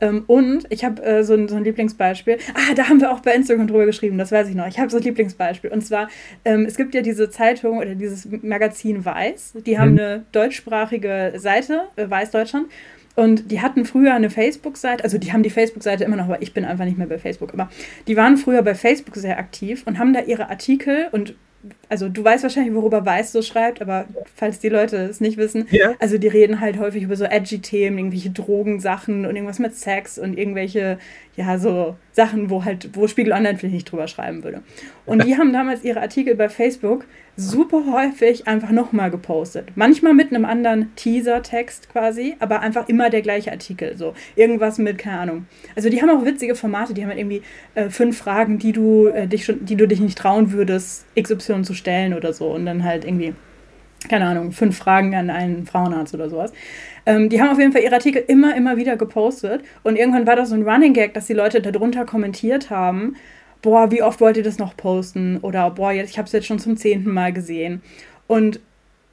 Ähm, 0.00 0.24
und 0.26 0.64
ich 0.70 0.84
habe 0.84 1.00
äh, 1.02 1.22
so, 1.22 1.34
ein, 1.34 1.48
so 1.48 1.54
ein 1.54 1.62
Lieblingsbeispiel. 1.62 2.38
Ah, 2.54 2.74
da 2.74 2.88
haben 2.88 3.00
wir 3.00 3.12
auch 3.12 3.20
bei 3.20 3.32
Instagram 3.34 3.68
drüber 3.68 3.86
geschrieben, 3.86 4.18
das 4.18 4.32
weiß 4.32 4.48
ich 4.48 4.56
noch. 4.56 4.66
Ich 4.66 4.80
habe 4.80 4.90
so 4.90 4.96
ein 4.96 5.02
Lieblingsbeispiel. 5.04 5.70
Und 5.70 5.82
zwar, 5.82 6.08
ähm, 6.44 6.64
es 6.66 6.76
gibt 6.76 6.94
ja 6.94 7.02
diese 7.02 7.30
Zeitung 7.30 7.78
oder 7.78 7.94
dieses 7.94 8.28
Magazin 8.42 9.04
Weiß. 9.04 9.54
Die 9.64 9.78
haben 9.78 9.92
mhm. 9.92 9.98
eine 9.98 10.24
deutschsprachige 10.32 11.34
Seite, 11.36 11.82
äh, 11.94 12.10
Weiß 12.10 12.32
Deutschland. 12.32 12.66
Und 13.14 13.50
die 13.50 13.60
hatten 13.60 13.84
früher 13.84 14.14
eine 14.14 14.30
Facebook-Seite, 14.30 15.04
also 15.04 15.18
die 15.18 15.32
haben 15.32 15.42
die 15.42 15.50
Facebook-Seite 15.50 16.04
immer 16.04 16.16
noch, 16.16 16.24
aber 16.24 16.42
ich 16.42 16.54
bin 16.54 16.64
einfach 16.64 16.84
nicht 16.84 16.98
mehr 16.98 17.06
bei 17.06 17.18
Facebook. 17.18 17.52
Aber 17.52 17.68
die 18.06 18.16
waren 18.16 18.36
früher 18.36 18.62
bei 18.62 18.74
Facebook 18.74 19.16
sehr 19.16 19.38
aktiv 19.38 19.82
und 19.86 19.98
haben 19.98 20.12
da 20.12 20.20
ihre 20.20 20.48
Artikel 20.48 21.08
und 21.12 21.34
also 21.92 22.08
du 22.08 22.24
weißt 22.24 22.42
wahrscheinlich, 22.42 22.74
worüber 22.74 23.04
Weiß 23.04 23.32
so 23.32 23.42
schreibt, 23.42 23.82
aber 23.82 24.06
falls 24.34 24.58
die 24.58 24.70
Leute 24.70 24.96
es 24.96 25.20
nicht 25.20 25.36
wissen, 25.36 25.66
ja. 25.70 25.92
also 25.98 26.16
die 26.16 26.26
reden 26.26 26.58
halt 26.58 26.78
häufig 26.78 27.02
über 27.02 27.16
so 27.16 27.24
edgy 27.24 27.58
Themen, 27.58 27.98
irgendwelche 27.98 28.30
Drogensachen 28.30 29.26
und 29.26 29.36
irgendwas 29.36 29.58
mit 29.58 29.74
Sex 29.74 30.18
und 30.18 30.38
irgendwelche, 30.38 30.98
ja, 31.36 31.58
so 31.58 31.94
Sachen, 32.12 32.48
wo 32.48 32.64
halt, 32.64 32.88
wo 32.94 33.08
Spiegel 33.08 33.34
Online 33.34 33.58
vielleicht 33.58 33.74
nicht 33.74 33.92
drüber 33.92 34.08
schreiben 34.08 34.42
würde. 34.42 34.62
Und 35.04 35.24
die 35.24 35.36
haben 35.38 35.52
damals 35.52 35.84
ihre 35.84 36.00
Artikel 36.00 36.34
bei 36.34 36.48
Facebook 36.48 37.04
super 37.36 37.84
häufig 37.90 38.46
einfach 38.46 38.70
nochmal 38.70 39.10
gepostet. 39.10 39.68
Manchmal 39.74 40.12
mit 40.12 40.30
einem 40.30 40.44
anderen 40.44 40.94
Teaser-Text 40.96 41.88
quasi, 41.90 42.36
aber 42.40 42.60
einfach 42.60 42.88
immer 42.88 43.08
der 43.08 43.22
gleiche 43.22 43.50
Artikel. 43.50 43.96
So 43.96 44.12
irgendwas 44.36 44.78
mit, 44.78 44.98
keine 44.98 45.18
Ahnung. 45.18 45.46
Also 45.74 45.88
die 45.88 46.02
haben 46.02 46.10
auch 46.10 46.24
witzige 46.24 46.54
Formate, 46.54 46.92
die 46.92 47.02
haben 47.02 47.08
halt 47.08 47.18
irgendwie 47.18 47.42
äh, 47.74 47.88
fünf 47.88 48.18
Fragen, 48.18 48.58
die 48.58 48.72
du, 48.72 49.06
äh, 49.06 49.26
dich 49.26 49.46
schon, 49.46 49.64
die 49.64 49.76
du 49.76 49.88
dich 49.88 50.00
nicht 50.00 50.18
trauen 50.18 50.52
würdest, 50.52 51.06
XY 51.18 51.62
zu 51.62 51.72
stellen 51.72 51.81
oder 52.14 52.32
so. 52.32 52.48
Und 52.48 52.66
dann 52.66 52.84
halt 52.84 53.04
irgendwie, 53.04 53.34
keine 54.08 54.26
Ahnung, 54.26 54.52
fünf 54.52 54.76
Fragen 54.78 55.14
an 55.14 55.30
einen 55.30 55.66
Frauenarzt 55.66 56.14
oder 56.14 56.28
sowas. 56.28 56.52
Ähm, 57.06 57.28
die 57.28 57.40
haben 57.40 57.50
auf 57.50 57.58
jeden 57.58 57.72
Fall 57.72 57.82
ihre 57.82 57.94
Artikel 57.94 58.22
immer, 58.26 58.56
immer 58.56 58.76
wieder 58.76 58.96
gepostet. 58.96 59.62
Und 59.82 59.96
irgendwann 59.96 60.26
war 60.26 60.36
das 60.36 60.50
so 60.50 60.54
ein 60.54 60.68
Running 60.68 60.92
Gag, 60.92 61.14
dass 61.14 61.26
die 61.26 61.34
Leute 61.34 61.60
darunter 61.60 62.04
kommentiert 62.04 62.70
haben 62.70 63.16
boah, 63.62 63.90
wie 63.90 64.02
oft 64.02 64.20
wollt 64.20 64.36
ihr 64.36 64.42
das 64.42 64.58
noch 64.58 64.76
posten? 64.76 65.38
Oder 65.38 65.70
boah, 65.70 65.92
jetzt, 65.92 66.10
ich 66.10 66.18
habe 66.18 66.26
es 66.26 66.32
jetzt 66.32 66.46
schon 66.46 66.58
zum 66.58 66.76
zehnten 66.76 67.12
Mal 67.12 67.32
gesehen. 67.32 67.80
Und 68.26 68.60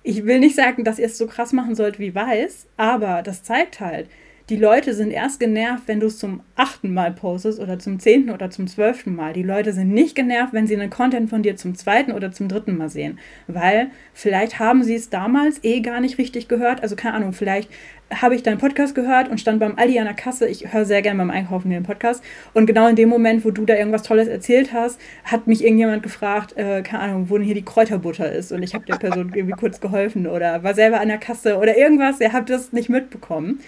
ich 0.04 0.26
will 0.26 0.40
nicht 0.40 0.56
sagen, 0.56 0.84
dass 0.84 1.00
ihr 1.00 1.06
es 1.06 1.18
so 1.18 1.28
krass 1.28 1.54
machen 1.54 1.76
sollt 1.76 2.00
wie 2.00 2.16
Weiß, 2.16 2.68
aber 2.78 3.22
das 3.22 3.44
zeigt 3.44 3.80
halt, 3.80 4.10
die 4.50 4.56
Leute 4.56 4.96
sind 4.96 5.12
erst 5.12 5.40
genervt, 5.40 5.84
wenn 5.86 6.00
du 6.00 6.08
es 6.08 6.18
zum 6.18 6.42
achten 6.56 6.92
Mal 6.92 7.12
postest 7.12 7.60
oder 7.60 7.78
zum 7.78 8.00
zehnten 8.00 8.32
oder 8.32 8.50
zum 8.50 8.66
zwölften 8.66 9.16
Mal. 9.16 9.34
Die 9.34 9.44
Leute 9.44 9.74
sind 9.74 9.90
nicht 9.90 10.16
genervt, 10.16 10.54
wenn 10.54 10.66
sie 10.66 10.76
einen 10.76 10.90
Content 10.90 11.30
von 11.30 11.44
dir 11.44 11.56
zum 11.56 11.76
zweiten 11.76 12.12
oder 12.12 12.32
zum 12.32 12.48
dritten 12.48 12.76
Mal 12.76 12.90
sehen. 12.90 13.20
Weil 13.46 13.92
vielleicht 14.14 14.58
haben 14.58 14.84
sie 14.84 14.96
es 14.96 15.12
damals 15.12 15.64
eh 15.64 15.82
gar 15.82 16.02
nicht 16.02 16.18
richtig 16.18 16.48
gehört. 16.48 16.82
Also 16.82 16.96
keine 16.96 17.14
Ahnung, 17.16 17.34
vielleicht 17.34 17.70
habe 18.12 18.34
ich 18.34 18.42
deinen 18.42 18.58
Podcast 18.58 18.96
gehört 18.96 19.30
und 19.30 19.40
stand 19.40 19.60
beim 19.60 19.78
Aldi 19.78 20.00
an 20.00 20.06
der 20.06 20.16
Kasse. 20.16 20.48
Ich 20.48 20.74
höre 20.74 20.86
sehr 20.86 21.04
gerne 21.04 21.20
beim 21.20 21.30
Einkaufen 21.30 21.70
den 21.70 21.84
Podcast. 21.84 22.24
Und 22.56 22.66
genau 22.66 22.88
in 22.88 22.96
dem 22.96 23.08
Moment, 23.10 23.46
wo 23.46 23.52
du 23.52 23.66
da 23.66 23.76
irgendwas 23.76 24.02
Tolles 24.02 24.28
erzählt 24.28 24.74
hast, 24.74 25.00
hat 25.26 25.46
mich 25.46 25.64
irgendjemand 25.64 26.02
gefragt, 26.02 26.58
äh, 26.58 26.82
keine 26.82 27.04
Ahnung, 27.04 27.30
wo 27.30 27.38
denn 27.38 27.46
hier 27.46 27.54
die 27.54 27.66
Kräuterbutter 27.66 28.32
ist. 28.32 28.52
Und 28.52 28.64
ich 28.64 28.74
habe 28.74 28.86
der 28.86 28.98
Person 28.98 29.32
irgendwie 29.36 29.56
kurz 29.56 29.80
geholfen 29.80 30.26
oder 30.26 30.64
war 30.64 30.74
selber 30.74 31.00
an 31.00 31.08
der 31.08 31.20
Kasse 31.20 31.58
oder 31.58 31.78
irgendwas. 31.78 32.20
Ihr 32.20 32.34
habt 32.34 32.50
das 32.50 32.74
nicht 32.74 32.90
mitbekommen. 32.90 33.60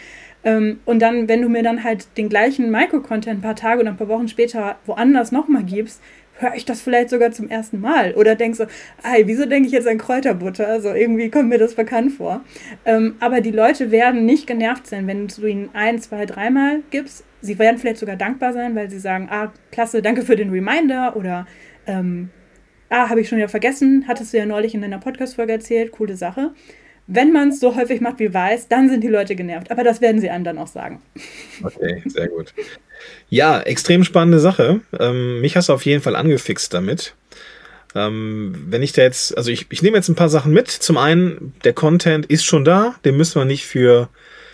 Ähm, 0.44 0.80
und 0.86 1.02
dann, 1.02 1.28
wenn 1.28 1.42
du 1.42 1.50
mir 1.50 1.64
dann 1.64 1.84
halt 1.84 2.18
den 2.18 2.30
gleichen 2.30 2.72
Micro-Content 2.72 3.40
ein 3.40 3.42
paar 3.42 3.56
Tage 3.56 3.82
oder 3.82 3.92
ein 3.92 3.98
paar 3.98 4.08
Wochen 4.08 4.28
später 4.28 4.78
woanders 4.86 5.32
nochmal 5.32 5.64
gibst, 5.64 6.02
höre 6.40 6.56
ich 6.56 6.66
das 6.66 6.82
vielleicht 6.82 7.10
sogar 7.10 7.32
zum 7.32 7.50
ersten 7.50 7.80
Mal. 7.80 8.14
Oder 8.16 8.36
denkst 8.36 8.58
so, 8.58 8.66
ey, 9.04 9.28
wieso 9.28 9.46
denke 9.46 9.68
ich 9.68 9.74
jetzt 9.74 9.88
an 9.88 9.98
Kräuterbutter? 9.98 10.68
Also 10.68 10.90
irgendwie 10.94 11.30
kommt 11.30 11.50
mir 11.50 11.60
das 11.60 11.76
bekannt 11.76 12.14
vor. 12.14 12.42
Ähm, 12.86 13.16
aber 13.20 13.42
die 13.42 13.52
Leute 13.52 13.92
werden 13.92 14.26
nicht 14.26 14.48
genervt 14.48 14.88
sein, 14.88 15.08
wenn 15.08 15.28
du 15.28 15.46
ihnen 15.46 15.70
ein, 15.74 16.00
zwei, 16.00 16.26
dreimal 16.26 16.82
gibst. 16.90 17.24
Sie 17.42 17.58
werden 17.60 17.78
vielleicht 17.78 17.98
sogar 17.98 18.16
dankbar 18.16 18.54
sein, 18.54 18.76
weil 18.76 18.90
sie 18.90 19.00
sagen, 19.00 19.28
ah, 19.32 19.52
klasse, 19.72 20.02
danke 20.02 20.24
für 20.24 20.36
den 20.36 20.50
Reminder 20.50 21.16
oder 21.16 21.48
ähm, 21.88 22.30
ah, 22.90 23.10
habe 23.10 23.22
ich 23.22 23.30
schon 23.30 23.38
wieder 23.38 23.50
vergessen, 23.50 24.06
hattest 24.08 24.34
du 24.34 24.38
ja 24.38 24.46
neulich 24.46 24.76
in 24.76 24.82
deiner 24.82 25.00
Podcast-Folge 25.00 25.54
erzählt, 25.54 25.92
coole 25.92 26.16
Sache 26.16 26.52
wenn 27.14 27.32
man 27.32 27.50
es 27.50 27.60
so 27.60 27.76
häufig 27.76 28.02
macht 28.02 28.20
wie 28.20 28.34
weiß, 28.34 28.68
dann 28.68 28.90
sind 28.90 29.04
die 29.04 29.10
Leute 29.10 29.36
genervt. 29.36 29.72
Aber 29.72 29.84
das 29.84 30.02
werden 30.02 30.22
sie 30.22 30.30
einem 30.30 30.44
dann 30.44 30.58
auch 30.58 30.68
sagen. 30.68 31.02
Okay, 31.64 32.02
sehr 32.06 32.28
gut. 32.28 32.54
Ja, 33.30 33.62
extrem 33.62 34.04
spannende 34.04 34.40
Sache. 34.40 34.82
Ähm, 35.00 35.42
mich 35.42 35.56
hast 35.56 35.70
du 35.70 35.74
auf 35.74 35.86
jeden 35.86 36.02
Fall 36.02 36.16
angefixt 36.16 36.74
damit. 36.74 37.16
Ähm, 37.94 38.56
wenn 38.70 38.84
ich 38.84 38.94
da 38.94 39.02
jetzt, 39.02 39.36
also 39.38 39.52
ich, 39.52 39.68
ich 39.70 39.82
nehme 39.82 39.98
jetzt 39.98 40.10
ein 40.10 40.16
paar 40.16 40.30
Sachen 40.30 40.54
mit. 40.54 40.70
Zum 40.70 40.98
einen, 40.98 41.54
der 41.64 41.74
Content 41.74 42.26
ist 42.28 42.46
schon 42.46 42.64
da, 42.64 42.96
den 43.04 43.18
müssen 43.18 43.40
wir 43.40 43.46
nicht 43.46 43.66
für 43.66 44.10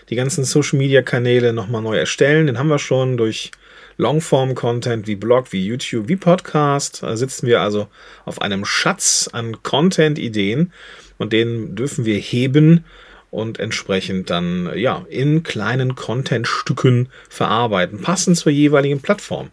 die 0.10 0.16
ganzen 0.16 0.44
Social 0.44 0.80
Media 0.80 1.02
Kanäle 1.02 1.54
nochmal 1.54 1.82
neu 1.82 1.98
erstellen. 1.98 2.48
Den 2.48 2.58
haben 2.58 2.70
wir 2.70 2.80
schon 2.80 3.18
durch 3.18 3.52
Longform-Content 3.98 5.08
wie 5.08 5.16
Blog, 5.16 5.52
wie 5.52 5.66
YouTube, 5.66 6.08
wie 6.08 6.16
Podcast. 6.16 7.04
Da 7.04 7.18
sitzen 7.18 7.48
wir 7.48 7.62
also 7.62 7.88
auf 8.26 8.42
einem 8.42 8.66
Schatz 8.66 9.30
an 9.32 9.62
Content-Ideen 9.64 10.72
und 11.18 11.34
den 11.34 11.76
dürfen 11.76 12.06
wir 12.06 12.18
heben 12.18 12.86
und 13.30 13.60
entsprechend 13.60 14.30
dann 14.30 14.72
ja 14.76 15.06
in 15.10 15.44
kleinen 15.44 15.96
Content-Stücken 15.96 17.10
verarbeiten, 17.30 18.02
passend 18.02 18.38
zur 18.38 18.52
jeweiligen 18.52 19.02
Plattform. 19.02 19.50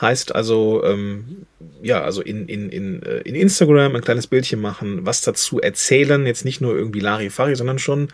Heißt 0.00 0.34
also, 0.34 0.82
ähm, 0.84 1.46
ja, 1.82 2.00
also 2.00 2.22
in, 2.22 2.48
in, 2.48 2.70
in, 2.70 3.02
äh, 3.02 3.18
in 3.18 3.34
Instagram 3.34 3.94
ein 3.94 4.00
kleines 4.02 4.26
Bildchen 4.26 4.60
machen, 4.60 5.04
was 5.04 5.20
dazu 5.20 5.60
erzählen, 5.60 6.26
jetzt 6.26 6.44
nicht 6.44 6.62
nur 6.62 6.74
irgendwie 6.74 7.00
Larifari, 7.00 7.54
sondern 7.54 7.78
schon 7.78 8.08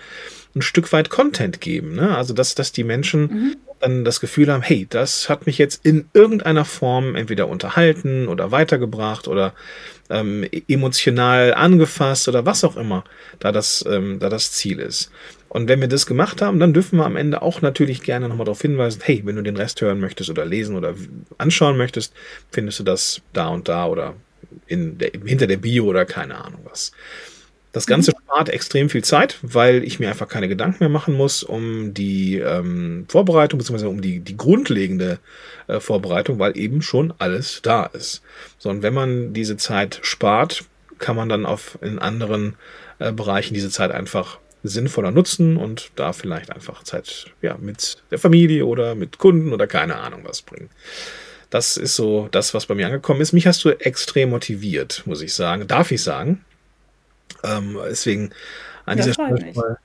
ein 0.56 0.62
Stück 0.62 0.92
weit 0.92 1.10
Content 1.10 1.60
geben. 1.60 1.94
Ne? 1.94 2.16
Also, 2.16 2.34
dass, 2.34 2.54
dass 2.54 2.72
die 2.72 2.84
Menschen 2.84 3.20
mhm. 3.20 3.56
dann 3.78 4.04
das 4.04 4.20
Gefühl 4.20 4.50
haben, 4.50 4.62
hey, 4.62 4.86
das 4.88 5.28
hat 5.28 5.46
mich 5.46 5.58
jetzt 5.58 5.84
in 5.84 6.08
irgendeiner 6.14 6.64
Form 6.64 7.14
entweder 7.14 7.48
unterhalten 7.48 8.26
oder 8.26 8.50
weitergebracht 8.50 9.28
oder 9.28 9.54
ähm, 10.08 10.46
emotional 10.68 11.54
angefasst 11.54 12.28
oder 12.28 12.46
was 12.46 12.64
auch 12.64 12.76
immer 12.76 13.04
da 13.38 13.52
das, 13.52 13.84
ähm, 13.88 14.18
da 14.18 14.28
das 14.28 14.52
Ziel 14.52 14.78
ist. 14.78 15.10
Und 15.48 15.68
wenn 15.68 15.80
wir 15.80 15.88
das 15.88 16.06
gemacht 16.06 16.42
haben, 16.42 16.58
dann 16.58 16.74
dürfen 16.74 16.98
wir 16.98 17.06
am 17.06 17.16
Ende 17.16 17.42
auch 17.42 17.62
natürlich 17.62 18.02
gerne 18.02 18.28
nochmal 18.28 18.46
darauf 18.46 18.62
hinweisen, 18.62 19.00
hey, 19.04 19.22
wenn 19.24 19.36
du 19.36 19.42
den 19.42 19.56
Rest 19.56 19.80
hören 19.80 20.00
möchtest 20.00 20.30
oder 20.30 20.44
lesen 20.44 20.76
oder 20.76 20.94
anschauen 21.38 21.76
möchtest, 21.76 22.12
findest 22.50 22.80
du 22.80 22.82
das 22.82 23.20
da 23.32 23.48
und 23.48 23.68
da 23.68 23.86
oder 23.86 24.14
in 24.66 24.98
der, 24.98 25.10
hinter 25.24 25.46
der 25.46 25.56
Bio 25.56 25.84
oder 25.84 26.04
keine 26.04 26.36
Ahnung 26.36 26.60
was. 26.64 26.92
Das 27.76 27.86
Ganze 27.86 28.12
mhm. 28.12 28.22
spart 28.24 28.48
extrem 28.48 28.88
viel 28.88 29.04
Zeit, 29.04 29.36
weil 29.42 29.84
ich 29.84 30.00
mir 30.00 30.08
einfach 30.08 30.28
keine 30.28 30.48
Gedanken 30.48 30.78
mehr 30.80 30.88
machen 30.88 31.12
muss 31.12 31.42
um 31.42 31.92
die 31.92 32.38
ähm, 32.38 33.04
Vorbereitung, 33.06 33.58
beziehungsweise 33.58 33.90
um 33.90 34.00
die, 34.00 34.20
die 34.20 34.34
grundlegende 34.34 35.18
äh, 35.66 35.78
Vorbereitung, 35.78 36.38
weil 36.38 36.56
eben 36.56 36.80
schon 36.80 37.12
alles 37.18 37.60
da 37.60 37.84
ist. 37.84 38.22
So, 38.56 38.70
und 38.70 38.82
wenn 38.82 38.94
man 38.94 39.34
diese 39.34 39.58
Zeit 39.58 39.98
spart, 40.00 40.64
kann 40.98 41.16
man 41.16 41.28
dann 41.28 41.44
auf 41.44 41.76
in 41.82 41.98
anderen 41.98 42.54
äh, 42.98 43.12
Bereichen 43.12 43.52
diese 43.52 43.68
Zeit 43.68 43.90
einfach 43.90 44.38
sinnvoller 44.62 45.10
nutzen 45.10 45.58
und 45.58 45.90
da 45.96 46.14
vielleicht 46.14 46.50
einfach 46.50 46.82
Zeit 46.82 47.26
ja, 47.42 47.58
mit 47.60 47.98
der 48.10 48.18
Familie 48.18 48.64
oder 48.64 48.94
mit 48.94 49.18
Kunden 49.18 49.52
oder 49.52 49.66
keine 49.66 49.96
Ahnung 49.96 50.22
was 50.24 50.40
bringen. 50.40 50.70
Das 51.50 51.76
ist 51.76 51.94
so 51.94 52.28
das, 52.30 52.54
was 52.54 52.64
bei 52.64 52.74
mir 52.74 52.86
angekommen 52.86 53.20
ist. 53.20 53.34
Mich 53.34 53.46
hast 53.46 53.62
du 53.66 53.68
extrem 53.68 54.30
motiviert, 54.30 55.02
muss 55.04 55.20
ich 55.20 55.34
sagen. 55.34 55.66
Darf 55.68 55.90
ich 55.90 56.02
sagen. 56.02 56.42
Ähm, 57.44 57.78
deswegen 57.88 58.30
an 58.84 58.96
dieser 58.98 59.14
Stelle 59.14 59.38
schon 59.38 59.54
mal, 59.54 59.78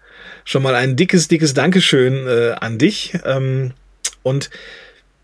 schon 0.46 0.64
mal, 0.64 0.76
ein 0.76 0.96
dickes, 0.96 1.28
dickes 1.28 1.54
Dankeschön 1.54 2.28
äh, 2.28 2.56
an 2.60 2.78
dich. 2.78 3.18
Ähm, 3.26 3.74
und 4.24 4.50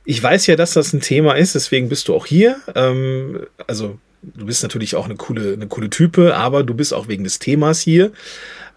ich 0.06 0.22
weiß 0.22 0.48
ja, 0.48 0.56
dass 0.56 0.74
das 0.74 0.94
ein 0.94 1.02
Thema 1.02 1.34
ist, 1.34 1.56
deswegen 1.56 1.90
bist 1.90 2.08
du 2.08 2.16
auch 2.16 2.26
hier. 2.26 2.58
Ähm, 2.76 3.46
also 3.68 4.00
du 4.22 4.46
bist 4.46 4.64
natürlich 4.64 4.96
auch 4.96 5.06
eine 5.06 5.16
coole, 5.16 5.54
eine 5.54 5.68
coole 5.68 5.90
Type, 5.90 6.36
aber 6.36 6.64
du 6.64 6.74
bist 6.74 6.94
auch 6.94 7.08
wegen 7.08 7.24
des 7.24 7.40
Themas 7.40 7.82
hier, 7.82 8.12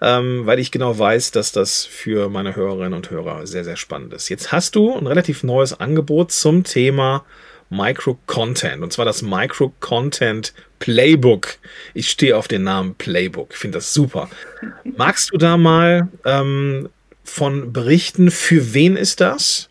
ähm, 0.01 0.47
weil 0.47 0.59
ich 0.59 0.71
genau 0.71 0.99
weiß, 0.99 1.31
dass 1.31 1.53
das 1.53 1.85
für 1.85 2.29
meine 2.29 2.57
Hörerinnen 2.57 2.95
und 2.95 3.11
Hörer 3.11 3.47
sehr, 3.47 3.65
sehr 3.65 3.77
spannend 3.77 4.13
ist. 4.13 4.29
Jetzt 4.29 4.53
hast 4.53 4.75
du 4.75 4.97
ein 4.97 5.07
relativ 5.07 5.43
neues 5.43 5.79
Angebot 5.79 6.33
zum 6.33 6.65
Thema 6.65 7.25
Micro-Content, 7.71 8.83
und 8.83 8.93
zwar 8.93 9.05
das 9.05 9.23
Micro-Content 9.23 10.53
Playbook. 10.81 11.59
Ich 11.95 12.11
stehe 12.11 12.37
auf 12.37 12.49
den 12.49 12.65
Namen 12.65 12.95
Playbook, 12.97 13.51
ich 13.53 13.59
finde 13.59 13.79
das 13.79 13.95
super. 13.95 14.29
Magst 14.85 15.33
du 15.33 15.39
da 15.39 15.57
mal 15.57 16.09
ähm, 16.25 16.89
von 17.25 17.73
berichten, 17.73 18.31
für 18.31 18.75
wen 18.75 18.97
ist 18.97 19.21
das? 19.21 19.69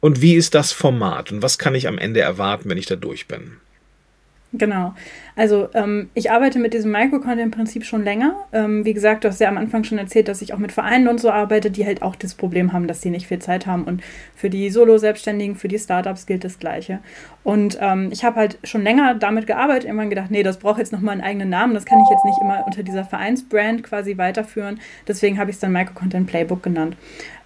Und 0.00 0.20
wie 0.20 0.34
ist 0.34 0.54
das 0.54 0.72
Format? 0.72 1.30
Und 1.30 1.42
was 1.42 1.58
kann 1.58 1.76
ich 1.76 1.86
am 1.86 1.98
Ende 1.98 2.20
erwarten, 2.20 2.68
wenn 2.68 2.78
ich 2.78 2.86
da 2.86 2.96
durch 2.96 3.28
bin? 3.28 3.58
Genau. 4.54 4.94
Also 5.34 5.68
ähm, 5.72 6.10
ich 6.12 6.30
arbeite 6.30 6.58
mit 6.58 6.74
diesem 6.74 6.92
Micro-Content-Prinzip 6.92 7.86
schon 7.86 8.04
länger. 8.04 8.34
Ähm, 8.52 8.84
wie 8.84 8.92
gesagt, 8.92 9.24
du 9.24 9.28
hast 9.28 9.40
ja 9.40 9.48
am 9.48 9.56
Anfang 9.56 9.82
schon 9.84 9.96
erzählt, 9.96 10.28
dass 10.28 10.42
ich 10.42 10.52
auch 10.52 10.58
mit 10.58 10.72
Vereinen 10.72 11.08
und 11.08 11.20
so 11.20 11.30
arbeite, 11.30 11.70
die 11.70 11.86
halt 11.86 12.02
auch 12.02 12.14
das 12.14 12.34
Problem 12.34 12.74
haben, 12.74 12.86
dass 12.86 13.00
sie 13.00 13.08
nicht 13.08 13.26
viel 13.26 13.38
Zeit 13.38 13.66
haben. 13.66 13.84
Und 13.84 14.02
für 14.36 14.50
die 14.50 14.68
Solo-Selbstständigen, 14.68 15.56
für 15.56 15.68
die 15.68 15.78
Startups 15.78 16.26
gilt 16.26 16.44
das 16.44 16.58
Gleiche. 16.58 16.98
Und 17.44 17.78
ähm, 17.80 18.10
ich 18.12 18.24
habe 18.24 18.36
halt 18.36 18.58
schon 18.62 18.82
länger 18.82 19.14
damit 19.14 19.46
gearbeitet, 19.46 19.84
irgendwann 19.86 20.10
gedacht, 20.10 20.30
nee, 20.30 20.42
das 20.42 20.58
braucht 20.58 20.78
jetzt 20.78 20.92
nochmal 20.92 21.14
einen 21.14 21.22
eigenen 21.22 21.48
Namen. 21.48 21.72
Das 21.72 21.86
kann 21.86 22.00
ich 22.00 22.10
jetzt 22.10 22.26
nicht 22.26 22.38
immer 22.42 22.64
unter 22.66 22.82
dieser 22.82 23.04
Vereinsbrand 23.04 23.82
quasi 23.82 24.18
weiterführen. 24.18 24.80
Deswegen 25.08 25.38
habe 25.38 25.50
ich 25.50 25.56
es 25.56 25.60
dann 25.60 25.72
Micro-Content 25.72 26.26
Playbook 26.26 26.62
genannt. 26.62 26.94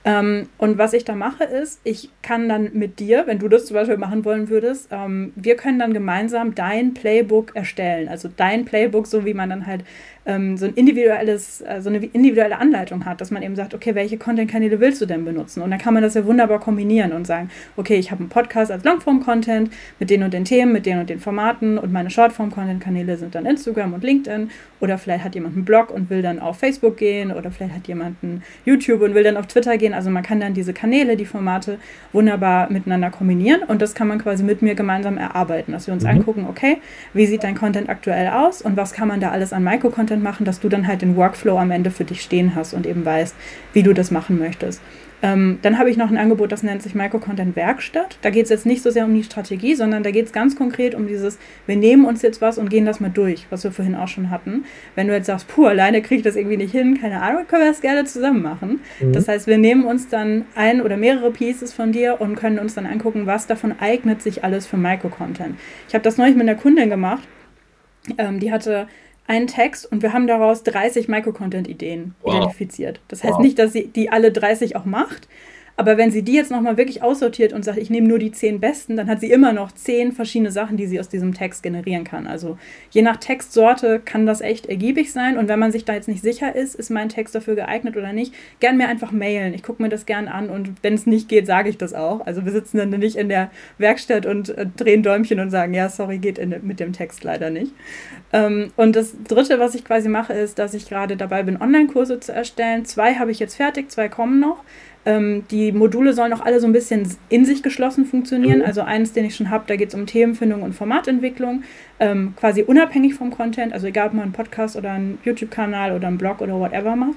Ähm, 0.06 0.48
und 0.56 0.78
was 0.78 0.92
ich 0.92 1.04
da 1.04 1.16
mache, 1.16 1.42
ist, 1.42 1.80
ich 1.82 2.10
kann 2.22 2.48
dann 2.48 2.70
mit 2.74 3.00
dir, 3.00 3.24
wenn 3.26 3.40
du 3.40 3.48
das 3.48 3.66
zum 3.66 3.74
Beispiel 3.74 3.96
machen 3.96 4.24
wollen 4.24 4.48
würdest, 4.48 4.88
ähm, 4.92 5.32
wir 5.34 5.56
können 5.56 5.80
dann 5.80 5.92
gemeinsam 5.92 6.54
dein 6.54 6.94
Playbook 6.94 7.56
erstellen. 7.56 8.08
Also 8.08 8.28
dein 8.34 8.64
Playbook, 8.64 9.08
so 9.08 9.24
wie 9.24 9.34
man 9.34 9.50
dann 9.50 9.66
halt 9.66 9.84
ähm, 10.26 10.56
so 10.56 10.66
ein 10.66 10.74
individuelles, 10.74 11.60
äh, 11.62 11.80
so 11.80 11.88
eine 11.88 11.98
individuelle 11.98 12.58
Anleitung 12.58 13.04
hat, 13.04 13.20
dass 13.20 13.30
man 13.30 13.42
eben 13.42 13.56
sagt, 13.56 13.74
okay, 13.74 13.94
welche 13.94 14.18
Content-Kanäle 14.18 14.80
willst 14.80 15.00
du 15.00 15.06
denn 15.06 15.24
benutzen? 15.24 15.62
Und 15.62 15.70
dann 15.70 15.78
kann 15.78 15.94
man 15.94 16.02
das 16.02 16.14
ja 16.14 16.24
wunderbar 16.24 16.58
kombinieren 16.60 17.12
und 17.12 17.26
sagen, 17.26 17.48
okay, 17.76 17.96
ich 17.96 18.10
habe 18.10 18.20
einen 18.20 18.28
Podcast 18.28 18.70
als 18.70 18.84
Longform-Content 18.84 19.70
mit 20.00 20.10
den 20.10 20.22
und 20.24 20.34
den 20.34 20.44
Themen, 20.44 20.72
mit 20.72 20.84
den 20.84 20.98
und 20.98 21.08
den 21.08 21.20
Formaten 21.20 21.78
und 21.78 21.92
meine 21.92 22.10
Shortform-Content-Kanäle 22.10 23.16
sind 23.16 23.34
dann 23.34 23.46
Instagram 23.46 23.94
und 23.94 24.02
LinkedIn 24.02 24.50
oder 24.80 24.98
vielleicht 24.98 25.24
hat 25.24 25.34
jemand 25.34 25.54
einen 25.54 25.64
Blog 25.64 25.90
und 25.90 26.10
will 26.10 26.22
dann 26.22 26.40
auf 26.40 26.58
Facebook 26.58 26.96
gehen 26.96 27.30
oder 27.30 27.50
vielleicht 27.50 27.74
hat 27.74 27.88
jemand 27.88 28.16
einen 28.22 28.42
YouTube 28.64 29.02
und 29.02 29.14
will 29.14 29.22
dann 29.22 29.36
auf 29.36 29.46
Twitter 29.46 29.78
gehen. 29.78 29.94
Also 29.94 30.10
man 30.10 30.22
kann 30.22 30.40
dann 30.40 30.54
diese 30.54 30.72
Kanäle, 30.72 31.16
die 31.16 31.24
Formate 31.24 31.78
wunderbar 32.12 32.70
miteinander 32.70 33.10
kombinieren 33.10 33.62
und 33.62 33.80
das 33.80 33.94
kann 33.94 34.08
man 34.08 34.18
quasi 34.18 34.42
mit 34.42 34.60
mir 34.60 34.74
gemeinsam 34.74 35.18
erarbeiten, 35.18 35.72
dass 35.72 35.86
wir 35.86 35.94
uns 35.94 36.02
mhm. 36.02 36.10
angucken, 36.10 36.46
okay, 36.48 36.78
wie 37.14 37.26
sieht 37.26 37.44
dein 37.44 37.54
Content 37.54 37.88
aktuell 37.88 38.28
aus 38.28 38.60
und 38.60 38.76
was 38.76 38.92
kann 38.92 39.08
man 39.08 39.20
da 39.20 39.30
alles 39.30 39.52
an 39.52 39.62
Micro-Content 39.62 40.15
Content 40.16 40.22
machen, 40.22 40.44
dass 40.44 40.60
du 40.60 40.68
dann 40.68 40.86
halt 40.86 41.02
den 41.02 41.16
Workflow 41.16 41.58
am 41.58 41.70
Ende 41.70 41.90
für 41.90 42.04
dich 42.04 42.22
stehen 42.22 42.54
hast 42.54 42.74
und 42.74 42.86
eben 42.86 43.04
weißt, 43.04 43.34
wie 43.72 43.82
du 43.82 43.92
das 43.92 44.10
machen 44.10 44.38
möchtest. 44.38 44.80
Ähm, 45.22 45.58
dann 45.62 45.78
habe 45.78 45.88
ich 45.88 45.96
noch 45.96 46.10
ein 46.10 46.18
Angebot, 46.18 46.52
das 46.52 46.62
nennt 46.62 46.82
sich 46.82 46.94
Micro-Content 46.94 47.56
Werkstatt. 47.56 48.18
Da 48.20 48.28
geht 48.28 48.44
es 48.44 48.50
jetzt 48.50 48.66
nicht 48.66 48.82
so 48.82 48.90
sehr 48.90 49.06
um 49.06 49.14
die 49.14 49.24
Strategie, 49.24 49.74
sondern 49.74 50.02
da 50.02 50.10
geht 50.10 50.26
es 50.26 50.32
ganz 50.32 50.56
konkret 50.56 50.94
um 50.94 51.06
dieses, 51.06 51.38
wir 51.66 51.76
nehmen 51.76 52.04
uns 52.04 52.20
jetzt 52.20 52.42
was 52.42 52.58
und 52.58 52.68
gehen 52.68 52.84
das 52.84 53.00
mal 53.00 53.10
durch, 53.10 53.46
was 53.48 53.64
wir 53.64 53.72
vorhin 53.72 53.94
auch 53.94 54.08
schon 54.08 54.28
hatten. 54.28 54.64
Wenn 54.94 55.08
du 55.08 55.14
jetzt 55.14 55.26
sagst, 55.26 55.48
puh, 55.48 55.66
alleine 55.66 56.02
kriege 56.02 56.16
ich 56.16 56.22
das 56.22 56.36
irgendwie 56.36 56.58
nicht 56.58 56.72
hin, 56.72 56.98
keine 57.00 57.22
Ahnung, 57.22 57.46
können 57.48 57.62
wir 57.62 57.70
das 57.70 57.80
gerne 57.80 58.04
zusammen 58.04 58.42
machen. 58.42 58.80
Mhm. 59.00 59.14
Das 59.14 59.26
heißt, 59.26 59.46
wir 59.46 59.56
nehmen 59.56 59.86
uns 59.86 60.08
dann 60.08 60.44
ein 60.54 60.82
oder 60.82 60.98
mehrere 60.98 61.30
Pieces 61.30 61.72
von 61.72 61.92
dir 61.92 62.20
und 62.20 62.36
können 62.36 62.58
uns 62.58 62.74
dann 62.74 62.84
angucken, 62.84 63.24
was 63.24 63.46
davon 63.46 63.74
eignet 63.80 64.20
sich 64.20 64.44
alles 64.44 64.66
für 64.66 64.76
Micro-Content. 64.76 65.56
Ich 65.88 65.94
habe 65.94 66.04
das 66.04 66.18
neulich 66.18 66.36
mit 66.36 66.46
einer 66.46 66.60
Kundin 66.60 66.90
gemacht. 66.90 67.26
Ähm, 68.18 68.38
die 68.38 68.52
hatte 68.52 68.86
einen 69.26 69.46
Text 69.46 69.90
und 69.90 70.02
wir 70.02 70.12
haben 70.12 70.26
daraus 70.26 70.62
30 70.62 71.08
Microcontent-Ideen 71.08 72.14
wow. 72.22 72.36
identifiziert. 72.36 73.00
Das 73.08 73.24
heißt 73.24 73.34
wow. 73.34 73.42
nicht, 73.42 73.58
dass 73.58 73.72
sie 73.72 73.88
die 73.88 74.10
alle 74.10 74.32
30 74.32 74.76
auch 74.76 74.84
macht, 74.84 75.28
aber 75.76 75.98
wenn 75.98 76.10
sie 76.10 76.22
die 76.22 76.32
jetzt 76.32 76.50
nochmal 76.50 76.78
wirklich 76.78 77.02
aussortiert 77.02 77.52
und 77.52 77.64
sagt, 77.64 77.76
ich 77.76 77.90
nehme 77.90 78.08
nur 78.08 78.18
die 78.18 78.32
zehn 78.32 78.60
besten, 78.60 78.96
dann 78.96 79.08
hat 79.08 79.20
sie 79.20 79.30
immer 79.30 79.52
noch 79.52 79.72
zehn 79.72 80.12
verschiedene 80.12 80.50
Sachen, 80.50 80.78
die 80.78 80.86
sie 80.86 80.98
aus 80.98 81.10
diesem 81.10 81.34
Text 81.34 81.62
generieren 81.62 82.04
kann. 82.04 82.26
Also 82.26 82.56
je 82.90 83.02
nach 83.02 83.18
Textsorte 83.18 84.00
kann 84.02 84.24
das 84.24 84.40
echt 84.40 84.66
ergiebig 84.66 85.12
sein. 85.12 85.36
Und 85.36 85.48
wenn 85.48 85.58
man 85.58 85.72
sich 85.72 85.84
da 85.84 85.92
jetzt 85.92 86.08
nicht 86.08 86.22
sicher 86.22 86.56
ist, 86.56 86.74
ist 86.74 86.88
mein 86.88 87.10
Text 87.10 87.34
dafür 87.34 87.56
geeignet 87.56 87.96
oder 87.96 88.14
nicht, 88.14 88.32
gern 88.60 88.78
mir 88.78 88.88
einfach 88.88 89.12
mailen. 89.12 89.52
Ich 89.52 89.62
gucke 89.62 89.82
mir 89.82 89.90
das 89.90 90.06
gern 90.06 90.28
an 90.28 90.48
und 90.48 90.72
wenn 90.82 90.94
es 90.94 91.04
nicht 91.04 91.28
geht, 91.28 91.46
sage 91.46 91.68
ich 91.68 91.76
das 91.76 91.92
auch. 91.92 92.24
Also 92.26 92.46
wir 92.46 92.52
sitzen 92.52 92.78
dann 92.78 92.90
nicht 92.90 93.16
in 93.16 93.28
der 93.28 93.50
Werkstatt 93.76 94.24
und 94.24 94.56
äh, 94.56 94.66
drehen 94.76 95.02
Däumchen 95.02 95.40
und 95.40 95.50
sagen, 95.50 95.74
ja, 95.74 95.90
sorry, 95.90 96.18
geht 96.18 96.38
in, 96.38 96.54
mit 96.62 96.80
dem 96.80 96.94
Text 96.94 97.22
leider 97.22 97.50
nicht. 97.50 97.72
Ähm, 98.32 98.72
und 98.76 98.96
das 98.96 99.14
Dritte, 99.24 99.58
was 99.58 99.74
ich 99.74 99.84
quasi 99.84 100.08
mache, 100.08 100.32
ist, 100.32 100.58
dass 100.58 100.72
ich 100.72 100.88
gerade 100.88 101.18
dabei 101.18 101.42
bin, 101.42 101.60
Online-Kurse 101.60 102.18
zu 102.20 102.32
erstellen. 102.32 102.86
Zwei 102.86 103.14
habe 103.16 103.30
ich 103.30 103.38
jetzt 103.38 103.56
fertig, 103.56 103.90
zwei 103.90 104.08
kommen 104.08 104.40
noch. 104.40 104.64
Ähm, 105.06 105.44
die 105.52 105.70
Module 105.70 106.12
sollen 106.12 106.32
auch 106.32 106.44
alle 106.44 106.60
so 106.60 106.66
ein 106.66 106.72
bisschen 106.72 107.08
in 107.28 107.44
sich 107.44 107.62
geschlossen 107.62 108.04
funktionieren. 108.04 108.58
Mhm. 108.58 108.64
Also 108.64 108.82
eins, 108.82 109.12
den 109.12 109.24
ich 109.24 109.36
schon 109.36 109.50
habe, 109.50 109.64
da 109.66 109.76
geht 109.76 109.90
es 109.90 109.94
um 109.94 110.04
Themenfindung 110.04 110.62
und 110.62 110.74
Formatentwicklung, 110.74 111.62
ähm, 112.00 112.34
quasi 112.36 112.62
unabhängig 112.62 113.14
vom 113.14 113.30
Content, 113.30 113.72
also 113.72 113.86
egal 113.86 114.08
ob 114.08 114.14
man 114.14 114.24
einen 114.24 114.32
Podcast 114.32 114.76
oder 114.76 114.90
einen 114.90 115.18
YouTube-Kanal 115.24 115.92
oder 115.92 116.08
einen 116.08 116.18
Blog 116.18 116.40
oder 116.42 116.58
whatever 116.58 116.96
macht. 116.96 117.16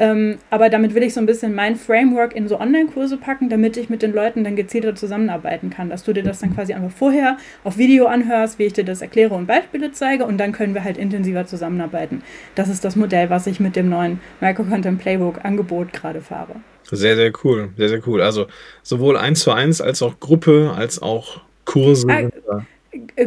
Ähm, 0.00 0.38
aber 0.48 0.70
damit 0.70 0.94
will 0.94 1.02
ich 1.02 1.12
so 1.12 1.20
ein 1.20 1.26
bisschen 1.26 1.54
mein 1.54 1.76
Framework 1.76 2.34
in 2.34 2.48
so 2.48 2.58
Online-Kurse 2.58 3.18
packen, 3.18 3.50
damit 3.50 3.76
ich 3.76 3.90
mit 3.90 4.00
den 4.00 4.14
Leuten 4.14 4.44
dann 4.44 4.56
gezielter 4.56 4.94
zusammenarbeiten 4.94 5.68
kann. 5.68 5.90
Dass 5.90 6.04
du 6.04 6.14
dir 6.14 6.22
das 6.22 6.40
dann 6.40 6.54
quasi 6.54 6.72
einfach 6.72 6.90
vorher 6.90 7.36
auf 7.64 7.76
Video 7.76 8.06
anhörst, 8.06 8.58
wie 8.58 8.64
ich 8.64 8.72
dir 8.72 8.84
das 8.84 9.02
erkläre 9.02 9.34
und 9.34 9.46
Beispiele 9.46 9.92
zeige 9.92 10.24
und 10.24 10.38
dann 10.38 10.52
können 10.52 10.72
wir 10.72 10.84
halt 10.84 10.96
intensiver 10.96 11.46
zusammenarbeiten. 11.46 12.22
Das 12.54 12.70
ist 12.70 12.82
das 12.82 12.96
Modell, 12.96 13.28
was 13.28 13.46
ich 13.46 13.60
mit 13.60 13.76
dem 13.76 13.90
neuen 13.90 14.20
Micro-Content 14.40 14.98
Playbook-Angebot 14.98 15.92
gerade 15.92 16.22
fahre. 16.22 16.56
Sehr, 16.84 17.16
sehr 17.16 17.32
cool. 17.44 17.68
Sehr, 17.76 17.90
sehr 17.90 18.00
cool. 18.08 18.22
Also 18.22 18.46
sowohl 18.82 19.18
eins 19.18 19.40
zu 19.40 19.52
eins 19.52 19.82
als 19.82 20.00
auch 20.00 20.18
Gruppe, 20.18 20.72
als 20.74 21.02
auch 21.02 21.42
Kurse. 21.66 22.08
Äh, 22.08 22.30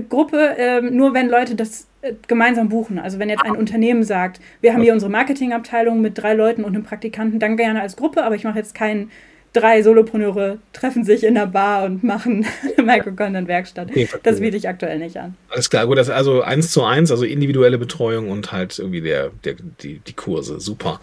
Gruppe, 0.09 0.57
äh, 0.57 0.81
nur 0.81 1.13
wenn 1.13 1.29
Leute 1.29 1.55
das 1.55 1.87
äh, 2.01 2.13
gemeinsam 2.27 2.69
buchen. 2.69 2.99
Also 2.99 3.19
wenn 3.19 3.29
jetzt 3.29 3.45
ein 3.45 3.55
Unternehmen 3.55 4.03
sagt, 4.03 4.41
wir 4.61 4.73
haben 4.73 4.81
hier 4.81 4.93
unsere 4.93 5.11
Marketingabteilung 5.11 6.01
mit 6.01 6.17
drei 6.17 6.33
Leuten 6.33 6.63
und 6.63 6.75
einem 6.75 6.83
Praktikanten, 6.83 7.39
dann 7.39 7.57
gerne 7.57 7.81
als 7.81 7.95
Gruppe, 7.95 8.23
aber 8.23 8.35
ich 8.35 8.43
mache 8.43 8.57
jetzt 8.57 8.75
keinen 8.75 9.09
drei 9.53 9.83
Solopreneure 9.83 10.57
treffen 10.73 11.05
sich 11.05 11.23
in 11.23 11.35
der 11.35 11.45
Bar 11.45 11.85
und 11.85 12.03
machen 12.03 12.45
eine 12.77 12.85
Microcontent-Werkstatt. 12.85 13.91
Okay, 13.91 14.09
das 14.23 14.39
biete 14.39 14.57
ich 14.57 14.67
aktuell 14.67 14.97
nicht 14.99 15.17
an. 15.17 15.35
Alles 15.49 15.69
klar, 15.69 15.85
gut, 15.85 15.97
das 15.97 16.07
ist 16.07 16.13
also 16.13 16.41
eins 16.41 16.71
zu 16.71 16.83
eins, 16.83 17.11
also 17.11 17.23
individuelle 17.23 17.77
Betreuung 17.77 18.29
und 18.29 18.51
halt 18.51 18.77
irgendwie 18.79 19.01
der, 19.01 19.29
der, 19.43 19.55
die, 19.81 19.99
die 19.99 20.13
Kurse. 20.13 20.59
Super. 20.59 20.99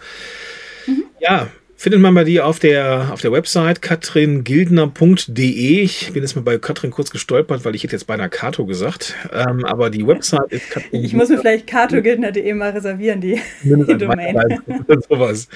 Mhm. 0.85 1.05
Ja, 1.19 1.47
findet 1.81 1.99
man 1.99 2.13
bei 2.13 2.23
dir 2.23 2.45
auf 2.45 2.59
der, 2.59 3.09
auf 3.11 3.21
der 3.21 3.31
Website 3.31 3.81
katringildner.de. 3.81 5.81
Ich 5.81 6.13
bin 6.13 6.21
jetzt 6.21 6.35
mal 6.35 6.43
bei 6.43 6.59
Katrin 6.59 6.91
kurz 6.91 7.09
gestolpert, 7.09 7.65
weil 7.65 7.73
ich 7.73 7.81
hätte 7.81 7.93
jetzt 7.93 8.05
beinahe 8.05 8.29
Kato 8.29 8.67
gesagt. 8.67 9.15
Ähm, 9.33 9.65
aber 9.65 9.89
die 9.89 10.05
Website 10.05 10.51
ist 10.51 10.69
Katrin. 10.69 11.03
Ich 11.03 11.13
muss 11.13 11.29
mir 11.29 11.39
vielleicht 11.39 11.65
katogildner.de 11.65 12.53
mal 12.53 12.69
reservieren, 12.69 13.19
die, 13.19 13.41
die 13.63 13.97
Domain. 13.97 14.61
sowas. 15.09 15.47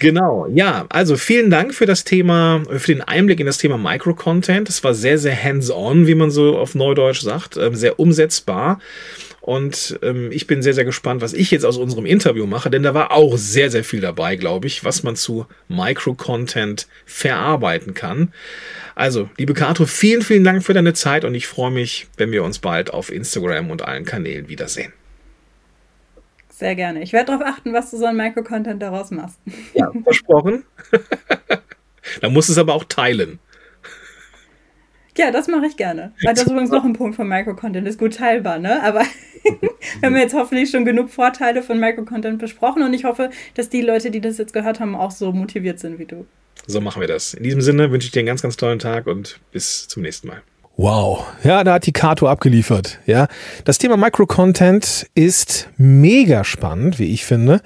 Genau, 0.00 0.46
ja, 0.52 0.84
also 0.90 1.16
vielen 1.16 1.48
Dank 1.48 1.72
für 1.72 1.86
das 1.86 2.04
Thema, 2.04 2.62
für 2.68 2.92
den 2.92 3.00
Einblick 3.00 3.40
in 3.40 3.46
das 3.46 3.56
Thema 3.56 3.78
Microcontent. 3.78 4.68
Das 4.68 4.84
war 4.84 4.92
sehr, 4.92 5.16
sehr 5.16 5.42
hands-on, 5.42 6.06
wie 6.06 6.14
man 6.14 6.30
so 6.30 6.58
auf 6.58 6.74
Neudeutsch 6.74 7.22
sagt, 7.22 7.56
ähm, 7.56 7.74
sehr 7.74 7.98
umsetzbar. 7.98 8.80
Und 9.40 9.98
ähm, 10.02 10.30
ich 10.32 10.46
bin 10.46 10.62
sehr, 10.62 10.74
sehr 10.74 10.84
gespannt, 10.84 11.22
was 11.22 11.32
ich 11.32 11.50
jetzt 11.50 11.64
aus 11.64 11.76
unserem 11.76 12.06
Interview 12.06 12.46
mache, 12.46 12.70
denn 12.70 12.82
da 12.82 12.92
war 12.92 13.12
auch 13.12 13.36
sehr, 13.38 13.70
sehr 13.70 13.84
viel 13.84 14.00
dabei, 14.00 14.36
glaube 14.36 14.66
ich, 14.66 14.84
was 14.84 15.02
man 15.02 15.16
zu 15.16 15.46
Micro-Content 15.68 16.88
verarbeiten 17.06 17.94
kann. 17.94 18.32
Also, 18.94 19.30
liebe 19.38 19.54
Kato, 19.54 19.86
vielen, 19.86 20.22
vielen 20.22 20.44
Dank 20.44 20.64
für 20.64 20.74
deine 20.74 20.92
Zeit 20.92 21.24
und 21.24 21.34
ich 21.34 21.46
freue 21.46 21.70
mich, 21.70 22.08
wenn 22.16 22.32
wir 22.32 22.42
uns 22.42 22.58
bald 22.58 22.92
auf 22.92 23.12
Instagram 23.12 23.70
und 23.70 23.82
allen 23.82 24.04
Kanälen 24.04 24.48
wiedersehen. 24.48 24.92
Sehr 26.50 26.74
gerne. 26.74 27.02
Ich 27.02 27.12
werde 27.12 27.26
darauf 27.26 27.46
achten, 27.46 27.72
was 27.72 27.92
du 27.92 27.98
so 27.98 28.06
an 28.06 28.16
Micro-Content 28.16 28.82
daraus 28.82 29.12
machst. 29.12 29.38
Ja, 29.74 29.92
versprochen. 30.02 30.64
da 32.20 32.28
musst 32.28 32.48
du 32.48 32.52
es 32.52 32.58
aber 32.58 32.74
auch 32.74 32.84
teilen. 32.84 33.38
Ja, 35.18 35.32
das 35.32 35.48
mache 35.48 35.66
ich 35.66 35.76
gerne. 35.76 36.12
Weil 36.22 36.32
das 36.32 36.44
ist 36.44 36.50
übrigens 36.50 36.70
noch 36.70 36.84
ein 36.84 36.92
Punkt 36.92 37.16
von 37.16 37.26
Microcontent, 37.26 37.86
ist 37.88 37.98
gut 37.98 38.14
teilbar, 38.14 38.60
ne? 38.60 38.80
Aber 38.84 39.00
wir 39.42 40.06
haben 40.06 40.16
jetzt 40.16 40.32
hoffentlich 40.32 40.70
schon 40.70 40.84
genug 40.84 41.10
Vorteile 41.10 41.62
von 41.64 41.80
Microcontent 41.80 42.38
besprochen 42.38 42.84
und 42.84 42.94
ich 42.94 43.04
hoffe, 43.04 43.30
dass 43.54 43.68
die 43.68 43.82
Leute, 43.82 44.12
die 44.12 44.20
das 44.20 44.38
jetzt 44.38 44.52
gehört 44.52 44.78
haben, 44.78 44.94
auch 44.94 45.10
so 45.10 45.32
motiviert 45.32 45.80
sind 45.80 45.98
wie 45.98 46.04
du. 46.04 46.24
So 46.68 46.80
machen 46.80 47.00
wir 47.00 47.08
das. 47.08 47.34
In 47.34 47.42
diesem 47.42 47.60
Sinne 47.62 47.90
wünsche 47.90 48.06
ich 48.06 48.12
dir 48.12 48.20
einen 48.20 48.28
ganz, 48.28 48.42
ganz 48.42 48.56
tollen 48.56 48.78
Tag 48.78 49.08
und 49.08 49.40
bis 49.50 49.88
zum 49.88 50.02
nächsten 50.02 50.28
Mal. 50.28 50.40
Wow, 50.76 51.26
ja, 51.42 51.64
da 51.64 51.74
hat 51.74 51.86
die 51.86 51.92
Kato 51.92 52.28
abgeliefert. 52.28 53.00
Ja, 53.04 53.26
das 53.64 53.78
Thema 53.78 53.96
Microcontent 53.96 55.08
ist 55.16 55.68
mega 55.76 56.44
spannend, 56.44 57.00
wie 57.00 57.12
ich 57.12 57.24
finde, 57.24 57.60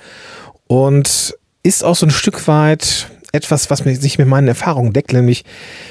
und 0.69 1.37
ist 1.63 1.85
auch 1.85 1.97
so 1.97 2.07
ein 2.07 2.11
Stück 2.11 2.49
weit 2.49 3.11
etwas, 3.33 3.69
was 3.69 3.81
sich 3.81 4.19
mit 4.19 4.29
meinen 4.29 4.49
Erfahrungen 4.49 4.95
deckt, 4.95 5.13
nämlich 5.13 5.45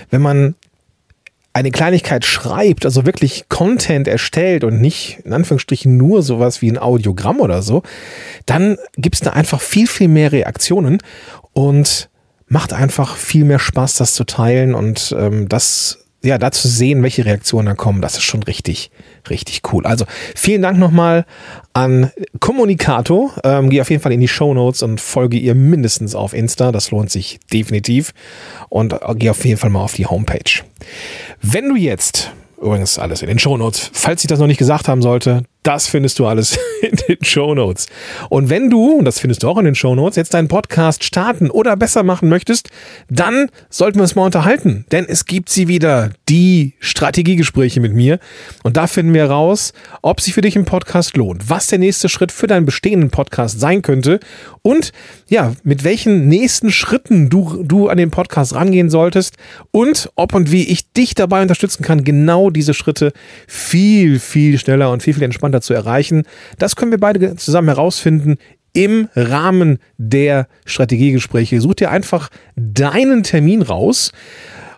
wenn 0.10 0.22
man 0.24 0.56
eine 1.54 1.72
Kleinigkeit 1.72 2.24
schreibt, 2.24 2.86
also 2.86 3.06
wirklich 3.06 3.50
Content 3.50 4.08
erstellt 4.08 4.64
und 4.64 4.80
nicht 4.80 5.20
in 5.26 5.34
Anführungsstrichen 5.34 5.98
nur 5.98 6.22
sowas 6.22 6.62
wie 6.62 6.72
ein 6.72 6.78
Audiogramm 6.78 7.40
oder 7.40 7.62
so, 7.62 7.84
dann 8.46 8.78
gibt 8.96 9.16
es 9.16 9.22
da 9.22 9.32
einfach 9.32 9.60
viel, 9.60 9.88
viel 9.88 10.08
mehr 10.08 10.32
Reaktionen 10.32 11.00
und 11.54 12.10
macht 12.48 12.74
einfach 12.74 13.16
viel 13.16 13.46
mehr 13.46 13.60
Spaß, 13.60 13.96
das 13.96 14.14
zu 14.14 14.24
teilen 14.24 14.76
und 14.76 15.16
ähm, 15.18 15.50
das 15.50 16.02
ja, 16.24 16.38
da 16.38 16.52
zu 16.52 16.68
sehen, 16.68 17.02
welche 17.02 17.26
Reaktionen 17.26 17.66
da 17.66 17.74
kommen, 17.74 18.02
das 18.02 18.14
ist 18.14 18.24
schon 18.24 18.44
richtig, 18.44 18.92
richtig 19.30 19.62
cool. 19.74 19.88
Also 19.88 20.06
vielen 20.36 20.62
Dank 20.62 20.78
nochmal 20.78 21.26
an 21.74 22.12
Kommunikato. 22.40 23.32
Ähm, 23.44 23.72
geh 23.72 23.82
auf 23.82 23.90
jeden 23.90 24.04
Fall 24.04 24.12
in 24.12 24.20
die 24.20 24.28
Show 24.28 24.54
Notes 24.54 24.84
und 24.84 25.02
folge 25.02 25.38
ihr 25.38 25.56
mindestens 25.56 26.14
auf 26.14 26.34
Insta. 26.34 26.72
Das 26.72 26.92
lohnt 26.92 27.10
sich 27.10 27.40
definitiv. 27.52 28.14
Und 28.70 28.96
geh 29.16 29.32
auf 29.32 29.44
jeden 29.46 29.58
Fall 29.58 29.72
mal 29.72 29.82
auf 29.82 29.96
die 29.96 30.06
Homepage. 30.06 30.62
Wenn 31.42 31.70
du 31.70 31.76
jetzt 31.76 32.32
Übrigens 32.62 33.00
alles 33.00 33.24
in 33.24 33.28
den 33.28 33.40
Show 33.40 33.58
Notes. 33.58 33.90
Falls 33.92 34.24
ich 34.24 34.28
das 34.28 34.40
noch 34.40 34.46
nicht 34.46 34.60
gesagt 34.60 34.88
haben 34.88 35.02
sollte, 35.02 35.44
das 35.64 35.88
findest 35.88 36.20
du 36.20 36.26
alles 36.26 36.58
in 36.82 36.98
den 37.08 37.24
Show 37.24 37.54
Notes. 37.54 37.88
Und 38.30 38.50
wenn 38.50 38.70
du, 38.70 38.98
und 38.98 39.06
das 39.06 39.20
findest 39.20 39.44
du 39.44 39.50
auch 39.50 39.58
in 39.58 39.66
den 39.66 39.76
Show 39.76 39.96
Notes, 39.96 40.16
jetzt 40.16 40.34
deinen 40.34 40.48
Podcast 40.48 41.04
starten 41.04 41.50
oder 41.50 41.76
besser 41.76 42.04
machen 42.04 42.30
möchtest, 42.30 42.70
dann 43.10 43.50
sollten 43.70 44.00
wir 44.00 44.04
uns 44.04 44.16
mal 44.16 44.26
unterhalten. 44.26 44.86
Denn 44.92 45.06
es 45.08 45.26
gibt 45.26 45.50
sie 45.50 45.68
wieder, 45.68 46.12
die 46.30 46.74
Strategiegespräche 46.80 47.80
mit 47.80 47.94
mir. 47.94 48.20
Und 48.64 48.78
da 48.78 48.88
finden 48.88 49.14
wir 49.14 49.26
raus, 49.26 49.74
ob 50.02 50.22
sich 50.22 50.34
für 50.34 50.42
dich 50.42 50.56
ein 50.56 50.66
Podcast 50.66 51.18
lohnt, 51.18 51.50
was 51.50 51.68
der 51.68 51.80
nächste 51.80 52.10
Schritt 52.10 52.32
für 52.32 52.48
deinen 52.48 52.66
bestehenden 52.66 53.12
Podcast 53.12 53.60
sein 53.60 53.82
könnte 53.82 54.20
und 54.64 54.92
ja, 55.28 55.54
mit 55.64 55.84
welchen 55.84 56.28
nächsten 56.28 56.72
Schritten 56.72 57.30
du, 57.30 57.64
du 57.64 57.90
an 57.90 57.98
den 57.98 58.12
Podcast 58.12 58.54
rangehen 58.54 58.90
solltest 58.90 59.36
und 59.72 60.12
ob 60.16 60.34
und 60.36 60.52
wie 60.52 60.64
ich 60.64 60.92
dich 60.94 61.16
dabei 61.16 61.42
unterstützen 61.42 61.84
kann, 61.84 62.04
genau 62.04 62.50
diese 62.50 62.74
Schritte 62.74 63.12
viel, 63.48 64.20
viel 64.20 64.60
schneller 64.60 64.92
und 64.92 65.02
viel, 65.02 65.16
viel 65.16 65.24
entspannter 65.24 65.51
zu 65.60 65.74
erreichen. 65.74 66.24
Das 66.58 66.78
können 66.78 66.92
wir 66.92 67.00
beide 67.00 67.36
zusammen 67.36 67.68
herausfinden 67.68 68.38
im 68.72 69.10
Rahmen 69.16 69.80
der 69.98 70.48
Strategiegespräche. 70.66 71.60
Such 71.60 71.76
dir 71.76 71.92
einfach 71.92 72.30
deinen 72.56 73.24
Termin 73.24 73.62
raus 73.62 74.12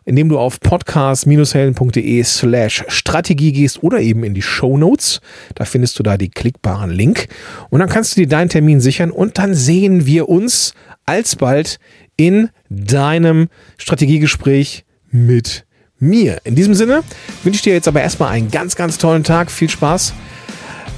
indem 0.06 0.30
du 0.30 0.38
auf 0.38 0.60
podcast-helden.de 0.60 2.24
slash 2.24 2.84
Strategie 2.88 3.52
gehst 3.52 3.84
oder 3.84 4.00
eben 4.00 4.24
in 4.24 4.34
die 4.34 4.42
Show 4.42 4.78
Notes. 4.78 5.22
Da 5.56 5.66
findest 5.66 5.98
du 6.00 6.04
da 6.04 6.18
die 6.18 6.30
klickbaren 6.30 6.92
Link. 6.92 7.28
Und 7.70 7.80
dann 7.80 7.90
kannst 7.90 8.16
du 8.16 8.22
dir 8.22 8.28
deinen 8.28 8.50
Termin 8.50 8.82
sichern 8.82 9.12
und 9.12 9.38
dann 9.38 9.54
sehen 9.54 10.06
wir 10.06 10.30
uns 10.30 10.74
alsbald 11.06 11.80
in 12.18 12.50
deinem 12.70 13.50
Strategiegespräch 13.78 14.86
mit 15.10 15.66
mir. 16.00 16.40
In 16.44 16.56
diesem 16.56 16.74
Sinne 16.74 17.04
wünsche 17.44 17.58
ich 17.58 17.62
dir 17.62 17.74
jetzt 17.74 17.88
aber 17.88 18.02
erstmal 18.02 18.32
einen 18.32 18.52
ganz, 18.52 18.76
ganz 18.76 18.98
tollen 18.98 19.24
Tag. 19.24 19.50
Viel 19.52 19.70
Spaß 19.70 20.14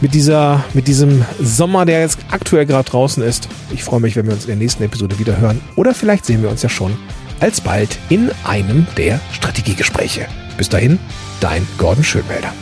mit, 0.01 0.13
dieser, 0.13 0.63
mit 0.73 0.87
diesem 0.87 1.25
Sommer, 1.41 1.85
der 1.85 2.01
jetzt 2.01 2.19
aktuell 2.31 2.65
gerade 2.65 2.89
draußen 2.89 3.23
ist. 3.23 3.47
Ich 3.71 3.83
freue 3.83 3.99
mich, 3.99 4.15
wenn 4.15 4.25
wir 4.25 4.33
uns 4.33 4.43
in 4.43 4.49
der 4.49 4.57
nächsten 4.57 4.83
Episode 4.83 5.19
wieder 5.19 5.37
hören. 5.37 5.61
Oder 5.75 5.93
vielleicht 5.93 6.25
sehen 6.25 6.41
wir 6.41 6.49
uns 6.49 6.61
ja 6.61 6.69
schon 6.69 6.95
alsbald 7.39 7.97
in 8.09 8.31
einem 8.43 8.87
der 8.97 9.19
Strategiegespräche. 9.33 10.27
Bis 10.57 10.69
dahin, 10.69 10.99
dein 11.39 11.67
Gordon 11.77 12.03
Schönwälder. 12.03 12.53